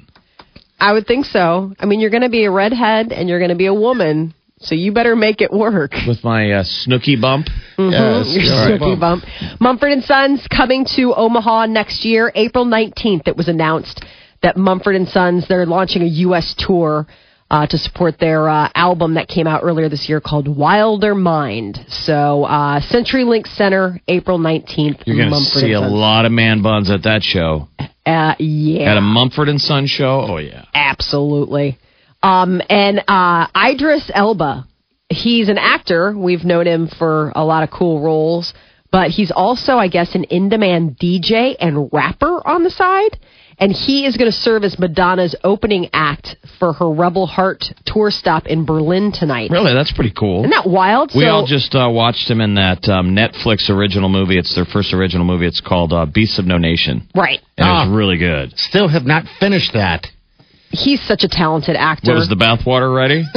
I 0.81 0.93
would 0.93 1.07
think 1.09 1.25
so. 1.27 1.75
I 1.81 1.87
mean, 1.87 1.99
you're 1.99 2.11
going 2.11 2.23
to 2.23 2.29
be 2.29 2.45
a 2.45 2.51
redhead 2.53 3.11
and 3.13 3.29
you're 3.29 3.41
going 3.41 3.51
to 3.51 3.57
be 3.57 3.67
a 3.67 3.75
woman, 3.75 4.33
so 4.61 4.75
you 4.75 4.93
better 4.93 5.17
make 5.17 5.41
it 5.41 5.53
work. 5.53 5.93
With 6.07 6.23
my 6.25 6.51
uh, 6.53 6.65
Snooki 6.65 7.21
bump. 7.21 7.47
Yes, 7.79 8.27
Your 8.29 8.53
all 8.53 8.71
right. 8.71 8.81
Snooki 8.81 9.01
bump. 9.01 9.25
Mumford 9.61 9.93
and 9.93 10.05
Sons 10.05 10.47
coming 10.55 10.85
to 10.97 11.15
Omaha 11.15 11.67
next 11.67 12.05
year, 12.05 12.33
April 12.35 12.65
19th. 12.65 13.29
It 13.29 13.37
was 13.37 13.49
announced 13.49 14.05
that 14.43 14.57
Mumford 14.57 14.97
and 14.97 15.09
Sons 15.09 15.47
they're 15.49 15.67
launching 15.67 16.03
a 16.03 16.07
U.S. 16.07 16.55
tour 16.59 17.07
uh, 17.51 17.67
to 17.67 17.79
support 17.79 18.19
their 18.19 18.49
uh, 18.49 18.69
album 18.75 19.15
that 19.15 19.29
came 19.29 19.47
out 19.47 19.63
earlier 19.63 19.89
this 19.89 20.09
year 20.09 20.21
called 20.21 20.49
Wilder 20.49 21.15
Mind. 21.15 21.79
So 21.89 22.45
uh, 22.45 22.81
CenturyLink 22.81 23.47
Center, 23.47 24.01
April 24.07 24.39
19th. 24.39 25.03
You're 25.07 25.17
gonna 25.17 25.41
see 25.41 25.73
a 25.73 25.81
lot 25.81 26.27
of 26.27 26.33
man 26.33 26.63
buns 26.63 26.91
at 26.91 27.05
that 27.05 27.23
show. 27.23 27.69
Uh, 28.05 28.35
yeah. 28.39 28.91
At 28.91 28.97
a 28.97 29.01
Mumford 29.03 29.49
and 29.49 29.61
Sons 29.61 29.91
show. 29.91 30.27
Oh 30.29 30.39
yeah. 30.39 30.65
Absolutely. 30.75 31.79
Um, 32.23 32.61
and 32.69 33.03
uh, 33.09 33.47
Idris 33.57 34.11
Elba, 34.13 34.67
he's 35.09 35.49
an 35.49 35.59
actor. 35.59 36.15
We've 36.17 36.45
known 36.45 36.67
him 36.67 36.89
for 36.89 37.33
a 37.37 37.45
lot 37.45 37.63
of 37.63 37.71
cool 37.71 38.01
roles, 38.01 38.53
but 38.91 39.11
he's 39.11 39.31
also, 39.31 39.75
I 39.77 39.89
guess, 39.89 40.15
an 40.15 40.25
in 40.25 40.49
demand 40.49 40.99
DJ 40.99 41.55
and 41.61 41.89
rapper 41.93 42.47
on 42.47 42.65
the 42.65 42.71
side. 42.71 43.19
And 43.61 43.73
he 43.73 44.07
is 44.07 44.17
going 44.17 44.31
to 44.31 44.37
serve 44.37 44.63
as 44.63 44.79
Madonna's 44.79 45.35
opening 45.43 45.91
act 45.93 46.37
for 46.61 46.73
her 46.75 46.89
Rebel 46.93 47.27
Heart 47.27 47.65
tour 47.87 48.13
stop 48.13 48.47
in 48.47 48.65
Berlin 48.65 49.11
tonight. 49.11 49.51
Really, 49.51 49.75
that's 49.75 49.91
pretty 49.91 50.13
cool. 50.17 50.41
Isn't 50.43 50.51
that 50.51 50.69
wild? 50.69 51.11
We 51.13 51.23
So- 51.25 51.29
all 51.31 51.45
just 51.47 51.75
uh, 51.75 51.89
watched 51.91 52.31
him 52.31 52.41
in 52.41 52.55
that 52.55 52.89
um, 52.89 53.17
Netflix 53.17 53.69
original 53.69 54.09
movie. 54.11 54.39
It's 54.39 54.55
their 54.55 54.65
first 54.65 54.93
original 54.95 55.25
movie. 55.25 55.47
It's 55.49 55.61
called 55.61 55.93
uh, 55.93 56.07
Beasts 56.07 56.39
of 56.39 56.47
No 56.47 56.57
Nation, 56.59 57.09
right. 57.17 57.41
and 57.57 57.69
Ah. 57.69 57.83
it's 57.83 57.91
really 57.91 58.17
good. 58.17 58.57
Still 58.57 58.87
have 58.89 59.05
not 59.05 59.25
finished 59.41 59.73
that. 59.73 60.07
He's 60.71 61.03
such 61.03 61.25
a 61.25 61.29
talented 61.29 61.77
actor. 61.77 62.13
What 62.13 62.23
is 62.23 62.29
the 62.29 62.37
bathwater 62.37 62.95
ready? 62.95 63.25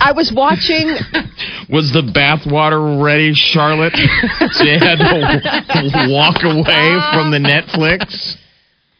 I 0.00 0.12
was 0.12 0.32
watching. 0.34 0.88
Was 1.70 1.92
the 1.92 2.02
bathwater 2.02 3.02
ready, 3.02 3.32
Charlotte? 3.34 3.94
so 4.52 4.64
you 4.64 4.78
had 4.78 4.98
to 4.98 6.08
walk 6.10 6.42
away 6.42 6.98
from 7.14 7.30
the 7.30 7.38
Netflix. 7.38 8.36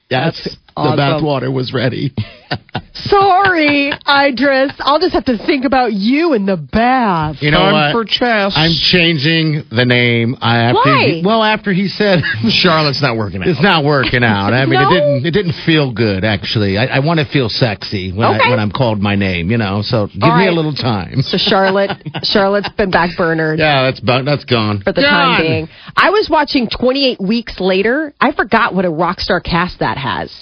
That's 0.09 0.57
awesome. 0.77 0.97
the 0.97 1.03
bathwater 1.03 1.53
was 1.53 1.73
ready. 1.75 2.15
Sorry, 2.95 3.91
Idris. 4.09 4.73
I'll 4.81 4.99
just 5.01 5.15
have 5.15 5.25
to 5.27 5.37
think 5.39 5.65
about 5.65 5.93
you 5.93 6.35
in 6.35 6.47
the 6.47 6.57
bath. 6.57 7.37
You 7.41 7.51
know 7.51 7.59
Time 7.59 7.73
what? 7.73 7.93
for 7.93 8.05
chess. 8.05 8.53
I'm 8.57 8.73
changing 8.73 9.65
the 9.71 9.85
name. 9.85 10.37
I 10.41 10.59
after 10.71 10.75
Why? 10.91 11.07
He, 11.07 11.23
well, 11.25 11.43
after 11.43 11.73
he 11.73 11.89
said 11.89 12.21
Charlotte's 12.49 13.03
not 13.03 13.17
working 13.17 13.43
out. 13.43 13.49
it's 13.49 13.63
not 13.63 13.85
working 13.85 14.23
out. 14.23 14.53
I 14.53 14.67
mean, 14.67 14.73
No? 14.81 14.89
it 14.89 14.93
didn't. 14.95 15.27
It 15.27 15.31
didn't 15.33 15.55
feel 15.67 15.93
good. 15.93 16.25
Actually, 16.25 16.79
I, 16.79 16.87
I 16.87 16.99
want 17.01 17.21
to 17.21 17.27
feel 17.27 17.49
sexy 17.49 18.13
when 18.13 18.29
Okay. 18.29 18.47
I 18.47 18.51
when 18.51 18.61
I'm 18.61 18.71
called 18.73 19.01
my 19.01 19.17
name. 19.17 19.51
You 19.51 19.59
know, 19.59 19.83
so 19.83 20.07
give 20.09 20.23
All 20.23 20.39
me 20.39 20.47
a 20.49 20.53
little 20.53 20.75
time. 20.75 21.23
So 21.23 21.39
Charlotte, 21.39 21.91
Charlotte's 22.23 22.69
been 22.71 22.91
backburnered 22.91 23.59
Yeah, 23.59 23.83
that's 23.85 24.01
about, 24.01 24.25
that's 24.25 24.45
gone 24.45 24.81
for 24.83 24.93
the 24.93 25.03
time 25.03 25.41
being. 25.43 25.69
I 25.97 26.11
was 26.11 26.29
watching 26.31 26.69
28 26.69 27.21
Weeks 27.21 27.59
Later. 27.61 28.15
I 28.21 28.33
forgot 28.33 28.75
what 28.75 28.85
a 28.85 28.91
rock 28.91 29.21
star 29.21 29.41
cast 29.41 29.81
that 29.81 29.97
has. 29.99 30.33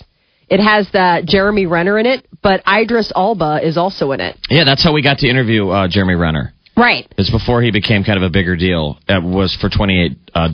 It 0.50 0.60
has 0.60 0.88
that 0.92 1.26
Jeremy 1.26 1.66
Renner 1.66 1.98
in 1.98 2.06
it, 2.06 2.26
but 2.42 2.62
Idris 2.68 3.12
Elba 3.14 3.60
is 3.62 3.76
also 3.76 4.12
in 4.12 4.20
it. 4.20 4.36
Yeah, 4.50 4.64
that's 4.64 4.82
how 4.82 4.92
we 4.92 5.02
got 5.02 5.18
to 5.18 5.28
interview 5.28 5.68
uh, 5.68 5.86
Jeremy 5.88 6.14
Renner. 6.14 6.52
Right. 6.76 7.06
It's 7.16 7.30
before 7.30 7.62
he 7.62 7.70
became 7.70 8.04
kind 8.04 8.16
of 8.16 8.24
a 8.24 8.30
bigger 8.30 8.56
deal. 8.56 8.98
It 9.08 9.22
was 9.22 9.56
for 9.60 9.68
28, 9.68 10.18
uh, 10.34 10.48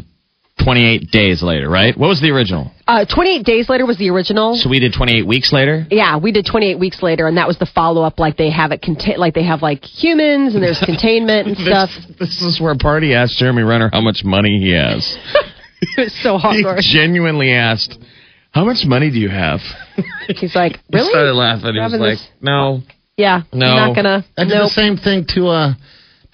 28 0.62 1.10
days 1.10 1.42
later, 1.42 1.68
right? 1.68 1.96
What 1.96 2.08
was 2.08 2.20
the 2.20 2.30
original? 2.30 2.72
Uh, 2.88 3.04
28 3.04 3.44
Days 3.44 3.68
Later 3.68 3.84
was 3.84 3.98
the 3.98 4.10
original. 4.10 4.54
So 4.54 4.70
we 4.70 4.78
did 4.78 4.92
28 4.96 5.26
weeks 5.26 5.52
later. 5.52 5.86
Yeah, 5.90 6.18
we 6.18 6.30
did 6.30 6.46
28 6.46 6.78
weeks 6.78 7.02
later, 7.02 7.26
and 7.26 7.36
that 7.36 7.48
was 7.48 7.58
the 7.58 7.66
follow 7.66 8.02
up. 8.02 8.20
Like 8.20 8.36
they 8.36 8.50
have 8.50 8.70
it 8.70 8.80
contain, 8.80 9.18
like 9.18 9.34
they 9.34 9.42
have 9.44 9.60
like 9.60 9.84
humans, 9.84 10.54
and 10.54 10.62
there's 10.62 10.78
containment 10.84 11.48
and 11.48 11.56
stuff. 11.56 11.90
This, 12.18 12.40
this 12.40 12.42
is 12.42 12.60
where 12.60 12.76
Party 12.76 13.12
asked 13.12 13.38
Jeremy 13.38 13.62
Renner 13.62 13.90
how 13.92 14.00
much 14.02 14.22
money 14.24 14.58
he 14.60 14.72
has. 14.72 15.18
It's 15.98 16.22
so 16.22 16.38
he 16.38 16.64
genuinely 16.80 17.52
asked, 17.52 17.98
"How 18.56 18.64
much 18.64 18.80
money 18.86 19.10
do 19.10 19.18
you 19.20 19.28
have?" 19.28 19.60
He's 20.40 20.54
like, 20.56 20.80
He 20.90 20.96
really? 20.96 21.10
started 21.10 21.34
laughing. 21.34 21.74
He 21.74 21.80
was 21.80 21.92
Having 21.92 22.00
like, 22.00 22.18
this- 22.18 22.28
"No, 22.40 22.82
Yeah. 23.16 23.42
No. 23.52 23.66
I'm 23.66 23.76
not 23.88 23.94
gonna. 23.96 24.24
I 24.36 24.44
did 24.44 24.50
nope. 24.56 24.68
the 24.70 24.74
same 24.82 24.96
thing 24.96 25.26
to 25.34 25.40
uh 25.48 25.74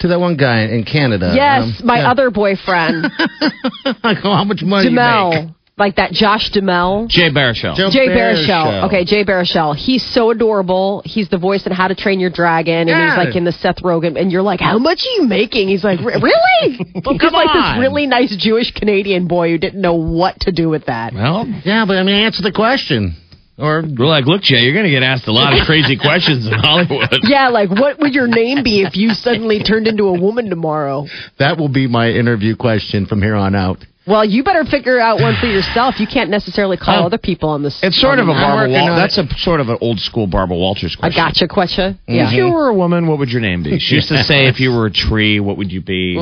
to 0.01 0.09
that 0.09 0.19
one 0.21 0.37
guy 0.37 0.63
in 0.77 0.85
Canada. 0.85 1.33
Yes, 1.35 1.63
Um, 1.81 1.87
my 1.87 1.99
yeah. 1.99 2.11
other 2.11 2.31
boyfriend, 2.31 3.07
I 4.03 4.15
go, 4.21 4.33
how 4.35 4.43
much 4.45 4.63
money 4.63 4.89
you 4.91 4.97
make? 4.97 5.49
Demel. 5.77 5.79
Like 5.79 5.97
that 5.97 6.13
Josh 6.13 6.51
Demel. 6.53 7.09
Jay 7.09 7.31
Baruchel. 7.31 7.75
Joe 7.77 7.91
Jay 7.91 8.09
Baruchel. 8.09 8.47
Baruchel. 8.47 8.85
Okay, 8.87 9.05
Jay 9.05 9.25
Baruchel. 9.25 9.75
He's 9.77 10.05
so 10.15 10.31
adorable. 10.31 11.03
He's 11.05 11.29
the 11.29 11.39
voice 11.39 11.67
in 11.67 11.73
How 11.73 11.89
to 11.89 11.95
Train 11.95 12.21
Your 12.21 12.31
Dragon, 12.31 12.75
and 12.81 12.89
Yeah. 12.91 13.17
he's 13.17 13.27
like 13.27 13.37
in 13.37 13.45
the 13.45 13.53
Seth 13.53 13.77
Rogen. 13.83 14.21
And 14.21 14.31
you're 14.31 14.43
like, 14.43 14.61
how 14.61 14.79
much 14.79 15.03
are 15.03 15.23
you 15.23 15.27
making? 15.27 15.69
He's 15.69 15.83
like, 15.85 16.01
"Re- 16.01 16.21
really? 16.21 16.79
Well, 17.05 17.19
he's 17.19 17.33
like 17.33 17.49
on. 17.55 17.79
this 17.79 17.81
really 17.89 18.07
nice 18.07 18.35
Jewish 18.37 18.71
Canadian 18.73 19.27
boy 19.27 19.51
who 19.51 19.59
didn't 19.59 19.81
know 19.81 19.95
what 19.95 20.39
to 20.41 20.53
do 20.53 20.69
with 20.69 20.87
that. 20.87 21.13
Well, 21.15 21.47
Yeah, 21.65 21.85
but 21.87 21.97
I 21.97 22.03
mean, 22.03 22.15
answer 22.17 22.43
the 22.43 22.53
question. 22.53 23.17
Or 23.59 23.83
we're 23.83 24.07
like, 24.07 24.25
look, 24.27 24.43
Jay, 24.43 24.61
you're 24.61 24.73
going 24.73 24.85
to 24.87 24.91
get 24.91 25.03
asked 25.03 25.27
a 25.29 25.33
lot 25.33 25.53
of 25.59 25.67
crazy 25.67 25.97
questions 26.01 26.47
in 26.47 26.53
Hollywood. 26.53 27.09
Yeah, 27.23 27.49
like 27.49 27.71
what 27.71 27.99
would 27.99 28.15
your 28.15 28.27
name 28.27 28.63
be 28.63 28.83
if 28.83 28.97
you 28.97 29.11
suddenly 29.11 29.63
turned 29.63 29.87
into 29.87 30.05
a 30.05 30.19
woman 30.21 30.49
tomorrow? 30.49 31.07
that 31.39 31.59
will 31.59 31.69
be 31.69 31.87
my 31.87 32.09
interview 32.11 32.57
question 32.57 33.07
from 33.07 33.21
here 33.23 33.35
on 33.35 33.55
out. 33.55 33.79
Well, 34.07 34.25
you 34.25 34.43
better 34.43 34.65
figure 34.65 34.99
out 34.99 35.21
one 35.21 35.37
for 35.41 35.47
yourself. 35.47 36.01
You 36.01 36.09
can't 36.09 36.29
necessarily 36.31 36.77
call 36.77 37.03
Oh. 37.03 37.07
other 37.07 37.19
people 37.19 37.51
on 37.51 37.63
this. 37.63 37.79
It's 37.83 38.01
sort 38.01 38.19
of 38.19 38.29
a 38.29 38.33
Barbara 38.33 38.69
Wal- 38.71 38.97
That's 38.97 39.17
a 39.19 39.29
sort 39.39 39.61
of 39.61 39.69
an 39.69 39.79
old 39.81 40.01
school 40.01 40.27
Barbara 40.27 40.57
Walters 40.57 40.95
a 40.95 40.99
question. 40.99 41.23
gotcha 41.23 41.47
question. 41.49 41.99
Yeah. 42.09 42.27
If 42.27 42.33
you 42.35 42.49
were 42.51 42.69
a 42.69 42.75
woman, 42.75 43.07
what 43.07 43.19
would 43.21 43.31
your 43.31 43.41
name 43.41 43.63
be? 43.63 43.79
She 43.79 43.95
used 43.97 44.09
to 44.09 44.23
say, 44.25 44.47
if 44.47 44.59
you 44.59 44.73
were 44.73 44.87
a 44.87 44.91
tree, 44.93 45.39
what 45.41 45.57
would 45.57 45.71
you 45.71 45.81
be? 45.83 46.17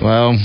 Well, 0.00 0.38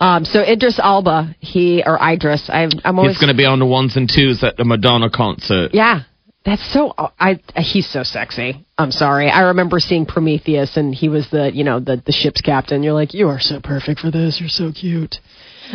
Um, 0.00 0.24
so 0.24 0.40
Idris 0.42 0.78
Elba, 0.82 1.34
he 1.40 1.82
or 1.84 1.98
Idris, 2.00 2.48
I, 2.48 2.68
I'm 2.84 2.98
always 2.98 3.12
He's 3.16 3.20
going 3.20 3.32
to 3.34 3.36
be 3.36 3.46
on 3.46 3.58
the 3.58 3.66
ones 3.66 3.96
and 3.96 4.08
twos 4.08 4.42
at 4.44 4.56
the 4.56 4.64
Madonna 4.64 5.10
concert. 5.10 5.70
Yeah, 5.74 6.02
that's 6.44 6.62
so. 6.72 6.94
I 7.18 7.40
he's 7.56 7.88
so 7.90 8.04
sexy. 8.04 8.64
I'm 8.78 8.92
sorry. 8.92 9.28
I 9.28 9.40
remember 9.48 9.80
seeing 9.80 10.06
Prometheus, 10.06 10.76
and 10.76 10.94
he 10.94 11.08
was 11.08 11.28
the 11.30 11.50
you 11.52 11.64
know 11.64 11.80
the 11.80 12.00
the 12.06 12.12
ship's 12.12 12.40
captain. 12.40 12.84
You're 12.84 12.92
like, 12.94 13.12
you 13.12 13.28
are 13.28 13.40
so 13.40 13.58
perfect 13.60 13.98
for 13.98 14.10
this. 14.12 14.38
You're 14.40 14.48
so 14.48 14.70
cute. 14.72 15.16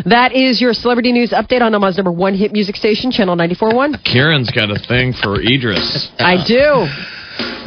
That 0.06 0.34
is 0.34 0.60
your 0.62 0.74
celebrity 0.74 1.12
news 1.12 1.32
update 1.32 1.62
on 1.62 1.74
Omaha's 1.76 1.98
number 1.98 2.12
one 2.12 2.34
hit 2.34 2.52
music 2.52 2.76
station, 2.76 3.12
Channel 3.12 3.36
94.1. 3.36 4.04
Karen's 4.04 4.50
got 4.52 4.72
a 4.72 4.80
thing 4.88 5.14
for 5.14 5.40
Idris. 5.42 6.10
I 6.20 6.44
do. 6.46 6.88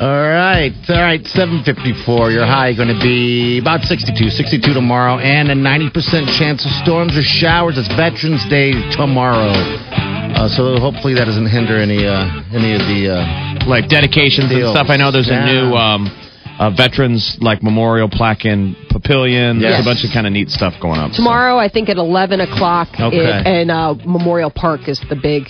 all 0.03 0.29
right, 0.31 0.73
all 0.91 1.01
right. 1.03 1.25
Seven 1.27 1.63
fifty-four. 1.65 2.31
Your 2.31 2.47
high 2.47 2.73
going 2.75 2.89
to 2.93 3.01
be 3.01 3.59
about 3.59 3.83
62, 3.83 4.31
62 4.31 4.75
tomorrow, 4.75 5.19
and 5.19 5.51
a 5.51 5.55
ninety 5.55 5.91
percent 5.91 6.29
chance 6.39 6.65
of 6.65 6.71
storms 6.83 7.17
or 7.17 7.23
showers. 7.23 7.79
It's 7.79 7.89
Veterans 7.95 8.45
Day 8.49 8.73
tomorrow, 8.95 9.51
uh, 9.51 10.49
so 10.49 10.79
hopefully 10.79 11.15
that 11.15 11.25
doesn't 11.25 11.49
hinder 11.49 11.77
any 11.79 12.07
uh, 12.07 12.43
any 12.55 12.75
of 12.75 12.81
the. 12.87 13.15
Uh, 13.19 13.43
like 13.67 13.89
dedications 13.89 14.47
and 14.53 14.63
stuff. 14.71 14.87
I 14.91 14.97
know 14.97 15.11
there's 15.11 15.27
Yeah. 15.27 15.43
a 15.43 15.53
new 15.53 15.75
um, 15.75 16.07
uh, 16.59 16.71
veterans 16.71 17.37
like 17.41 17.63
memorial 17.63 18.09
plaque 18.11 18.45
in 18.45 18.75
Papillion. 18.91 19.61
There's 19.61 19.81
a 19.81 19.85
bunch 19.85 20.05
of 20.05 20.11
kind 20.13 20.27
of 20.27 20.33
neat 20.33 20.49
stuff 20.49 20.75
going 20.81 20.99
up. 21.01 21.13
so. 21.13 21.17
Tomorrow, 21.17 21.59
I 21.59 21.69
think 21.69 21.89
at 21.89 21.97
11 21.99 22.41
o'clock, 22.41 22.89
Okay. 22.99 23.17
in, 23.45 23.47
in 23.47 23.71
uh, 23.71 23.95
Memorial 24.07 24.51
Park 24.51 24.89
is 24.89 25.01
the 25.09 25.17
big 25.17 25.45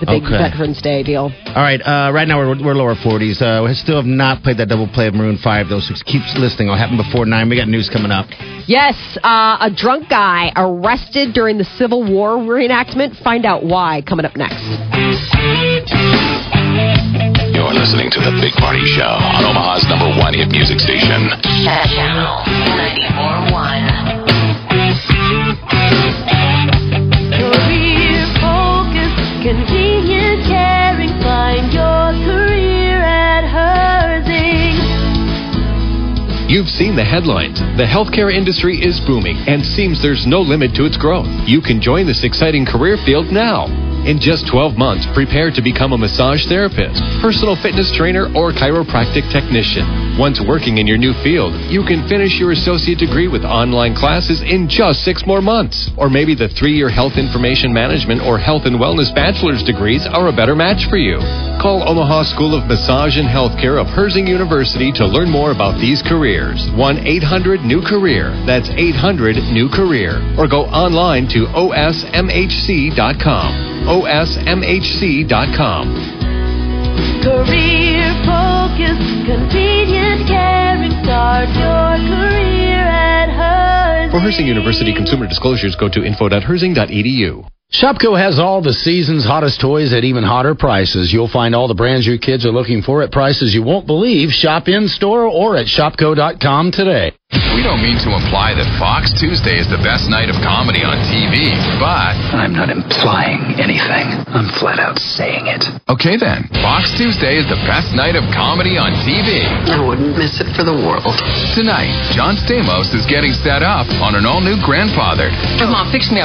the 0.00 0.06
big 0.06 0.24
Okay. 0.24 0.36
Veterans 0.36 0.80
Day 0.82 1.02
deal. 1.02 1.30
all 1.46 1.62
right, 1.62 1.80
uh, 1.80 2.10
right 2.12 2.26
now 2.28 2.38
we're, 2.38 2.62
we're 2.62 2.74
lower 2.74 2.94
forties. 3.02 3.40
Uh, 3.40 3.62
we 3.64 3.72
still 3.74 3.96
have 3.96 4.04
not 4.04 4.42
played 4.42 4.58
that 4.58 4.68
double 4.68 4.88
play 4.88 5.06
of 5.06 5.14
Maroon 5.14 5.38
Five. 5.42 5.68
Though, 5.68 5.80
so 5.80 5.94
keep 6.04 6.20
listening. 6.36 6.68
It'll 6.68 6.76
happen 6.76 6.96
before 6.98 7.24
nine. 7.24 7.48
We 7.48 7.56
got 7.56 7.68
news 7.68 7.88
coming 7.92 8.10
up. 8.10 8.26
Yes, 8.66 8.96
uh, 9.22 9.56
a 9.60 9.70
drunk 9.74 10.08
guy 10.10 10.52
arrested 10.56 11.32
during 11.32 11.56
the 11.56 11.64
Civil 11.78 12.02
War 12.04 12.36
reenactment. 12.36 13.22
Find 13.22 13.46
out 13.46 13.64
why 13.64 14.02
coming 14.06 14.26
up 14.26 14.36
next. 14.36 14.60
You're 17.66 17.82
listening 17.82 18.10
to 18.12 18.20
the 18.20 18.30
Big 18.40 18.52
Party 18.62 18.84
Show 18.94 19.02
on 19.02 19.42
Omaha's 19.42 19.82
number 19.90 20.06
one 20.22 20.32
hit 20.32 20.46
music 20.54 20.78
station. 20.78 21.26
Channel 21.66 22.46
94.1. 22.78 23.50
Career 27.34 28.22
focus, 28.38 29.10
convenient, 29.42 30.46
caring. 30.46 31.10
Find 31.18 31.74
your 31.74 32.14
career 32.22 33.02
at 33.02 33.42
Herzing. 33.50 34.78
You've 36.48 36.68
seen 36.68 36.94
the 36.94 37.02
headlines. 37.02 37.58
The 37.58 37.82
healthcare 37.82 38.32
industry 38.32 38.78
is 38.78 39.00
booming 39.00 39.38
and 39.48 39.66
seems 39.66 40.00
there's 40.00 40.24
no 40.24 40.40
limit 40.40 40.72
to 40.76 40.84
its 40.84 40.96
growth. 40.96 41.26
You 41.48 41.60
can 41.60 41.80
join 41.82 42.06
this 42.06 42.22
exciting 42.22 42.64
career 42.64 42.96
field 43.04 43.32
now. 43.32 43.66
In 44.06 44.22
just 44.22 44.46
12 44.46 44.78
months, 44.78 45.02
prepare 45.18 45.50
to 45.50 45.58
become 45.58 45.90
a 45.90 45.98
massage 45.98 46.46
therapist, 46.46 47.02
personal 47.18 47.58
fitness 47.58 47.90
trainer, 47.90 48.30
or 48.38 48.54
chiropractic 48.54 49.26
technician. 49.34 50.14
Once 50.14 50.38
working 50.38 50.78
in 50.78 50.86
your 50.86 50.96
new 50.96 51.10
field, 51.26 51.58
you 51.66 51.82
can 51.82 52.06
finish 52.06 52.38
your 52.38 52.52
associate 52.52 53.02
degree 53.02 53.26
with 53.26 53.42
online 53.42 53.98
classes 53.98 54.46
in 54.46 54.70
just 54.70 55.02
six 55.02 55.26
more 55.26 55.42
months. 55.42 55.90
Or 55.98 56.08
maybe 56.08 56.36
the 56.36 56.46
three 56.46 56.78
year 56.78 56.88
health 56.88 57.18
information 57.18 57.74
management 57.74 58.22
or 58.22 58.38
health 58.38 58.62
and 58.64 58.78
wellness 58.78 59.12
bachelor's 59.12 59.66
degrees 59.66 60.06
are 60.06 60.28
a 60.28 60.36
better 60.36 60.54
match 60.54 60.86
for 60.88 60.98
you. 61.02 61.18
Call 61.58 61.82
Omaha 61.82 62.30
School 62.30 62.54
of 62.54 62.70
Massage 62.70 63.18
and 63.18 63.26
Healthcare 63.26 63.74
of 63.74 63.88
Herzing 63.90 64.28
University 64.28 64.92
to 64.92 65.04
learn 65.04 65.28
more 65.28 65.50
about 65.50 65.80
these 65.80 66.00
careers. 66.06 66.70
1 66.78 66.98
800 67.02 67.66
New 67.66 67.82
Career. 67.82 68.30
That's 68.46 68.70
800 68.70 69.34
New 69.50 69.68
Career. 69.68 70.22
Or 70.38 70.46
go 70.46 70.62
online 70.70 71.26
to 71.34 71.50
osmhc.com. 71.58 72.86
osmhc.com. 74.02 75.86
Career 77.22 78.12
focus, 78.24 78.98
convenient, 79.24 80.26
caring. 80.28 80.92
Start 81.02 81.48
your 81.54 81.96
career 82.08 82.84
at 82.84 83.28
Herzing. 83.30 84.10
For 84.10 84.20
Herzing 84.20 84.46
University 84.46 84.92
consumer 84.94 85.26
disclosures, 85.26 85.76
go 85.76 85.88
to 85.88 86.04
info.herzing.edu. 86.04 87.55
Shopko 87.72 88.14
has 88.16 88.38
all 88.38 88.62
the 88.62 88.72
season's 88.72 89.24
hottest 89.26 89.60
toys 89.60 89.92
at 89.92 90.04
even 90.04 90.22
hotter 90.22 90.54
prices. 90.54 91.12
You'll 91.12 91.28
find 91.28 91.52
all 91.52 91.66
the 91.66 91.74
brands 91.74 92.06
your 92.06 92.16
kids 92.16 92.46
are 92.46 92.54
looking 92.54 92.80
for 92.80 93.02
at 93.02 93.10
prices 93.10 93.52
you 93.52 93.62
won't 93.62 93.88
believe. 93.88 94.30
Shop 94.30 94.68
in 94.68 94.86
store 94.86 95.26
or 95.26 95.56
at 95.56 95.66
shopko.com 95.66 96.70
today. 96.70 97.10
We 97.58 97.66
don't 97.66 97.82
mean 97.82 97.98
to 98.06 98.14
imply 98.14 98.54
that 98.54 98.70
Fox 98.78 99.10
Tuesday 99.18 99.58
is 99.58 99.66
the 99.66 99.82
best 99.82 100.06
night 100.06 100.30
of 100.30 100.38
comedy 100.46 100.86
on 100.86 100.94
TV, 101.10 101.50
but. 101.82 102.14
I'm 102.30 102.54
not 102.54 102.70
implying 102.70 103.58
anything. 103.58 104.06
I'm 104.30 104.46
flat 104.62 104.78
out 104.78 104.94
saying 105.02 105.50
it. 105.50 105.66
Okay 105.90 106.14
then. 106.14 106.46
Fox 106.62 106.94
Tuesday 106.94 107.34
is 107.34 107.50
the 107.50 107.58
best 107.66 107.90
night 107.98 108.14
of 108.14 108.22
comedy 108.30 108.78
on 108.78 108.94
TV. 109.02 109.42
I 109.42 109.82
wouldn't 109.82 110.14
miss 110.14 110.38
it 110.38 110.54
for 110.54 110.62
the 110.62 110.78
world. 110.86 111.18
Tonight, 111.58 111.90
John 112.14 112.38
Stamos 112.46 112.94
is 112.94 113.02
getting 113.10 113.34
set 113.42 113.66
up 113.66 113.90
on 113.98 114.14
an 114.14 114.22
all 114.22 114.38
new 114.38 114.62
grandfather. 114.62 115.34
Come 115.58 115.74
on, 115.74 115.90
fix 115.90 116.14
me 116.14 116.22
up 116.22 116.24